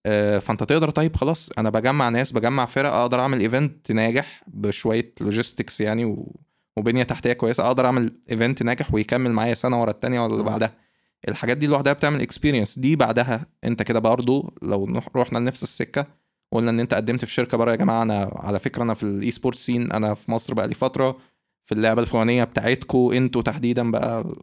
آه، 0.05 0.39
فأنت 0.39 0.63
تقدر 0.63 0.89
طيب 0.89 1.15
خلاص 1.15 1.49
أنا 1.57 1.69
بجمع 1.69 2.09
ناس 2.09 2.31
بجمع 2.31 2.65
فرق 2.65 2.91
أقدر 2.93 3.19
أعمل 3.19 3.39
event 3.39 3.91
ناجح 3.91 4.43
بشوية 4.47 5.13
logistics 5.21 5.81
يعني 5.81 6.05
و... 6.05 6.35
وبنية 6.77 7.03
تحتية 7.03 7.33
كويسة 7.33 7.67
أقدر 7.67 7.85
أعمل 7.85 8.19
event 8.31 8.63
ناجح 8.63 8.93
ويكمل 8.93 9.31
معايا 9.31 9.53
سنة 9.53 9.81
ورا 9.81 9.91
التانية 9.91 10.19
ولا 10.19 10.33
اللي. 10.33 10.43
بعدها 10.43 10.84
الحاجات 11.27 11.57
دي 11.57 11.67
لوحدها 11.67 11.93
بتعمل 11.93 12.21
experience 12.21 12.79
دي 12.79 12.95
بعدها 12.95 13.45
انت 13.63 13.83
كده 13.83 13.99
برضو 13.99 14.53
لو 14.61 15.01
رحنا 15.15 15.37
لنفس 15.39 15.63
السكة 15.63 16.07
قلنا 16.51 16.71
إن 16.71 16.79
انت 16.79 16.93
قدمت 16.93 17.25
في 17.25 17.33
شركة 17.33 17.57
بره 17.57 17.71
يا 17.71 17.75
جماعة 17.75 18.03
أنا 18.03 18.31
على 18.35 18.59
فكرة 18.59 18.83
أنا 18.83 18.93
في 18.93 19.03
ال 19.03 19.31
esport 19.31 19.55
scene 19.57 19.91
أنا 19.91 20.13
في 20.13 20.31
مصر 20.31 20.53
بقى 20.53 20.67
لي 20.67 20.73
فترة 20.73 21.17
في 21.65 21.71
اللعبة 21.71 22.01
الفلانية 22.01 22.43
بتاعتكو 22.43 23.11
أنتوا 23.11 23.41
تحديدا 23.41 23.91
بقى 23.91 24.35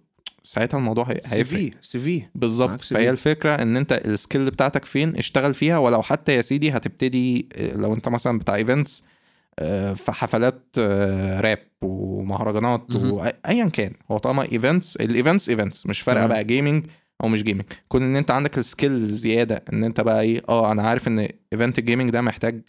ساعتها 0.45 0.79
الموضوع 0.79 1.05
هي- 1.11 1.21
سي 1.25 1.37
هيفرق 1.37 1.59
في 1.61 1.71
CV 1.83 2.23
بالظبط. 2.35 2.81
فهي 2.81 3.11
الفكرة 3.11 3.55
إن 3.63 3.77
انت 3.77 3.93
ال 3.93 4.01
skill 4.01 4.45
بتاعتك 4.51 4.85
فين 4.85 5.17
اشتغل 5.17 5.55
فيها 5.55 5.79
ولو 5.79 6.03
حتى 6.03 6.35
يا 6.35 6.41
سيدي 6.41 6.71
هتبتدي 6.71 7.49
لو 7.75 7.95
انت 7.95 8.09
مثلا 8.09 8.39
بتاع 8.39 8.55
events 8.55 9.05
في 9.95 10.13
حفلات 10.13 10.63
آه، 10.79 11.41
راب 11.41 11.59
ومهرجانات. 11.83 12.95
وايا 12.97 13.69
كان. 13.69 13.93
هو 14.11 14.19
طالما 14.19 14.53
events 14.53 14.97
ال 14.97 15.04
events 15.04 15.49
events 15.49 15.87
مش 15.87 16.01
فارقة. 16.01 16.27
بقى 16.27 16.45
gaming 16.45 16.87
أو 17.25 17.29
مش 17.29 17.43
gaming 17.43 17.65
كون 17.89 18.03
إن 18.03 18.17
أنت 18.17 18.31
عندك 18.31 18.59
ال 18.59 18.66
skill 18.66 19.01
زيادة 19.01 19.63
إن 19.73 19.85
أنت 19.85 20.01
بقى 20.01 20.21
إيه 20.21 20.43
آه 20.49 20.73
أنا 20.73 20.83
عارف 20.83 21.09
إن 21.09 21.29
event 21.53 21.79
ال 21.79 21.83
gaming 21.83 22.11
ده 22.11 22.21
محتاج 22.21 22.61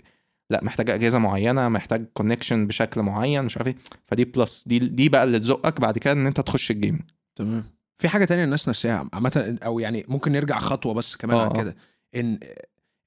لأ 0.50 0.64
محتاج 0.64 0.90
أجهزة 0.90 1.20
معينة 1.20 1.70
محتاج 1.70 2.06
connection 2.14 2.68
بشكل 2.68 3.02
معين 3.02 3.44
مش 3.44 3.58
عارف 3.58 3.68
إيه. 3.68 3.76
فدي 4.08 4.26
plus 4.26 4.64
دي 4.68 4.80
دي 4.80 5.10
بقى 5.10 5.24
اللي 5.24 5.40
تزقك 5.40 5.82
بعد 5.82 5.98
كده 5.98 6.14
إن 6.14 6.28
أنت 6.28 6.40
تخش 6.42 6.72
ال 6.72 6.77
game 6.77 7.00
تمام. 7.36 7.64
في 7.98 8.10
حاجة 8.10 8.26
تانية 8.26 8.44
الناس 8.44 8.68
ناسيها. 8.68 9.10
عامة 9.14 9.58
أو 9.66 9.80
يعني 9.80 10.06
ممكن 10.08 10.32
نرجع 10.32 10.60
خطوة 10.60 10.94
بس 10.94 11.16
كمان 11.16 11.38
آه، 11.38 11.42
عن 11.44 11.50
آه. 11.50 11.62
كده. 11.62 11.76
إن 12.16 12.40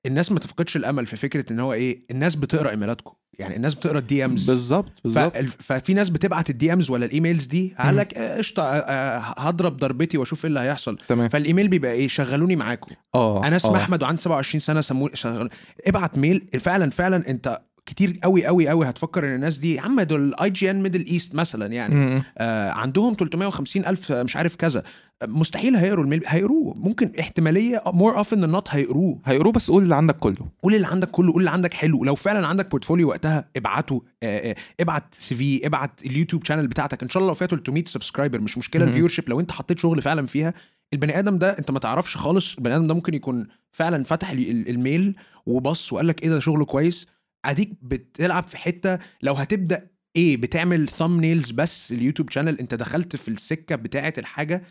الناس 0.06 0.32
ما 0.32 0.38
تفقدش 0.38 0.76
الأمل 0.76 1.06
في 1.06 1.16
فكرة 1.16 1.52
إن 1.52 1.60
هو 1.60 1.72
إيه 1.72 1.98
الناس 2.10 2.34
بتقرأ 2.34 2.70
إيميلاتكم. 2.70 3.12
يعني 3.38 3.56
الناس 3.56 3.74
بتقرأ 3.74 3.98
ال 3.98 4.24
DMs 4.24 4.50
بالظبط 4.50 4.92
بالظبط. 5.04 5.36
ففي 5.58 5.94
ناس 5.94 6.08
بتبعت 6.08 6.50
ال 6.50 6.72
DMs 6.72 6.90
ولا 6.90 7.06
ال 7.06 7.12
emails 7.12 7.44
دي 7.46 7.74
قال 7.78 7.96
لك 7.96 8.14
آه، 8.14 8.38
قشطة 8.38 8.62
آه، 8.62 8.66
آه، 8.78 9.18
هضرب 9.38 9.76
ضربتي 9.76 10.18
وأشوف 10.18 10.44
إيه 10.44 10.48
اللي 10.48 10.60
هيحصل. 10.60 10.98
تمام. 11.08 11.28
فالإيميل 11.28 11.68
بيبقى 11.68 11.92
إيه 11.92 12.08
شغلوني 12.08 12.56
معاكم. 12.56 12.94
آه 13.14 13.44
أنا 13.46 13.56
اسمي. 13.56 13.76
أحمد 13.76 14.02
وعندي 14.02 14.20
27 14.22 14.60
سنة 14.60 14.80
سموني 14.80 15.16
شغل 15.16 15.50
ابعت 15.86 16.18
mail. 16.18 16.46
فعلا 16.60 16.90
فعلا 16.90 17.30
أنت 17.30 17.60
كتير 17.86 18.18
قوي 18.22 18.46
قوي 18.46 18.68
قوي 18.68 18.88
هتفكر 18.88 19.24
إن 19.28 19.34
الناس 19.34 19.58
دي 19.58 19.74
يا 19.74 19.80
عم 19.80 20.00
دول 20.00 20.34
IGN 20.42 20.82
Middle 20.82 21.06
East 21.06 21.34
مثلا 21.34 21.66
يعني. 21.66 21.94
م-. 21.94 22.22
آه 22.38 22.70
عندهم 22.70 23.14
350 23.14 23.86
ألف 23.86 24.12
مش 24.12 24.36
عارف 24.36 24.56
كذا. 24.56 24.82
آه، 25.22 25.26
مستحيل 25.26 25.76
هيقروا 25.76 26.04
ال 26.04 26.08
mail 26.08 26.22
هيقروه. 26.26 26.74
ممكن 26.76 27.10
احتمالية 27.20 27.82
more 27.86 28.18
often 28.18 28.34
than 28.34 28.48
not 28.50 28.68
هيقروه. 28.70 29.18
هيقروه 29.24 29.52
بس 29.52 29.70
قول 29.70 29.82
اللي 29.82 29.94
عندك 29.94 30.16
كله. 30.18 30.36
قول 30.62 30.74
اللي 30.74 30.86
عندك 30.86 31.10
كله 31.10 31.32
قول 31.32 31.40
اللي 31.40 31.50
عندك 31.50 31.74
حلو. 31.74 32.04
لو 32.04 32.14
فعلا 32.14 32.46
عندك 32.46 32.70
portfolio 32.70 33.08
وقتها 33.08 33.44
ابعته 33.56 34.02
آه، 34.22 34.50
آه، 34.50 34.56
ابعت 34.80 35.14
CV 35.18 35.66
ابعت 35.66 35.90
ال 36.06 36.11
YouTube 36.11 36.44
channel 36.44 36.66
بتاعتك. 36.66 37.02
إن 37.02 37.08
شاء 37.08 37.20
الله 37.20 37.30
لو 37.30 37.34
فيها 37.34 37.46
300 37.46 37.84
subscriber 37.84 38.40
مش 38.40 38.58
مشكلة. 38.58 38.84
ال 38.84 39.08
viewership 39.08 39.28
لو 39.28 39.40
أنت 39.40 39.52
حطيت 39.52 39.78
شغل 39.78 40.02
فعلا 40.02 40.26
فيها 40.26 40.54
البني 40.92 41.18
آدم 41.18 41.38
ده 41.38 41.58
أنت 41.58 41.70
ما 41.70 41.78
تعرفش 41.78 42.16
خالص. 42.16 42.54
البني 42.56 42.76
آدم 42.76 42.86
ده 42.86 42.94
ممكن 42.94 43.14
يكون 43.14 43.46
فعلا 43.72 44.04
فتح 44.04 44.30
ال- 44.30 44.50
ال- 44.50 44.68
ال 44.68 44.78
mail 44.78 45.16
وبص 45.46 45.92
وقال 45.92 46.06
لك 46.06 46.22
إيه 46.22 46.28
ده 46.28 46.38
شغله 46.40 46.64
كويس. 46.64 47.06
أديك 47.50 47.70
بتلعب 47.82 48.48
في 48.48 48.56
حتة 48.56 48.98
لو 49.22 49.34
هتبدأ 49.34 49.90
إيه 50.16 50.36
بتعمل 50.36 50.88
thumbnails 50.88 51.50
بس 51.50 51.92
ال 51.92 51.97
YouTube 51.97 52.30
channel 52.30 52.58
أنت 52.58 52.74
دخلت 52.74 53.16
في 53.16 53.28
السكة 53.28 53.76
بتاعه 53.76 54.12
الحاجة. 54.18 54.62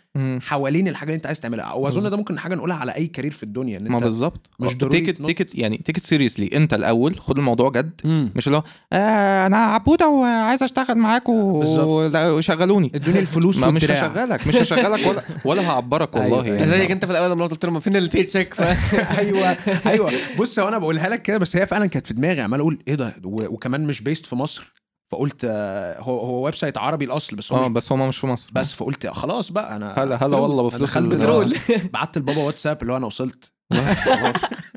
حوالين 0.42 0.88
الحاجة 0.88 1.08
اللي 1.10 1.16
أنت 1.18 1.26
عايز 1.26 1.40
تعملها 1.40 1.74
واظن. 1.74 2.10
ده 2.10 2.18
ممكن 2.18 2.40
حاجة 2.40 2.56
نقولها 2.56 2.76
على 2.78 2.92
أي 2.96 3.08
career 3.08 3.32
في 3.32 3.44
الدنيا 3.44 3.78
إن 3.78 3.88
ما 3.88 3.96
أنت 3.96 4.04
بالظبط 4.04 4.50
مش 4.60 4.78
ضروري 4.78 5.00
take 5.02 5.13
it. 5.13 5.22
take 5.22 5.44
it 5.44 5.56
يعني 5.56 5.78
take 5.78 5.92
it 5.92 6.00
seriously 6.00 6.50
أنت 6.54 6.74
الأول 6.74 7.20
خد 7.20 7.38
الموضوع 7.38 7.70
جد 7.72 8.02
مم. 8.04 8.32
مش 8.36 8.48
اللي 8.48 8.58
هو 8.58 8.64
آه 8.94 9.48
أنا 9.48 9.58
عبودة 9.58 10.08
وعايز 10.08 10.64
أشتغل 10.64 10.96
معاكم. 10.98 11.34
ولا- 11.34 12.32
وشغلوني 12.32 12.92
ادوني 12.96 13.20
الفلوس 13.20 13.58
ما 13.64 13.72
مش 13.72 13.84
هشغلك 13.86 14.48
مش 14.48 14.56
هشغلك 14.56 15.08
ولا 15.08 15.24
ولا 15.46 15.70
هعبرك 15.70 16.16
والله 16.16 16.44
أيوة. 16.44 16.56
يعني 16.58 16.60
كذلك 16.72 16.92
أنت 16.92 17.06
في 17.06 17.12
الأول 17.12 17.32
لما 17.32 17.48
قلت 17.48 17.66
لهم 17.66 17.80
فين 17.80 17.96
البي 17.96 18.24
تشيك 18.24 18.54
ف... 18.54 18.62
أيوه 19.20 19.58
أيوه 19.86 20.12
بص 20.40 20.60
هو 20.60 20.68
أنا 20.68 20.78
بقولها 20.78 21.10
لك 21.10 21.22
كده 21.22 21.38
بس 21.38 21.56
هي 21.58 21.68
فعلا 21.68 21.86
كانت 21.86 22.08
في 22.08 22.14
دماغي 22.14 22.42
عمال 22.42 22.60
أقول 22.60 22.80
إيه 22.88 22.96
ده 22.96 23.14
وكمان 23.24 23.88
مش 23.88 24.02
بيست 24.02 24.26
في 24.26 24.36
مصر 24.36 24.72
فقلت 25.16 25.42
آه، 25.50 26.00
هو 26.02 26.20
هو 26.20 26.46
ويب 26.46 26.56
سايت 26.56 26.78
عربي 26.78 27.06
الأصل 27.06 27.36
بس 27.36 27.54
هو 27.54 27.58
آه 27.64 27.68
مش 27.68 27.74
بس 27.74 27.92
هما 27.92 28.08
مش 28.08 28.18
في 28.18 28.28
مصر. 28.28 28.50
بس 28.54 28.74
فقلت 28.74 29.08
خلاص 29.08 29.52
بقى 29.52 29.76
أنا 29.76 29.94
هلا 30.04 30.26
هلا. 30.26 30.38
والله 30.38 30.68
بفلوس 30.68 30.82
دخلت 30.82 31.16
بترول. 31.16 31.56
بعت 31.94 32.18
لبابا 32.18 32.42
واتساب 32.42 32.82
اللي 32.82 32.94
هو 32.94 32.98
أنا 32.98 33.06
وصلت. 33.06 33.52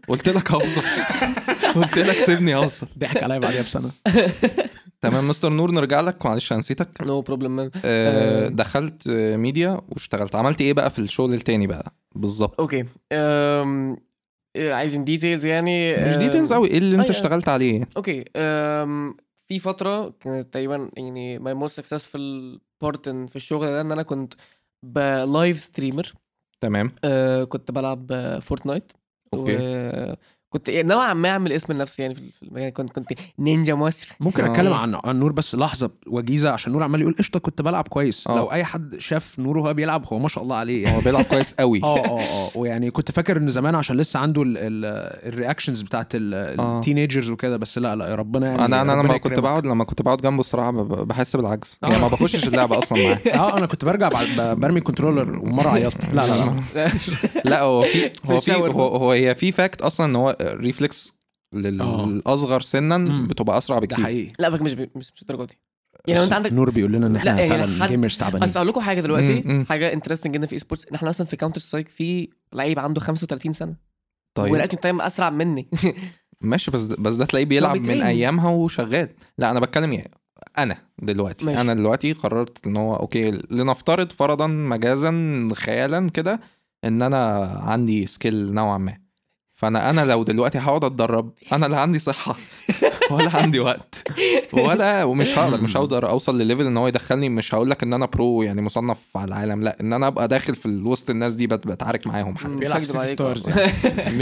قلت 0.09 0.29
لك 0.29 0.51
أوصل. 0.53 0.81
قلت 1.77 1.98
لك 1.98 2.18
سيبني 2.18 2.55
أوصل. 2.55 2.87
ضحك 2.98 3.22
عليا 3.22 3.38
بعديها 3.38 3.62
بسنة. 3.62 3.90
تمام 5.03 5.29
مستر 5.29 5.48
نور 5.48 5.70
نرجع 5.70 6.01
لك. 6.01 6.27
معلش 6.27 6.53
أنا 6.53 6.61
نسيتك. 6.61 6.88
نو 7.03 7.20
بروبلم 7.20 7.61
آه، 7.61 7.70
آه. 7.85 8.48
دخلت 8.48 9.09
آه، 9.09 9.37
ميديا 9.37 9.81
واشتغلت. 9.88 10.35
عملت 10.35 10.61
إيه 10.61 10.72
بقى 10.72 10.90
في 10.90 10.98
الشغل 10.98 11.35
التاني 11.35 11.66
بقى؟ 11.66 11.92
بالظبط. 12.14 12.61
أوكي. 12.61 12.85
آه، 13.12 13.96
عايزين 14.59 15.05
details 15.04 15.46
يعني؟ 15.46 15.96
مش 15.96 16.16
details 16.16 16.52
قوي 16.53 16.68
إيه 16.68 16.79
اللي 16.79 16.96
أنت. 16.96 17.11
اشتغلت 17.11 17.48
عليه؟ 17.48 17.88
okay. 17.96 18.24
في 19.48 19.58
فترة 19.58 20.14
كانت 20.20 20.54
تقريبا 20.54 20.90
يعني 20.96 21.38
my 21.38 21.54
most 21.54 21.81
successful 21.81 22.59
part 22.83 23.09
في 23.08 23.37
الشغل 23.37 23.66
ده 23.66 23.80
إن 23.80 23.92
أنا 23.92 24.02
كنت 24.02 24.34
ب 24.85 25.00
live 25.00 25.61
streamer 25.61 26.12
تمام. 26.61 26.92
أه 27.04 27.44
كنت 27.44 27.70
بلعب 27.70 28.12
آه، 28.12 28.38
Fortnite 28.38 28.92
okay 29.35 29.57
كنت 30.50 30.68
يعني 30.68 30.88
نوعا 30.88 31.14
ما 31.14 31.28
أعمل 31.28 31.52
اسم 31.52 31.72
لنفسي 31.72 32.02
يعني 32.02 32.14
في 32.14 32.32
في 32.32 32.42
المجال 32.42 32.72
كنت 32.72 32.90
كنت 32.98 33.12
نينجا 33.38 33.74
مصر. 33.74 34.12
ممكن 34.20 34.44
آه. 34.44 34.50
اتكلم 34.50 34.72
عن 34.72 34.94
عن 35.04 35.20
نور 35.20 35.32
بس 35.32 35.54
لحظة 35.54 35.90
وجيزة 36.06 36.50
عشان 36.50 36.72
نور 36.72 36.82
عمال 36.82 37.00
يقول 37.00 37.14
قشطة 37.18 37.38
كنت 37.40 37.62
بلعب 37.62 37.88
كويس. 37.88 38.26
آه. 38.28 38.37
لو 38.37 38.52
أي 38.52 38.64
حد 38.64 38.96
شاف 38.98 39.38
نور 39.38 39.58
وهو 39.58 39.74
بيلعب 39.74 40.04
هو 40.12 40.18
ما 40.18 40.28
شاء 40.28 40.44
الله 40.44 40.56
عليه. 40.56 40.84
يعني 40.84 40.96
هو 40.96 41.00
بيلعب 41.00 41.24
كويس 41.24 41.54
قوي. 41.61 41.80
آه 41.82 41.98
آه 41.98 42.20
آه. 42.20 42.48
ويعني 42.54 42.90
كنت 42.90 43.11
فاكر 43.11 43.37
إن 43.37 43.48
زمان 43.50 43.74
عشان 43.74 43.96
لسه 43.96 44.20
عنده 44.20 44.42
ال 44.46 44.60
reactions 44.60 45.83
بتاعت 45.82 46.14
آه. 46.14 46.18
ال 46.78 46.84
teenagers 46.84 47.31
وكده 47.30 47.56
بس 47.56 47.78
لا 47.78 47.96
لا 47.96 48.08
يا 48.08 48.14
ربنا 48.14 48.46
يعني 48.46 48.64
أنا 48.64 48.82
أنا 48.82 48.92
لما 49.02 49.16
كنت. 49.16 49.38
بقعد 49.40 49.66
لما 49.66 49.84
كنت 49.84 50.02
بقعد 50.02 50.20
جنبه 50.20 50.40
الصراحة 50.40 50.70
بحس 50.82 51.37
بالعجز. 51.37 51.78
آه. 51.84 51.88
يعني 51.88 52.02
ما 52.02 52.08
بخشش 52.08 52.48
اللعبة 52.48 52.78
أصلا 52.78 52.98
معاه. 53.02 53.18
آه 53.40 53.58
أنا 53.58 53.66
كنت 53.66 53.85
برجع 53.85 54.10
برمي 54.54 54.81
controller 54.81 55.38
ومرة 55.38 55.68
عيطت. 55.68 56.04
لا 56.14 56.27
لا 56.27 56.52
لا. 56.75 56.88
لا 57.44 57.62
هو 57.62 57.83
في 57.83 58.10
هو 58.31 58.38
في 58.40 58.52
هو 58.54 59.12
هي 59.12 59.35
في 59.35 59.52
fact 59.52 59.83
أصلا 59.83 60.06
إن 60.06 60.16
هو 60.16 60.37
reflex 60.42 61.19
آه. 61.54 61.56
للأصغر 61.58 62.60
سنا 62.60 62.98
مم. 62.98 63.26
بتبقى 63.26 63.58
أسرع 63.58 63.78
ده 63.78 63.86
بكتير. 63.86 64.04
حقيقي. 64.04 64.32
لا 64.38 64.50
فاكر 64.50 64.62
مش 64.64 64.74
بي- 64.74 64.90
مش 64.94 65.12
مش 65.14 65.22
الدرجة 65.22 65.44
دي. 65.44 65.58
يعني 66.06 66.18
لو 66.20 66.24
انت 66.24 66.32
عندك 66.32 66.52
نور 66.52 66.70
بيقول 66.70 66.92
لنا 66.92 67.06
إن 67.06 67.16
إحنا 67.16 67.30
لا، 67.30 67.36
يعني 67.38 67.48
فعلا 67.48 67.82
حد- 67.84 67.88
gamers 67.90 68.16
تعبانين. 68.18 68.42
بس 68.48 68.56
أقول 68.56 68.68
لكم 68.68 68.80
حاجة 68.80 69.00
دلوقتي. 69.00 69.42
مم، 69.46 69.52
مم. 69.58 69.64
حاجة 69.68 69.92
interesting 69.92 70.35
جدا 70.34 70.46
في 70.46 70.52
esports 70.52 70.87
إن 70.88 70.94
إحنا 70.94 71.10
أصلا 71.10 71.26
في 71.26 71.36
Counter-Strike 71.37 71.88
في 71.88 72.28
لعيب 72.52 72.78
عنده 72.78 73.00
35 73.00 73.52
سنة. 73.52 73.76
طيب. 74.34 74.52
ولكن 74.52 74.80
تايم 74.80 75.00
أسرع 75.00 75.30
مني. 75.30 75.68
ماشي 76.40 76.70
بس 76.70 76.86
بس 76.92 77.14
ده 77.14 77.24
تلاقيه 77.24 77.46
بيلعب 77.46 77.76
من. 77.76 78.02
أيامها 78.02 78.50
وشغال. 78.50 79.08
لا 79.38 79.50
أنا 79.50 79.60
بتكلم 79.60 79.92
يعني 79.92 80.10
أنا 80.58 80.76
دلوقتي. 81.02 81.44
ماشي. 81.44 81.60
أنا 81.60 81.74
دلوقتي 81.74 82.12
قررت 82.12 82.66
إن 82.66 82.76
هو 82.76 82.96
أوكي 82.96 83.30
لنفترض 83.50 84.12
فرضا 84.12 84.46
مجازا 84.46 85.48
خيالا 85.54 86.10
كده 86.10 86.40
إن 86.84 87.02
أنا 87.02 87.44
عندي 87.64 88.06
سكيل 88.06 88.54
نوعا 88.54 88.78
ما. 88.78 88.98
فأنا 89.59 89.90
أنا 89.90 90.00
لو 90.04 90.23
دلوقتي 90.23 90.59
هقعد 90.59 90.85
أتدرب 90.85 91.33
أنا 91.52 91.67
لا 91.67 91.81
عندي 91.81 91.98
صحة 91.98 92.37
ولا 93.11 93.37
عندي 93.37 93.61
وقت 93.61 94.04
ولا 94.52 95.04
ومش 95.04 95.38
هقدر 95.38 95.61
مش 95.61 95.77
هقدر 95.77 96.09
أوصل 96.11 96.38
لليفل 96.38 96.67
إن 96.67 96.77
هو 96.77 96.88
يدخلني 96.88 97.29
مش 97.29 97.54
هقول 97.54 97.71
لك 97.71 97.83
إن 97.83 97.94
أنا 97.94 98.06
برو 98.06 98.42
يعني 98.42 98.63
مصنف 98.63 98.98
على 99.17 99.29
العالم 99.29 99.63
لا 99.63 99.77
إن 99.81 99.92
أنا 99.92 100.06
أبقى 100.06 100.29
داخل 100.29 100.54
في 100.54 100.69
وسط 100.69 101.11
الناس 101.11 101.35
دي 101.35 101.46
بت- 101.46 101.67
بتعارك 101.67 102.06
معاهم 102.06 102.37
حتى. 102.37 102.48
مش 102.48 102.59
بيلعب 102.61 102.81
هكدب 102.81 102.92
City 102.94 102.96
عليك 102.96 103.19
Stars 103.19 103.23
والله. 103.23 103.73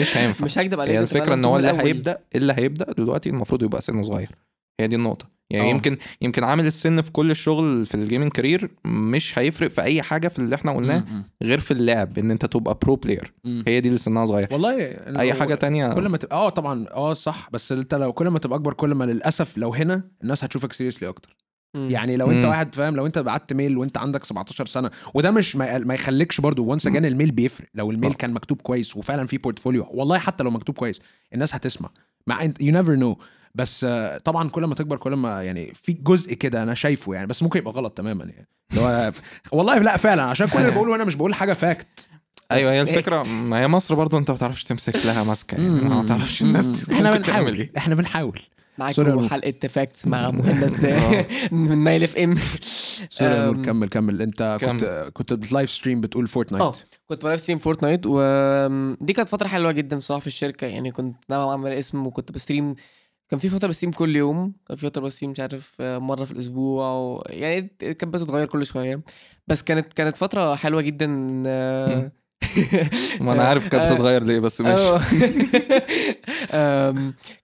مش 0.01 0.17
هينفع. 0.17 0.45
مش 0.45 0.59
هكدب 0.59 0.81
عليك 0.81 0.95
هي 0.95 1.01
الفكرة 1.01 1.35
إن 1.35 1.45
هو 1.45 1.57
اللي. 1.57 1.83
هيبدأ 1.83 2.19
اللي 2.35 2.53
هيبدأ 2.53 2.93
دلوقتي 2.99 3.29
المفروض 3.29 3.63
يبقى 3.63 3.81
سنه 3.81 4.03
صغير. 4.03 4.29
هي 4.81 4.87
دي 4.87 4.97
النقطة 4.97 5.37
يعني 5.51 5.67
آه. 5.69 5.71
يمكن 5.71 5.97
يمكن 6.23 6.45
عامل 6.45 6.67
السن 6.67 7.01
في 7.01 7.13
كل 7.13 7.31
الشغل 7.31 7.87
في 7.87 7.95
ال 7.95 8.00
gaming 8.00 8.33
career 8.33 8.71
مش 8.85 9.39
هيفرق 9.39 9.71
في 9.71 9.83
أي 9.83 10.03
حاجة 10.03 10.29
في 10.29 10.39
اللي 10.39 10.55
إحنا 10.55 10.73
قلناه. 10.73 11.05
غير 11.43 11.61
في 11.61 11.71
اللعب 11.71 12.19
إن 12.19 12.31
أنت 12.31 12.47
تبقى 12.47 12.79
pro 12.83 12.97
player. 12.97 13.33
هي 13.45 13.81
دي 13.81 13.89
اللي 13.89 13.99
سنها 13.99 14.25
صغير 14.25 14.49
والله 14.53 14.77
أي 15.21 15.35
حاجة 15.35 15.55
تانية 15.55 15.95
كل 15.95 16.09
ما 16.09 16.17
تبقى 16.17 16.37
آه 16.37 16.49
طبعا 16.49 16.87
آه 16.91 17.13
صح 17.13 17.49
بس 17.53 17.73
أنت 17.73 17.95
لو 17.95 18.13
كل 18.13 18.29
ما 18.29 18.39
تبقى 18.39 18.57
أكبر 18.57 18.73
كل 18.75 18.95
ما 18.95 19.05
للأسف 19.05 19.59
لو 19.59 19.75
هنا 19.75 20.03
الناس 20.23 20.45
هتشوفك 20.45 20.73
seriously 20.73 21.09
أكتر 21.09 21.37
مم. 21.75 21.91
يعني 21.91 22.17
لو 22.17 22.31
أنت 22.31 22.45
مم. 22.45 22.51
واحد 22.51 22.75
فاهم 22.75 22.97
لو 22.97 23.07
أنت 23.07 23.19
بعت 23.19 23.53
mail 23.53 23.77
وأنت 23.79 23.99
عندك 23.99 24.25
17 24.25 24.67
سنة 24.67 24.91
وده 25.15 25.31
مش 25.31 25.57
ما, 25.57 25.79
ما 25.79 25.95
يخليكش 25.95 26.41
برضو 26.41 26.65
once 26.65 26.87
again 26.87 27.05
ال 27.05 27.10
mail 27.10 27.31
بيفرق 27.31 27.69
لو 27.75 27.91
ال 27.91 27.95
mail 27.95 28.11
آه. 28.11 28.15
كان 28.15 28.33
مكتوب 28.33 28.63
كويس 28.63 28.97
وفعلا 28.97 29.27
في 29.27 29.39
portfolio 29.39 29.87
والله 29.91 30.19
حتى 30.19 30.45
لو 30.45 30.51
مكتوب 30.51 30.75
كويس 30.79 31.01
الناس 31.35 31.55
هتسمع 31.55 31.91
مع 32.27 32.45
انت 32.45 32.61
you 32.61 32.73
never 32.73 32.95
know 32.95 33.19
بس 33.57 33.85
آه، 33.89 34.19
طبعا 34.19 34.49
كل 34.49 34.65
ما 34.65 34.75
تكبر 34.75 34.97
كل 34.97 35.15
ما 35.15 35.43
يعني 35.43 35.73
في 35.75 35.93
جزء 35.93 36.35
كده 36.35 36.63
أنا 36.63 36.75
شايفه 36.75 37.15
يعني 37.15 37.27
بس 37.27 37.43
ممكن 37.43 37.59
يبقى 37.59 37.73
غلط 37.73 37.93
تماما 37.93 38.25
يعني. 38.25 38.49
اللي 38.71 38.81
هو 38.83 39.13
والله 39.59 39.79
لا 39.79 39.97
فعلا 39.97 40.23
عشان 40.23 40.49
كل 40.49 40.59
اللي 40.59 40.71
بقوله 40.71 40.95
أنا 40.95 41.05
مش 41.05 41.15
بقول 41.15 41.35
حاجة 41.35 41.53
fact 41.53 42.09
أيوه 42.51 42.73
هي 42.73 42.81
الفكرة. 42.81 43.23
ما 43.23 43.61
هي 43.61 43.69
مصر 43.69 43.95
برضو 43.95 44.19
أنت 44.19 44.31
ما 44.31 44.37
بتعرفش 44.37 44.65
تمسك 44.65 45.07
لها 45.07 45.25
ماسكة 45.25 45.55
يعني. 45.55 45.69
ما 45.71 46.05
تعرفش 46.07 46.43
الناس 46.43 46.67
دي 46.67 46.95
إحنا 46.95 47.17
بنحاول 47.17 47.69
إحنا 47.77 47.95
بنحاول. 47.95 48.41
معاكم. 48.79 49.29
حلقة 49.29 49.69
facts 49.69 50.07
مع 50.07 50.31
مهند 50.31 50.85
آه. 50.85 51.27
من 51.55 51.79
Nile 51.85 52.03
FM 52.03 52.35
sorry 53.11 53.35
يا 53.35 53.47
نور 53.47 53.63
كمل 53.63 53.89
كمل. 53.89 54.23
أنت 54.23 54.59
كنت 54.61 55.11
كنت 55.13 55.33
ب 55.33 55.40
live 55.40 55.71
stream 55.71 56.01
بتقول 56.01 56.25
أه 56.25 56.29
Fortnite 56.29 56.75
كنت 57.09 57.23
ب 57.25 57.28
live 57.28 57.41
stream 57.41 57.59
Fortnite 57.59 58.01
ودي 58.07 59.13
كانت 59.13 59.29
فترة 59.29 59.49
حلوة 59.49 59.73
جدا 59.73 59.97
بصراحه 59.97 60.21
في 60.21 60.27
الشركة 60.27 60.67
يعني. 60.67 60.91
كنت 60.91 61.17
ناوي 61.29 61.51
اعمل 61.51 61.73
اسم 61.73 62.07
وكنت 62.07 62.33
ب 62.33 62.39
stream 62.39 62.75
كان 63.29 63.39
في 63.39 63.49
فترة 63.49 63.69
ب 63.69 63.72
stream 63.72 63.93
كل 63.93 64.17
يوم 64.17 64.53
كان 64.69 64.77
في 64.77 64.87
فترة 64.87 65.03
ب 65.03 65.07
stream 65.07 65.31
مش 65.31 65.41
عارف 65.41 65.77
آه، 65.81 65.99
مرة 65.99 66.25
في 66.25 66.33
الأسبوع 66.33 66.93
و... 66.93 67.23
يعني 67.27 67.63
كانت 67.79 68.05
بتتغير 68.05 68.47
كل 68.47 68.67
شوية. 68.67 69.03
بس 69.47 69.63
كانت 69.63 69.93
كانت 69.93 70.17
فترة 70.17 70.55
حلوة 70.55 70.83
جدا 70.83 71.43
آه، 71.47 72.13
ما 73.21 73.33
أنا 73.33 73.43
عارف 73.43 73.69
كانت 73.69 73.85
آه، 73.85 73.95
بتتغير 73.95 74.23
ليه 74.25 74.41
بس 74.41 74.61
ماشي. 74.61 75.05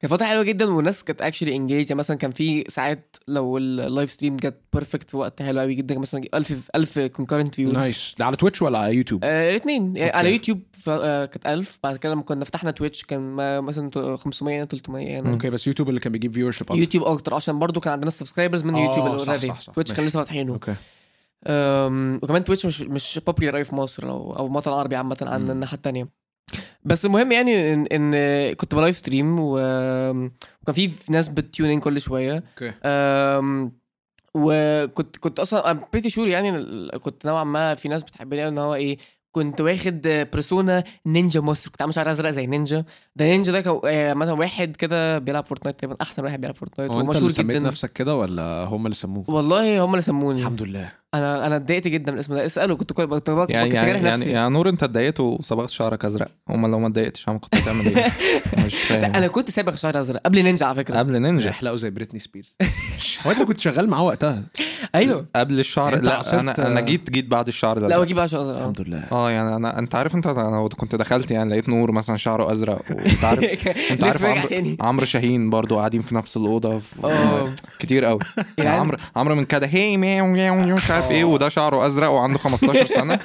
كانت 0.00 0.06
فتره 0.06 0.26
حلوة 0.26 0.42
جدا 0.42 0.64
والناس 0.70 1.04
كانت 1.04 1.22
actually 1.22 1.56
engaged 1.56 1.90
يعني 1.90 1.98
مثلا 1.98 2.16
كان 2.16 2.30
في 2.30 2.64
ساعات 2.68 3.16
لو 3.28 3.58
ال 3.58 3.68
live 3.68 4.10
stream 4.10 4.36
جت 4.36 4.60
perfect 4.72 5.10
في 5.10 5.16
وقت 5.16 5.42
حلو 5.42 5.60
قوي 5.60 5.74
جدا. 5.74 5.98
مثلا 5.98 6.20
1000 6.34 6.70
1000 6.74 6.98
concurrent 6.98 7.54
views 7.54 7.72
nice. 7.74 8.14
ده 8.18 8.24
على 8.24 8.36
Twitch 8.36 8.62
ولا 8.62 8.78
على 8.78 8.94
يوتيوب؟ 8.94 9.24
الاثنين 9.24 9.96
يعني. 9.96 10.12
على 10.12 10.32
يوتيوب 10.32 10.62
آه، 10.88 11.24
كانت 11.24 11.46
1000 11.46 11.78
بعد 11.84 11.96
كده 11.96 12.12
لما 12.12 12.22
كنا 12.22 12.44
فتحنا 12.44 12.70
Twitch 12.70 13.04
كان 13.04 13.36
مثلا 13.62 14.16
500 14.16 14.64
300 14.64 15.06
يعني. 15.06 15.30
okay 15.30 15.50
بس 15.50 15.66
يوتيوب 15.66 15.88
اللي 15.88 16.00
كان 16.00 16.12
بيجيب 16.12 16.34
viewership 16.34 16.66
YouTube 16.70 17.04
أكتر 17.04 17.34
عشان 17.34 17.58
برضو 17.58 17.80
كان 17.80 17.92
عندنا 17.92 18.10
subscribers 18.10 18.64
من 18.64 18.74
آه، 18.74 18.84
YouTube 18.84 19.06
already. 19.06 19.52
Twitch 19.74 19.92
كان. 19.92 20.06
لسه 20.06 20.20
فاتحينه. 20.20 20.52
okay. 20.52 20.74
وكمان 21.46 22.44
Twitch 22.44 22.66
مش 22.66 22.80
مش 22.80 23.20
popular 23.26 23.54
قوي 23.54 23.64
في 23.64 23.74
مصر 23.74 24.08
أو 24.08 24.36
أو 24.36 24.46
الوطن 24.46 24.70
العربي 24.70 24.96
عامة 24.96 25.16
عن. 25.22 25.50
الناحية 25.50 25.76
التانية. 25.76 26.08
بس 26.84 27.06
المهم 27.06 27.32
يعني 27.32 27.74
ان, 27.74 27.86
إن 27.86 28.52
كنت 28.54 28.74
ب 28.74 28.78
live 28.78 28.96
stream 28.96 29.40
و... 29.40 29.52
وكان 30.62 30.74
في 30.74 30.90
ناس 31.08 31.28
بت 31.28 31.42
tune 31.42 31.70
in 31.70 31.80
كل 31.80 32.00
شوية. 32.00 32.44
okay. 32.62 32.72
وكنت 34.34 35.16
كنت 35.16 35.38
أصلا 35.40 35.74
I'm 35.74 35.76
pretty 35.96 36.10
sure 36.14 36.18
يعني 36.18 36.88
كنت 36.88 37.26
نوعا 37.26 37.44
ما 37.44 37.74
في 37.74 37.88
ناس 37.88 38.02
بتحبني 38.02 38.40
قوي 38.42 38.48
إن 38.48 38.58
هو 38.58 38.74
إيه 38.74 38.98
كنت 39.32 39.60
واخد 39.60 40.26
persona 40.32 40.84
نينجا 41.06 41.40
مصر. 41.40 41.70
كنت 41.70 41.82
عامل 41.82 41.94
شعر 41.94 42.10
أزرق 42.10 42.30
زي 42.30 42.46
نينجا 42.46 42.84
ده 43.16 43.24
نينجا 43.24 43.52
ده 43.52 43.60
كان 43.60 43.80
آه، 43.84 44.14
مثلا 44.14 44.34
واحد 44.34 44.76
كده 44.76 45.18
بيلعب 45.18 45.44
Fortnite 45.44 45.78
تقريبا 45.78 45.96
أحسن 46.02 46.24
واحد 46.24 46.40
بيلعب 46.40 46.54
Fortnite 46.54 46.90
هو 46.90 47.00
أنت 47.00 47.08
ومشهور 47.08 47.22
اللي 47.22 47.32
سميت 47.34 47.56
جدا. 47.56 47.66
نفسك 47.66 47.92
كده 47.92 48.16
ولا 48.16 48.64
هم 48.64 48.86
اللي 48.86 48.94
سموه؟ 48.94 49.24
والله 49.28 49.84
هم 49.84 49.90
اللي 49.90 50.02
سموني. 50.02 50.40
الحمد 50.40 50.62
لله. 50.62 51.01
أنا 51.14 51.46
أنا 51.46 51.56
اتضايقت 51.56 51.88
جدا 51.88 52.12
من 52.12 52.18
الاسم 52.18 52.34
ده. 52.34 52.46
اسأله 52.46 52.76
كنت 52.76 52.92
كنت 52.92 53.10
كنت 53.10 53.30
كنت 53.30 53.50
يعني 53.50 53.74
يعني 53.74 53.88
يعني, 53.90 54.10
نفسي. 54.10 54.30
يعني 54.30 54.54
نور 54.54 54.68
أنت 54.68 54.82
اتضايقت 54.82 55.20
وصبغت 55.20 55.70
شعرك 55.70 56.04
أزرق. 56.04 56.28
امال 56.50 56.70
لو 56.70 56.78
ما 56.78 56.86
اتضايقتش 56.88 57.28
عم 57.28 57.38
كنت 57.38 57.54
هتعمل 57.54 57.86
إيه؟ 57.86 58.06
مش 58.66 58.90
لا 58.90 59.00
فاهم 59.00 59.14
أنا 59.14 59.26
كنت 59.26 59.50
صابغ 59.50 59.74
شعر 59.74 60.00
أزرق 60.00 60.20
قبل 60.24 60.42
نينجا 60.42 60.66
على 60.66 60.74
فكرة. 60.76 60.98
قبل 60.98 61.22
نينجا. 61.22 61.48
يحلقوا 61.48 61.76
زي 61.76 61.90
بريتني 61.90 62.20
سبيرز. 62.20 62.56
هو 63.26 63.30
أنت 63.30 63.42
كنت 63.42 63.60
شغال 63.60 63.88
معاه 63.90 64.02
وقتها؟ 64.02 64.42
أيوه. 64.94 65.26
قبل 65.36 65.58
الشعر 65.58 65.96
لا 66.00 66.40
أنا 66.40 66.66
أنا 66.66 66.80
جيت 66.80 67.10
جيت 67.10 67.26
بعد 67.26 67.48
الشعر 67.48 67.78
ده. 67.78 67.88
لا 67.88 67.98
واجيب 67.98 68.16
بقى 68.16 68.28
شعر 68.28 68.42
ازرق 68.42 68.56
الحمد 68.58 68.80
لله. 68.80 69.04
آه 69.12 69.30
يعني 69.30 69.56
أنا 69.56 69.78
أنت 69.78 69.94
عارف 69.94 70.14
أنت 70.14 70.26
أنا 70.26 70.68
كنت 70.68 70.94
دخلت 70.94 71.30
يعني 71.30 71.50
لقيت 71.50 71.68
نور 71.68 71.92
مثلا 71.92 72.16
شعره 72.16 72.52
أزرق. 72.52 72.82
وأنت 72.90 73.24
عارف 73.24 73.44
أنت 73.92 74.04
عارف 74.04 74.24
عمرو 74.24 74.76
عمرو 74.80 75.04
شاهين 75.04 75.50
برضو 75.50 75.76
قاعدين 75.78 76.02
في 76.02 76.14
نفس 76.14 76.36
الأوضة. 76.36 76.80
آه. 77.04 77.48
كتير 77.78 78.04
قوي. 78.04 78.18
يعني- 78.58 78.80
عمرو 78.80 78.96
عمرو 79.16 79.34
من 79.34 79.44
كده. 79.44 79.66
هي 79.66 79.96
مش 79.96 80.90
عارف 80.90 81.01
إيه 81.10 81.24
وده 81.24 81.48
شعره 81.48 81.86
أزرق 81.86 82.08
وعنده 82.08 82.38
15 82.38 82.86
سنة. 82.86 83.18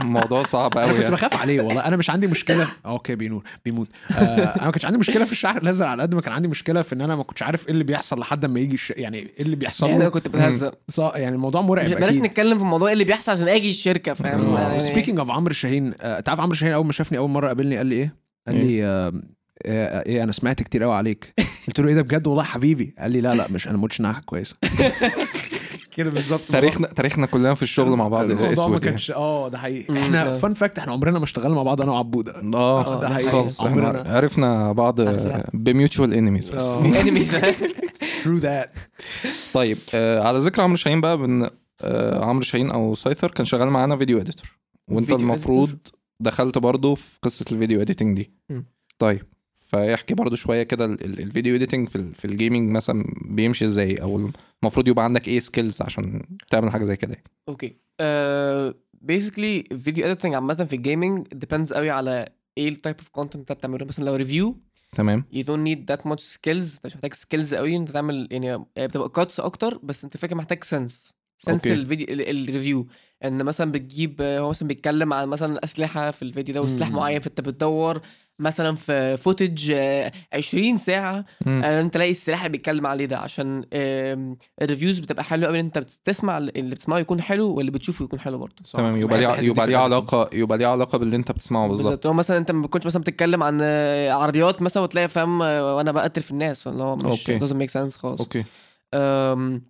الموضوع 0.00 0.42
صعب 0.42 0.72
أنا 0.78 0.82
قوي 0.86 0.92
كنت 0.94 1.02
يعني. 1.02 1.14
بخاف 1.14 1.40
عليه 1.40 1.60
والله. 1.60 1.86
أنا 1.86 1.96
مش 1.96 2.10
عندي 2.10 2.26
مشكلة. 2.26 2.62
آه، 2.62 2.88
okay 2.88 3.14
بينور 3.14 3.42
بيموت. 3.64 3.88
آه 4.10 4.14
أنا 4.56 4.64
ما 4.64 4.70
كانش 4.70 4.84
عندي 4.84 4.98
مشكلة 4.98 5.24
في 5.24 5.32
الشعر 5.32 5.56
الأزرق 5.62 5.88
على 5.88 6.02
قد 6.02 6.14
ما 6.14 6.20
كان 6.20 6.32
عندي 6.32 6.48
مشكلة 6.48 6.82
في 6.82 6.94
إن 6.94 7.00
أنا 7.00 7.16
ما 7.16 7.22
كنتش 7.22 7.42
عارف 7.42 7.66
إيه 7.66 7.72
اللي 7.72 7.84
بيحصل 7.84 8.18
لحد 8.20 8.46
ما 8.46 8.60
يجي 8.60 8.74
الش... 8.74 8.90
يعني 8.96 9.18
إيه 9.18 9.30
اللي 9.40 9.56
بيحصل 9.56 9.86
يعني 9.88 10.00
أنا 10.02 10.08
كنت 10.10 10.28
بتهزق 10.28 10.74
يعني 10.98 11.34
الموضوع 11.34 11.60
مرعب 11.60 11.84
مش- 11.84 11.92
بلاش 11.92 12.16
نتكلم 12.16 12.58
في 12.58 12.64
الموضوع 12.64 12.92
اللي 12.92 13.04
بيحصل 13.04 13.32
عشان 13.32 13.48
أجي 13.48 13.70
الشركة 13.70 14.14
فاهم؟ 14.14 14.54
يعني- 14.54 14.80
speaking 14.80 15.18
of 15.18 15.30
عمرو 15.30 15.52
شاهين 15.52 15.92
آه، 16.00 16.18
أنت 16.18 16.28
عارف 16.28 16.40
عمرو 16.40 16.54
شاهين 16.54 16.72
أول 16.74 16.86
ما 16.86 16.92
شافني 16.92 17.18
أول 17.18 17.30
مرة 17.30 17.46
قابلني 17.46 17.76
قال 17.76 17.86
لي 17.86 17.94
إيه؟ 17.96 18.14
قال 18.46 18.56
لي 18.66 18.84
آه، 18.84 19.12
آه، 19.66 20.02
إيه 20.06 20.22
أنا 20.22 20.32
سمعت 20.32 20.62
كتير 20.62 20.82
قوي 20.82 20.94
عليك. 20.94 21.34
قلت 21.68 21.80
له 21.80 21.88
إيه 21.88 21.94
ده 21.94 22.02
بجد 22.02 22.26
والله 22.26 22.42
حبيبي؟ 22.42 22.94
قال 22.98 23.10
لي 23.10 23.20
لا 23.20 23.34
لا 23.34 23.46
مش 23.50 23.68
أنا 23.68 23.76
ما 23.76 23.82
قلتش 23.82 24.00
إنها 24.00 24.22
كويسة. 24.26 24.56
كده 26.02 26.10
بالظبط. 26.10 26.40
تاريخنا 26.52 26.86
تاريخنا 26.86 27.26
كلنا 27.26 27.54
في 27.54 27.62
الشغل 27.62 27.90
مع 27.96 28.08
بعض 28.08 28.24
الموضوع 28.30 28.46
ما 28.46 28.52
اسود 28.52 28.68
يعني. 28.70 28.80
كانش 28.80 29.10
آه 29.10 29.48
ده 29.48 29.58
حقيقي. 29.58 29.98
إحنا. 30.02 30.32
fun 30.32 30.54
fact 30.54 30.78
إحنا 30.78 30.92
عمرنا 30.92 31.18
ما 31.18 31.24
اشتغلنا 31.24 31.54
مع 31.54 31.62
بعض 31.62 31.80
أنا 31.82 31.92
وعبودة. 31.92 32.40
آه 32.54 33.00
ده 33.00 33.08
حقيقي. 33.08 33.30
خالص 33.30 33.60
إحنا 33.60 34.04
عرفنا 34.06 34.72
بعض. 34.72 35.00
ب 35.54 35.63
mutual 35.63 36.14
enemies 36.14 36.50
بس. 36.50 36.62
آه. 36.64 36.78
enemies 36.84 37.36
true 38.24 38.36
that 38.36 38.70
طيب 39.54 39.78
آه 39.94 40.20
على 40.22 40.38
ذكر 40.38 40.62
عمرو 40.62 40.76
شاهين 40.76 41.00
بقى 41.00 41.18
been 41.18 41.48
آه 41.82 42.24
عمرو 42.24 42.42
شاهين 42.42 42.70
also 42.70 42.94
either 42.94 43.30
كان 43.30 43.46
شغال 43.46 43.68
معانا 43.68 43.96
video 43.96 44.20
editor 44.20 44.58
وأنت 44.90 45.10
المفروض 45.12 45.78
دخلت 46.20 46.58
برضو 46.58 46.94
في 46.94 47.18
قصة 47.22 47.44
ال 47.52 47.57
video 47.57 47.80
editing 47.80 48.16
دي. 48.16 48.30
طيب 48.98 49.22
فاحكي 49.54 50.14
برضو 50.14 50.36
شوية 50.36 50.62
كده 50.62 50.84
ال- 50.84 51.04
ال- 51.04 51.20
الفيديو 51.20 51.54
اديتنج 51.56 51.88
في, 51.88 51.96
ال- 51.96 52.14
في 52.14 52.24
ال 52.24 52.31
gaming 52.31 52.70
مثلا 52.70 53.04
بيمشي 53.24 53.64
إزاي؟ 53.64 53.94
أو 53.94 54.30
المفروض 54.62 54.88
يبقى 54.88 55.04
عندك 55.04 55.28
إيه 55.28 55.40
skills 55.40 55.82
عشان 55.82 56.22
تعمل 56.50 56.70
حاجة 56.70 56.84
زي 56.84 56.96
كده 56.96 57.16
okay 57.48 57.76
basically 59.02 59.62
video 59.84 60.06
editing 60.06 60.34
عامة 60.34 60.54
في 60.64 60.76
ال 60.76 60.83
gaming 60.83 61.26
depends 61.32 61.72
قوي 61.72 61.90
على 61.90 62.28
إيه 62.58 62.68
ال 62.68 62.74
type 62.74 62.96
of 62.98 63.08
content 63.08 63.36
انت 63.36 63.52
بتعمله. 63.52 63.86
مثلا 63.86 64.04
لو 64.04 64.14
review 64.14 64.56
تمام. 64.96 65.24
you 65.34 65.38
don't 65.42 65.66
need 65.68 65.78
that 65.94 66.02
much 66.10 66.20
skills. 66.34 66.74
انت 66.74 66.80
مش 66.86 66.94
محتاج 66.94 67.14
skills 67.14 67.54
قوي 67.54 67.76
انت 67.76 67.90
تعمل 67.90 68.28
يعني 68.30 68.64
بتبقى 68.78 69.08
cuts 69.08 69.40
أكتر 69.40 69.78
بس 69.82 70.04
انت 70.04 70.16
فاكر 70.16 70.34
محتاج 70.34 70.64
sense 70.64 71.14
sense 71.38 71.54
okay. 71.54 71.72
الفيديو 71.72 72.06
ال- 72.10 72.48
ال 72.48 72.53
review 72.53 72.86
إن 73.24 73.44
مثلا 73.44 73.72
بتجيب 73.72 74.22
هو 74.22 74.48
مثلا 74.48 74.68
بيتكلم 74.68 75.12
عن 75.12 75.28
مثلا 75.28 75.64
أسلحة 75.64 76.10
في 76.10 76.22
الفيديو 76.22 76.54
ده 76.54 76.62
وسلاح. 76.62 76.90
معين 76.90 77.20
فأنت 77.20 77.40
بتدور 77.40 78.00
مثلا 78.40 78.76
في 78.76 79.16
footage 79.16 79.72
20 80.32 80.78
ساعة 80.78 81.24
مم. 81.46 81.62
آه، 81.64 81.80
انت 81.80 81.94
تلاقي 81.94 82.10
السلاح 82.10 82.38
اللي 82.40 82.52
بيتكلم 82.52 82.86
عليه 82.86 83.06
ده 83.06 83.18
عشان 83.18 83.64
ال 84.62 84.66
reviews 84.66 84.98
بتبقى 84.98 85.24
حلوة 85.24 85.46
قوي 85.48 85.60
ان 85.60 85.64
انت 85.64 85.78
بتسمع 85.78 86.38
اللي 86.38 86.70
بتسمعه 86.74 86.98
يكون 86.98 87.20
حلو 87.22 87.54
واللي 87.54 87.70
بتشوفه 87.70 88.04
يكون 88.04 88.20
حلو 88.20 88.38
برضه. 88.38 88.54
تمام 88.72 88.96
يبقى 88.96 89.20
ليه 89.20 89.28
يبقى 89.48 89.66
ليه 89.66 89.76
علاقة 89.76 90.30
يبقى 90.32 90.58
ليه 90.58 90.66
علاقة 90.66 90.98
باللي 90.98 91.16
انت 91.16 91.32
بتسمعه 91.32 91.68
بالظبط. 91.68 91.86
بالظبط. 91.86 92.06
هو 92.06 92.12
مثلا 92.12 92.38
انت 92.38 92.50
ما 92.50 92.62
بتكونش 92.62 92.86
مثلا 92.86 93.02
بتتكلم 93.02 93.42
عن 93.42 93.58
آه، 93.62 94.12
عربيات 94.12 94.62
مثلا 94.62 94.82
وتلاقي 94.82 95.08
فاهم 95.08 95.42
آه، 95.42 95.76
وأنا 95.76 95.92
بقتل 95.92 96.22
في 96.22 96.30
الناس 96.30 96.66
اللي 96.66 96.82
هو 96.82 96.94
مش 96.96 97.30
doesn't 97.30 97.54
make 97.62 97.70
sense 97.80 97.96
خالص. 97.96 98.20
okay. 98.20 98.44
أم، 98.94 99.62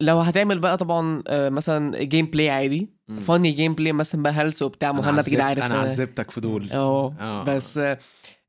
لو 0.00 0.18
هتعمل 0.18 0.58
بقى 0.58 0.76
طبعا 0.76 1.22
آه، 1.28 1.48
مثلا 1.48 2.02
gameplay 2.04 2.50
عادي. 2.50 2.90
funny 3.20 3.52
gameplay 3.52 3.92
مثلا 3.92 4.22
بقى 4.22 4.32
هلس 4.32 4.62
وبتاع 4.62 4.92
مهند 4.92 5.28
كده 5.28 5.44
عارف. 5.44 5.64
أنا 5.64 5.78
عذبتك 5.78 6.30
في 6.30 6.40
دول. 6.40 6.68
آه. 6.72 7.12
آه. 7.20 7.44
بس 7.44 7.78
آه، 7.78 7.98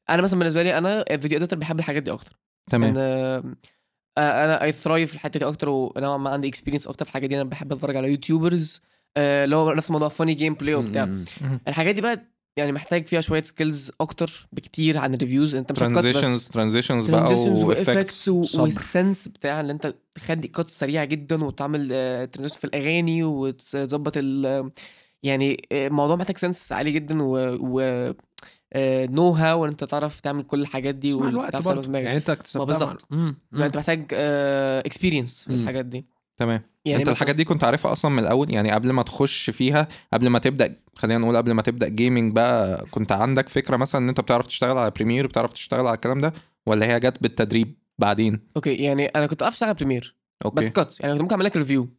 أنا 0.10 0.22
مثلا 0.22 0.40
بالنسبة 0.40 0.64
لي 0.64 0.78
أنا 0.78 1.04
video 1.18 1.38
editor 1.38 1.60
بحب 1.60 1.80
الحاجات 1.80 2.04
دي 2.04 2.12
أكتر. 2.12 2.40
تمام. 2.72 2.98
إن 2.98 3.56
أنا 4.18 4.64
I 4.64 4.72
thrive 4.72 5.10
في 5.10 5.16
الحتة 5.16 5.40
دي 5.40 5.46
أكتر 5.46 5.70
ونوعا 5.70 6.18
ما 6.18 6.30
عندي 6.30 6.48
experience 6.48 6.88
أكتر 6.88 7.06
في 7.06 7.12
الحاجات 7.12 7.30
دي 7.30 7.36
أنا 7.36 7.50
بحب 7.50 7.72
أتفرج 7.72 7.96
على 7.96 8.10
YouTubers 8.12 8.82
اللي 9.18 9.56
هو 9.56 9.74
نفس 9.74 9.92
موضوع 9.92 10.08
funny 10.10 10.34
gameplay 10.34 10.76
وبتاع. 10.76 11.10
الحاجات 11.68 11.96
دي 11.96 12.02
بقى 12.02 12.26
يعني 12.58 12.72
محتاج 12.72 13.08
فيها 13.08 13.22
شوية 13.22 13.42
skills 13.44 13.92
أكتر 14.02 14.48
بكتير 14.52 14.98
عن 14.98 15.14
ال 15.14 15.19
reviews 15.19 15.56
أنت 15.56 15.72
مش 15.72 15.78
transitions 15.80 16.48
transitions 16.48 17.10
بقى 17.10 17.34
و 17.64 17.71
effects. 17.71 18.28
وال 18.30 18.58
sense 18.58 19.28
بتاع 19.28 19.62
اللي 19.62 19.72
أنت 19.74 19.96
تخلي 20.16 20.48
cut 20.48 20.70
سريعة 20.70 21.06
جدا 21.06 21.44
وتعمل 21.44 21.88
transition 22.32 22.58
في 22.60 22.64
الأغاني 22.64 23.24
وتظبط 23.24 24.14
ال 24.18 24.72
يعني 25.24 25.68
آه، 25.72 25.88
الموضوع 25.88 26.16
محتاج 26.16 26.38
sense 26.38 26.72
عالي 26.72 26.92
جدا 26.92 27.24
و, 27.24 27.38
و 27.62 28.14
know 29.10 29.30
how 29.30 29.66
ان 29.66 29.70
أنت 29.70 29.84
تعرف 29.84 30.20
تعمل 30.20 30.44
كل 30.44 30.62
الحاجات 30.62 30.96
دي 30.96 31.14
مع 31.16 31.30
الوقت 31.30 31.48
وتعرف 31.48 31.64
تعمل 31.66 31.76
برضه 31.76 31.88
دماغك. 31.88 32.06
يعني 32.06 32.18
أنت 32.18 32.30
اكتسبتها 32.30 32.66
بالظبط. 32.66 33.08
لا، 33.52 33.66
أنت 33.66 33.78
محتاج 33.78 34.06
experience 34.14 35.44
في 35.44 35.54
مم. 35.54 35.62
الحاجات 35.62 35.86
دي 35.86 36.06
تمام 36.38 36.62
يعني 36.86 37.00
أنت 37.00 37.10
مثلاً- 37.10 37.12
الحاجات 37.14 37.36
دي 37.36 37.44
كنت 37.44 37.64
عارفها 37.64 37.92
أصلا 37.92 38.12
من 38.12 38.20
الأول 38.20 38.52
يعني 38.54 38.72
قبل 38.72 38.92
ما 38.92 39.04
تخش 39.04 39.50
فيها 39.50 39.88
قبل 40.14 40.28
ما 40.28 40.40
تبدأ 40.40 40.76
خلينا 41.02 41.20
نقول 41.20 41.38
قبل 41.38 41.52
ما 41.52 41.62
تبدأ 41.62 41.88
gaming 41.88 42.34
بقى 42.34 42.86
كنت 42.92 43.12
عندك 43.12 43.50
فكرة 43.50 43.78
مثلا 43.78 44.02
إن 44.02 44.10
أنت 44.10 44.22
بتعرف 44.22 44.48
تشتغل 44.48 44.78
على 44.78 44.92
Premiere 44.92 45.28
بتعرف 45.28 45.54
تشتغل 45.54 45.88
على 45.88 45.96
الكلام 45.96 46.22
ده 46.22 46.34
ولا 46.66 46.86
هي 46.86 47.00
جت 47.00 47.18
بالتدريب 47.22 47.78
بعدين؟ 48.00 48.40
okay 48.56 48.74
يعني 48.74 49.06
أنا 49.06 49.28
كنت 49.28 49.44
أعرف 49.44 49.54
أشتغل 49.54 49.74
Premiere 49.74 50.16
okay 50.46 50.56
بس 50.56 50.72
cut 50.72 51.00
يعني 51.00 51.14
كنت 51.14 51.22
ممكن 51.22 51.34
أعمل 51.34 51.46
لك 51.46 51.58
review 51.58 51.90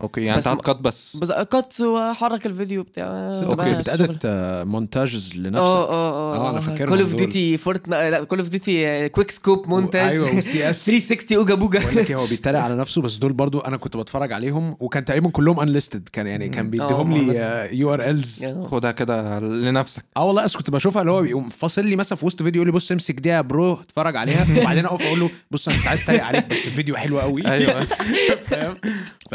okay 0.00 0.20
يعني 0.24 0.38
انت 0.38 0.48
هت 0.48 0.61
cut 0.61 0.80
بس. 0.80 1.16
بس 1.16 1.30
cut 1.32 1.80
واحرك 1.80 2.46
الفيديو 2.46 2.82
بتاع 2.82 3.32
بقى 3.54 3.78
بت 3.78 3.87
edit 3.87 4.06
شغل. 4.06 4.18
آه، 4.24 4.64
montages 4.64 5.36
لنفسك. 5.36 5.56
آه 5.62 5.88
آه 5.90 6.36
آه، 6.46 6.50
أنا 6.50 6.60
فاكرهم 6.60 6.88
Call 6.88 7.00
of. 7.00 7.14
Duty 7.14 7.56
فورتنا 7.56 8.10
لا 8.10 8.24
Call 8.24 8.38
of 8.38 8.48
Duty 8.48 9.08
quick 9.08 9.30
scope 9.30 9.68
montage 9.68 10.10
أيوه 10.10 10.36
و 10.38 10.70
CS 10.70 10.84
360 10.86 11.38
اوجا 11.38 11.54
بوجا 11.54 11.78
بقول 11.80 11.96
لك 11.96 12.12
هو 12.12 12.26
بيتريق 12.26 12.60
على 12.64 12.76
نفسه 12.76 13.02
بس 13.02 13.16
دول 13.16 13.32
برضو 13.32 13.58
أنا 13.58 13.76
كنت 13.76 13.96
بتفرج 13.96 14.32
عليهم 14.32 14.76
وكان 14.80 15.04
تقريبا 15.04 15.30
كلهم 15.30 15.60
unlisted 15.60 16.08
كان 16.12 16.26
يعني 16.26 16.48
كان. 16.48 16.70
بيديهم 16.70 17.12
لي 17.14 17.68
URLs 17.72 18.44
خدها 18.66 18.90
كده 18.92 19.40
لنفسك. 19.40 20.02
آه 20.16 20.24
والله 20.24 20.44
بس 20.44 20.56
كنت 20.56 20.70
بشوفها 20.70 21.00
اللي 21.02 21.12
هو 21.12 21.22
بيقوم 21.22 21.48
فاصل 21.48 21.84
لي 21.84 21.96
مثلا 21.96 22.16
في 22.18 22.26
وسط 22.26 22.42
فيديو 22.42 22.58
يقول 22.62 22.66
لي 22.66 22.72
بص 22.72 22.92
امسك 22.92 23.14
دي 23.20 23.28
يا 23.28 23.40
bro 23.40 23.72
اتفرج 23.74 24.16
عليها. 24.16 24.60
وبعدين 24.60 24.86
أقف 24.86 25.02
أقول 25.06 25.20
له 25.20 25.30
بص 25.50 25.68
أنا 25.68 25.76
كنت 25.78 25.86
عايز 25.88 26.02
أتريق 26.02 26.24
عليك 26.24 26.46
بس 26.50 26.66
الفيديو 26.66 26.96
حلو 26.96 27.20
قوي 27.20 27.46
أيوه. 27.48 27.84
فاهم؟ 28.48 28.76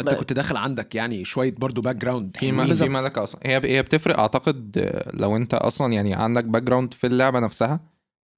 فانت 0.06 0.20
كنت 0.20 0.34
داخل 0.34 0.58
عندك 0.58 0.96
يعني 0.96 1.26
شوية 1.26 1.56
برضو 1.58 1.82
background 1.82 2.38
في 2.40 2.52
ما 2.52 2.76
في 2.76 2.90
ملكة 2.90 3.24
أصلا. 3.24 3.42
هي 3.46 3.62
هي 3.64 3.82
بتفرق 3.82 4.20
أعتقد 4.20 4.78
آه، 4.78 5.12
لو 5.14 5.36
أنت 5.36 5.54
أصلا 5.54 5.94
يعني 5.94 6.14
عندك 6.14 6.44
background 6.46 6.94
في 6.94 7.08
اللعبة 7.08 7.40
نفسها 7.40 7.80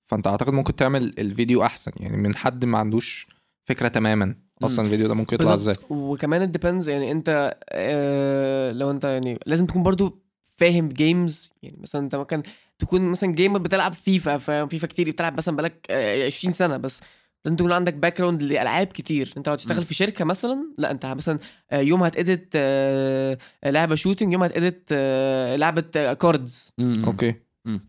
فأنت 0.05 0.27
أعتقد 0.27 0.53
ممكن 0.53 0.75
تعمل 0.75 1.13
الفيديو 1.19 1.63
أحسن. 1.63 1.91
يعني 1.99 2.17
من 2.17 2.35
حد 2.35 2.65
ما 2.65 2.77
عندوش 2.77 3.27
فكرة 3.65 3.87
تماما 3.87 4.35
أصلا 4.63 4.85
الفيديو 4.85 5.07
ده 5.07 5.13
ممكن 5.13 5.35
يطلع 5.35 5.53
إزاي. 5.53 5.75
وكمان 5.89 6.41
ال 6.41 6.47
depends 6.47 6.89
يعني 6.89 7.11
أنت 7.11 7.57
آه 7.69 8.71
لو 8.71 8.91
أنت 8.91 9.03
يعني 9.03 9.39
لازم 9.45 9.65
تكون 9.65 9.83
برضو 9.83 10.21
فاهم 10.57 10.89
games 10.89 11.53
يعني 11.63 11.77
مثلا 11.81 12.01
أنت 12.01 12.15
ممكن 12.15 12.43
تكون 12.79 13.01
مثلا 13.01 13.31
gamer 13.33 13.59
بتلعب 13.59 13.93
فيفا 13.93 14.37
فيفا 14.65 14.87
كتير 14.87 15.09
بتلعب 15.09 15.37
مثلا 15.37 15.55
بقالك 15.55 15.87
آه 15.89 16.25
20 16.25 16.53
سنة 16.53 16.77
بس. 16.77 17.01
لازم 17.45 17.55
تكون 17.55 17.71
عندك 17.71 17.93
background 17.93 18.43
لألعاب 18.43 18.87
كتير. 18.87 19.33
انت 19.37 19.49
لو 19.49 19.55
تشتغل 19.55 19.83
في 19.83 19.93
شركة 19.93 20.25
مثلا 20.25 20.73
لا 20.77 20.91
انت 20.91 21.05
مثلا 21.05 21.39
آه، 21.71 21.79
يوم 21.79 22.03
هت 22.03 22.18
edit 22.18 22.47
آه، 22.55 23.37
لعبة 23.65 23.95
shooting 23.95 24.33
يوم 24.33 24.43
هت 24.43 24.58
edit 24.58 24.87
آه، 24.91 25.55
لعبة 25.55 26.13
cards 26.13 26.71
okay. 26.79 27.35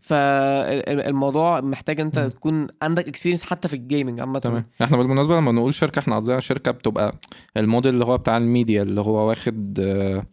فالموضوع 0.01 1.61
محتاج 1.61 1.99
انت 2.01 2.19
مم. 2.19 2.27
تكون 2.27 2.67
عندك 2.81 3.07
experience 3.07 3.43
حتى 3.43 3.67
في 3.67 3.73
ال 3.73 3.80
gaming 3.80 4.19
عامة. 4.19 4.39
تمام. 4.39 4.65
إحنا 4.81 4.97
بالمناسبة 4.97 5.37
لما 5.37 5.51
نقول 5.51 5.73
شركة 5.73 5.99
إحنا 5.99 6.15
قصدنا 6.15 6.39
شركة 6.39 6.71
بتبقى 6.71 7.19
الموديل 7.57 7.93
اللي 7.93 8.05
هو 8.05 8.17
بتاع 8.17 8.37
الميديا 8.37 8.81
اللي 8.81 9.01
هو 9.01 9.29
واخد 9.29 9.79
آه، 9.79 10.23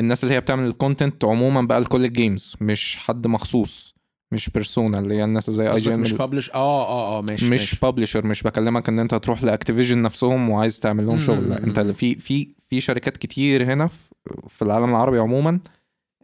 الناس 0.00 0.24
اللي 0.24 0.34
هي 0.34 0.40
بتعمل 0.40 0.68
ال 0.68 0.75
content 0.75 1.24
عموما 1.24 1.62
بقى 1.62 1.80
لكل 1.80 2.04
ال 2.04 2.12
games 2.12 2.54
مش 2.60 2.96
حد 2.98 3.26
مخصوص. 3.26 3.97
مش 4.32 4.48
persona 4.50 4.98
اللي 4.98 5.14
هي 5.14 5.24
الناس 5.24 5.50
زي 5.50 5.70
EG 5.70 5.90
مش 5.90 6.12
publish 6.12 6.50
آه 6.50 6.86
آه 6.88 7.18
آه 7.18 7.22
ماشي 7.22 7.44
مش 7.44 7.50
ماشي. 7.50 7.76
publisher 7.82 8.26
مش 8.26 8.42
بكلمك 8.42 8.88
إن 8.88 8.98
أنت 8.98 9.14
تروح 9.14 9.42
ل 9.44 9.49
Activision 9.49 10.02
نفسهم 10.02 10.50
وعايز 10.50 10.80
تعمل 10.80 11.06
لهم 11.06 11.20
شغل 11.20 11.48
لا 11.50 11.64
أنت. 11.64 11.80
في 11.80 12.14
في 12.14 12.54
في 12.70 12.80
شركات 12.80 13.16
كتير 13.16 13.64
هنا 13.64 13.86
في- 13.86 14.08
في 14.48 14.62
العالم 14.62 14.90
العربي 14.90 15.18
عموما 15.18 15.60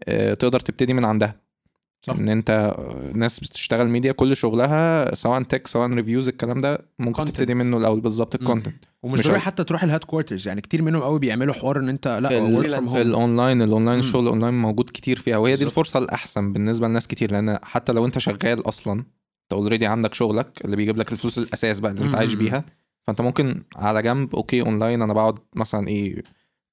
آه، 0.08 0.34
تقدر 0.34 0.60
تبتدي 0.60 0.94
من 0.94 1.04
عندها 1.04 1.40
صح. 2.04 2.14
إن 2.14 2.28
أنت 2.28 2.76
ناس 3.14 3.40
بتشتغل 3.40 3.88
ميديا 3.88 4.12
كل 4.12 4.36
شغلها 4.36 5.14
سواء 5.14 5.42
tech 5.42 5.66
سواء 5.66 5.90
reviews 5.90 6.28
الكلام 6.28 6.60
ده 6.60 6.78
ممكن 6.98 7.22
Content. 7.22 7.26
تبتدي 7.26 7.54
منه 7.54 7.76
الأول 7.76 8.00
بالظبط. 8.00 8.34
ال 8.34 8.39
content 8.39 8.74
ومش 9.02 9.18
مش 9.18 9.24
ضروري. 9.24 9.40
حتى 9.40 9.64
تروح 9.64 9.82
ال 9.82 10.04
headquarters 10.04 10.48
يعني 10.48 10.60
كتير 10.60 10.82
منهم 10.82 11.02
قوي 11.02 11.18
بيعملوا 11.18 11.54
حوار 11.54 11.78
إن 11.78 11.88
أنت 11.88 12.08
لأ 12.08 12.42
work 12.42 12.70
from 12.70 12.88
home 12.88 12.96
ال 13.00 13.09
online 13.09 13.62
الاونلاين. 13.62 13.98
الشغل 13.98 14.22
الاونلاين 14.22 14.54
موجود 14.54 14.90
كتير 14.90 15.18
فيها 15.18 15.36
وهي 15.36 15.56
دي. 15.56 15.64
الفرصة 15.64 15.98
الأحسن 15.98 16.52
بالنسبة 16.52 16.88
لناس 16.88 17.06
كتير 17.06 17.32
لأن 17.32 17.58
حتى 17.62 17.92
لو 17.92 18.06
أنت 18.06 18.18
شغال 18.18 18.68
أصلا 18.68 18.92
أنت 19.00 19.52
already 19.52 19.86
عندك 19.86 20.14
شغلك 20.14 20.64
اللي 20.64 20.76
بيجيب 20.76 20.96
لك 20.96 21.12
الفلوس 21.12 21.38
الأساس 21.38 21.80
بقى 21.80 21.92
اللي 21.92 22.04
أنت 22.04 22.14
عايش. 22.14 22.34
بيها 22.34 22.64
فأنت 23.06 23.20
ممكن 23.20 23.62
على 23.76 24.02
جنب 24.02 24.34
okay 24.36 24.60
online 24.60 25.02
أنا 25.02 25.12
بقعد 25.12 25.38
مثلا 25.56 25.88
إيه 25.88 26.22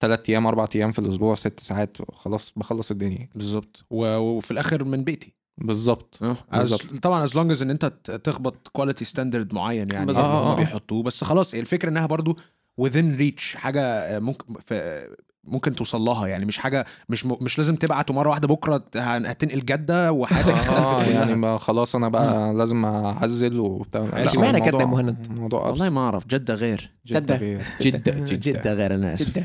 ثلاث 0.01 0.29
أيام 0.29 0.47
أربع 0.47 0.67
أيام 0.75 0.91
في 0.91 0.99
الأسبوع 0.99 1.35
ست 1.35 1.59
ساعات 1.59 1.97
خلاص 2.13 2.53
بخلص 2.55 2.91
الدنيا 2.91 3.29
بالظبط 3.35 3.85
وفي 3.89 4.51
الآخر 4.51 4.83
من 4.83 5.03
بيتي 5.03 5.33
بالظبط. 5.57 6.19
As- 6.53 6.99
طبعا 7.01 7.23
as 7.23 7.35
long 7.35 7.51
as 7.51 7.61
إن 7.61 7.69
أنت 7.69 7.85
تخبط 8.23 8.67
quality 8.67 9.05
standard 9.05 9.53
معين 9.53 9.91
يعني 9.91 10.05
بالظبط. 10.05 10.23
هم 10.25 10.31
آه، 10.31 10.53
آه. 10.53 10.55
بيحطوه 10.55 11.03
بس 11.03 11.23
خلاص 11.23 11.53
الفكرة 11.53 11.89
إنها 11.89 12.05
برضو 12.05 12.37
within 12.81 13.19
reach 13.19 13.55
حاجة 13.55 13.81
آه، 13.81 14.19
ممكن 14.19 14.53
في 14.65 15.07
ممكن 15.43 15.75
توصل 15.75 16.01
لها 16.01 16.27
يعني 16.27 16.45
مش 16.45 16.57
حاجة 16.57 16.85
مش 17.09 17.25
م... 17.25 17.37
مش 17.41 17.57
لازم 17.57 17.75
تبعت 17.75 18.09
ومرة 18.11 18.29
واحدة 18.29 18.47
بكرة 18.47 18.83
هتنقل 18.95 19.65
جدة 19.65 20.11
وحياتك 20.11 20.49
آه 20.49 20.53
اختلفت 20.53 21.09
كلها. 21.09 21.09
يعني 21.19 21.35
ما 21.35 21.57
خلاص 21.57 21.95
أنا 21.95 22.09
بقى 22.09 22.53
لازم 22.53 22.85
أعزل 22.85 23.59
وبتاع 23.59 24.09
اشمعنى 24.13 24.57
الموضوع- 24.57 24.85
مهند؟ 24.85 25.27
الموضوع 25.29 25.67
والله. 25.67 25.89
ما 25.89 26.01
أعرف 26.01 26.27
جدة 26.27 26.53
غير 26.53 26.89
جدة. 27.05 27.35
غير. 27.35 27.61
جدة 27.81 28.11
جدة. 28.11 28.35
جدة 28.35 28.73
غير 28.73 28.95
أنا 28.95 29.13
اسف 29.13 29.37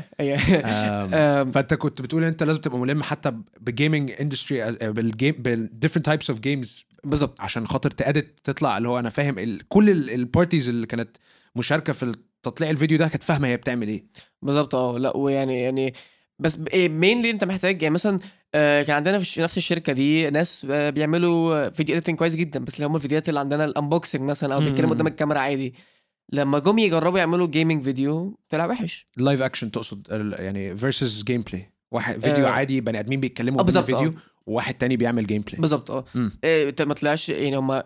آم، 1.13 1.51
فأنت 1.51 1.73
كنت 1.73 2.01
بتقول 2.01 2.23
أنت 2.23 2.43
لازم 2.43 2.61
تبقى 2.61 2.79
ملم 2.79 3.03
حتى 3.03 3.33
بـ 3.61 3.68
gaming 3.68 4.11
industry 4.21 4.71
بالـ 4.91 5.06
game 5.06 5.35
بالـ 5.39 5.51
different 5.51 6.05
types 6.05 6.29
of 6.29 6.39
games 6.39 6.85
بالظبط 7.03 7.41
عشان 7.41 7.67
خاطر 7.67 7.91
تأدت 7.91 8.27
تطلع 8.43 8.77
اللي 8.77 8.89
هو 8.89 8.99
أنا 8.99 9.09
فاهم 9.09 9.39
ال... 9.39 9.67
كل 9.69 9.89
ال 10.09 10.16
parties 10.16 10.69
اللي 10.69 10.87
كانت 10.87 11.09
مشاركة 11.55 11.93
في 11.93 12.11
تطليع 12.49 12.69
الفيديو 12.69 12.97
ده 12.97 13.07
كانت 13.07 13.23
فاهمة 13.23 13.47
هي 13.47 13.57
بتعمل 13.57 13.87
إيه. 13.87 14.05
بالظبط 14.41 14.75
آه 14.75 14.97
لا 14.97 15.17
ويعني 15.17 15.61
يعني 15.61 15.93
بس 16.39 16.59
mainly 16.75 17.29
أنت 17.29 17.43
محتاج 17.43 17.81
يعني 17.81 17.93
مثلا 17.93 18.19
آه، 18.55 18.83
كان 18.83 18.95
عندنا 18.95 19.19
في 19.19 19.41
نفس 19.41 19.57
الشركة 19.57 19.93
دي 19.93 20.29
ناس 20.29 20.67
آه، 20.69 20.89
بيعملوا 20.89 21.69
video 21.69 21.95
editing 21.95 22.17
كويس 22.17 22.35
جدا 22.35 22.59
بس 22.65 22.75
اللي 22.75 22.85
هم 22.87 22.95
الفيديوهات 22.95 23.29
اللي 23.29 23.39
عندنا 23.39 23.65
ال 23.65 23.71
unboxing 23.71 24.21
مثلا 24.21 24.55
أو 24.55 24.59
بيتكلموا. 24.59 24.93
قدام 24.93 25.07
الكاميرا 25.07 25.39
عادي. 25.39 25.73
لما 26.33 26.59
جم 26.59 26.79
يجربوا 26.79 27.19
يعملوا 27.19 27.47
gaming 27.47 27.83
video 27.83 28.39
طلع 28.49 28.65
وحش. 28.65 29.07
live 29.17 29.41
action 29.41 29.71
تقصد 29.71 30.07
ال- 30.11 30.35
يعني 30.45 30.75
versus 30.77 31.23
gameplay 31.23 31.71
واحد 31.91 32.19
فيديو 32.19 32.45
آه. 32.45 32.49
عادي 32.49 32.81
بني 32.81 32.99
آدمين 32.99 33.19
بيتكلموا 33.19 33.59
آه، 33.59 33.63
بالظبط، 33.63 34.13
وواحد 34.47 34.73
تاني 34.73 34.97
بيعمل 34.97 35.27
gameplay 35.27 35.61
بالظبط 35.61 35.91
آه. 35.91 36.05
إيه، 36.43 36.75
ما 36.79 36.93
طلعش 36.93 37.29
يعني 37.29 37.57
هم 37.57 37.81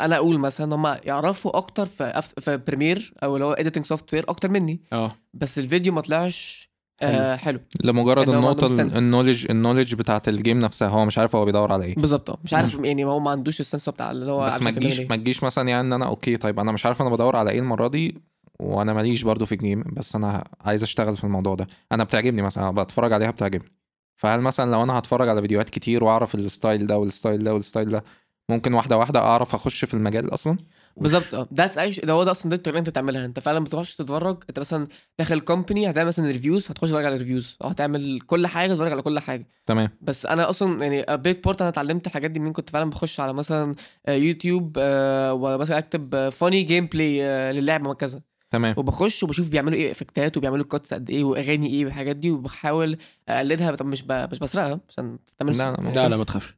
أنا 0.00 0.16
أقول 0.16 0.38
مثلا 0.38 0.74
هم 0.74 0.96
يعرفوا 1.04 1.56
أكتر 1.56 1.86
في 1.86 2.12
أف- 2.12 2.40
في 2.40 2.56
Premiere 2.56 3.14
أو 3.22 3.34
اللي 3.34 3.44
هو 3.44 3.52
editing 3.52 3.84
software 3.84 4.24
أكتر 4.28 4.48
مني. 4.48 4.80
آه. 4.92 5.12
بس 5.34 5.58
الفيديو 5.58 5.92
ما 5.92 6.00
طلعش 6.00 6.66
آه 7.02 7.36
حلو. 7.36 7.60
لمجرد 7.84 8.60
sense. 8.60 8.96
ال 8.96 9.01
knowledge 9.01 9.46
ال 9.50 9.54
knowledge 9.54 9.94
بتاعت 9.94 10.28
ال 10.28 10.34
game 10.34 10.60
نفسها 10.60 10.88
هو 10.88 11.04
مش 11.04 11.18
عارف 11.18 11.36
هو 11.36 11.44
بيدور 11.44 11.72
على 11.72 11.84
إيه. 11.84 11.94
بالظبط. 11.94 12.38
مش 12.44 12.54
عارف 12.54 12.74
يعني 12.84 13.04
هو 13.04 13.20
ما 13.20 13.30
عندوش 13.30 13.60
ال 13.60 13.65
sense 13.65 13.88
بتاع 13.88 14.10
اللي 14.10 14.32
هو 14.32 14.46
بس 14.46 14.62
ما 14.62 14.70
تجيش. 14.70 15.00
ما 15.00 15.16
تجيش 15.16 15.42
مثلا 15.42 15.68
يعني 15.68 15.80
إن 15.88 15.92
أنا 15.92 16.06
okay 16.06 16.36
طيب 16.36 16.60
أنا 16.60 16.72
مش 16.72 16.86
عارف 16.86 17.02
أنا 17.02 17.10
بدور 17.10 17.36
على 17.36 17.50
إيه 17.50 17.58
المرة 17.60 17.88
دي 17.88 18.20
وأنا 18.60 18.92
ماليش 18.92 19.22
برضو 19.22 19.46
في 19.46 19.52
ال 19.52 19.58
game 19.58 19.84
بس 19.92 20.16
أنا 20.16 20.44
عايز 20.60 20.82
أشتغل 20.82 21.16
في 21.16 21.24
الموضوع 21.24 21.54
ده. 21.54 21.66
أنا 21.92 22.04
بتعجبني 22.04 22.42
مثلا 22.42 22.70
بتفرج 22.70 23.12
عليها 23.12 23.30
بتعجبني. 23.30 23.68
فهل 24.16 24.40
مثلا 24.40 24.70
لو 24.70 24.82
أنا 24.82 24.98
هتفرج 24.98 25.28
على 25.28 25.40
فيديوهات 25.40 25.70
كتير 25.70 26.04
وأعرف 26.04 26.34
ال 26.34 26.43
style 26.43 26.86
ده 26.86 26.98
وال 26.98 27.11
style 27.11 27.42
ده 27.44 27.54
وال 27.54 27.64
style 27.64 27.88
ده 27.90 28.04
ممكن 28.48 28.74
واحدة 28.74 28.98
واحدة 28.98 29.20
أعرف 29.20 29.54
أخش 29.54 29.84
في 29.84 29.94
المجال 29.94 30.34
أصلا؟ 30.34 30.56
بالظبط. 30.96 31.34
آه. 31.34 31.48
that's 31.54 32.00
ده 32.00 32.12
هو 32.12 32.24
ده 32.24 32.30
أصلا 32.30 32.50
ده 32.50 32.56
الطريقة 32.56 32.78
اللي 32.78 32.86
أنت 32.88 32.94
تعملها. 32.94 33.24
أنت 33.24 33.40
فعلا 33.40 33.64
بتخش 33.64 33.94
تتفرج 33.96 34.44
أنت 34.48 34.58
مثلا 34.58 34.86
داخل 35.18 35.40
company 35.40 35.90
هتعمل 35.90 36.06
مثلا 36.06 36.26
reviews 36.26 36.66
هتخش 36.70 36.88
تتفرج 36.88 37.04
على 37.04 37.14
ال 37.16 37.21
reviews 37.21 37.58
أو 37.64 37.68
هتعمل 37.68 38.20
كل 38.20 38.46
حاجة 38.46 38.72
تتفرج 38.72 38.92
على 38.92 39.02
كل 39.02 39.18
حاجة. 39.18 39.48
تمام. 39.66 39.88
بس 40.00 40.26
أنا 40.26 40.50
أصلا 40.50 40.84
يعني 40.86 41.16
big 41.16 41.36
part 41.40 41.60
أنا 41.60 41.68
اتعلمت 41.70 42.06
الحاجات 42.06 42.30
دي 42.30 42.40
منين 42.40 42.52
كنت 42.52 42.70
فعلا 42.70 42.90
بخش 42.90 43.20
على 43.20 43.32
مثلا 43.32 43.74
آه، 44.06 44.12
يوتيوب 44.14 44.76
آه، 44.78 45.32
ومثلا 45.34 45.78
أكتب 45.78 46.28
funny 46.28 46.62
gameplay 46.62 47.22
للعبة 47.52 47.94
كذا 47.94 48.20
تمام. 48.56 48.74
وبخش 48.78 49.22
وبشوف 49.22 49.48
بيعملوا 49.48 49.78
إيه 49.78 49.92
effectات 49.92 50.36
وبيعملوا 50.36 50.64
cuts 50.64 50.94
قد 50.94 51.10
إيه 51.10 51.24
وأغاني 51.24 51.66
إيه 51.70 51.84
والحاجات 51.84 52.16
دي 52.16 52.30
وبحاول 52.30 52.96
أقلدها 53.28 53.74
طب 53.74 53.86
مش 53.86 54.02
ب... 54.02 54.12
مش 54.12 54.38
بسرقها 54.38 54.80
عشان 54.88 55.18
تعمل 55.38 55.58
لا، 55.58 55.72
لا، 55.72 55.90
لا 55.90 56.08
لا 56.08 56.16
ما 56.16 56.24
تخافش. 56.24 56.54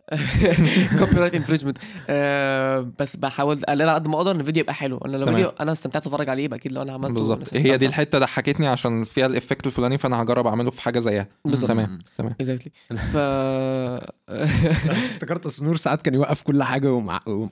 copyright 0.98 1.34
infringement 1.34 1.78
بس 2.98 3.16
بحاول 3.16 3.64
اقلدها 3.64 3.86
على 3.90 3.94
قد 3.94 4.08
ما 4.08 4.16
أقدر 4.16 4.30
إن 4.30 4.40
الفيديو 4.40 4.60
يبقى 4.60 4.74
حلو. 4.74 4.98
أنا 4.98 5.16
لو. 5.16 5.26
فيديو 5.26 5.48
أنا 5.48 5.72
استمتعت 5.72 6.06
أتفرج 6.06 6.30
عليه 6.30 6.44
يبقى 6.44 6.58
أكيد 6.58 6.72
لو 6.72 6.82
أنا 6.82 6.92
عملته 6.92 7.14
بالظبط. 7.14 7.54
هي 7.54 7.76
دي. 7.76 7.86
الحتة 7.86 8.18
ضحكتني 8.18 8.66
عشان 8.66 9.04
فيها 9.04 9.26
ال 9.26 9.32
effect 9.32 9.66
الفلاني 9.66 9.98
فأنا 9.98 10.22
هجرب 10.22 10.46
أعمله 10.46 10.70
في 10.70 10.82
حاجة 10.82 10.98
زيها. 10.98 11.28
بالظبط. 11.44 11.68
تمام 11.70 11.98
تمام. 12.18 12.32
exactly 12.32 12.72
ف 13.12 13.16
افتكرت 14.28 15.46
اصل 15.46 15.64
نور 15.64 15.76
ساعات 15.76 16.02
كان 16.02 16.14
يوقف 16.14 16.42
كل 16.42 16.62
حاجة 16.62 16.92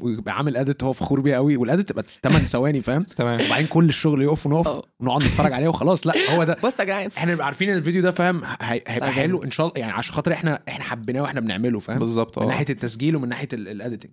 ويبقى 0.01 0.37
عامل 0.37 0.57
edit 0.57 0.83
هو 0.83 0.93
فخور 0.93 1.21
بيها 1.21 1.37
قوي 1.37 1.57
وال 1.57 1.68
edit 1.68 1.89
تبقى 1.89 2.05
8 2.23 2.39
ثواني 2.47 2.81
فاهم؟ 2.81 3.03
تمام. 3.03 3.47
وبعدين 3.47 3.67
كل 3.67 3.89
الشغل 3.89 4.23
يقف 4.23 4.36
ونقف 4.47 4.67
آه. 4.69 4.83
ونقعد 5.01 5.23
نتفرج 5.23 5.53
عليه 5.53 5.69
وخلاص. 5.69 6.07
لا 6.07 6.15
هو 6.35 6.45
ده. 6.45 6.57
بص 6.65 6.79
يا 6.81 6.85
جدعان. 6.85 7.11
إحنا 7.17 7.33
نبقى 7.33 7.47
عارفين 7.47 7.71
إن 7.71 7.77
الفيديو 7.77 8.03
ده 8.03 8.11
فاهم 8.11 8.43
هي- 8.45 8.83
هيبقى 8.87 9.13
حلو. 9.13 9.43
إن 9.45 9.51
شاء 9.51 9.67
الله 9.67 9.79
يعني 9.81 9.93
عشان 9.93 10.15
خاطر 10.15 10.33
إحنا 10.33 10.63
إحنا 10.69 10.85
حبيناه 10.85 11.23
وإحنا 11.23 11.41
بنعمله 11.41 11.81
فاهم؟ 11.81 11.99
بالظبط 11.99 12.39
من 12.39 12.45
آه. 12.45 12.49
ناحية 12.49 12.67
التسجيل 12.71 13.17
ومن 13.17 13.29
ناحية 13.29 13.49
ال 13.53 13.60
editing 13.60 14.13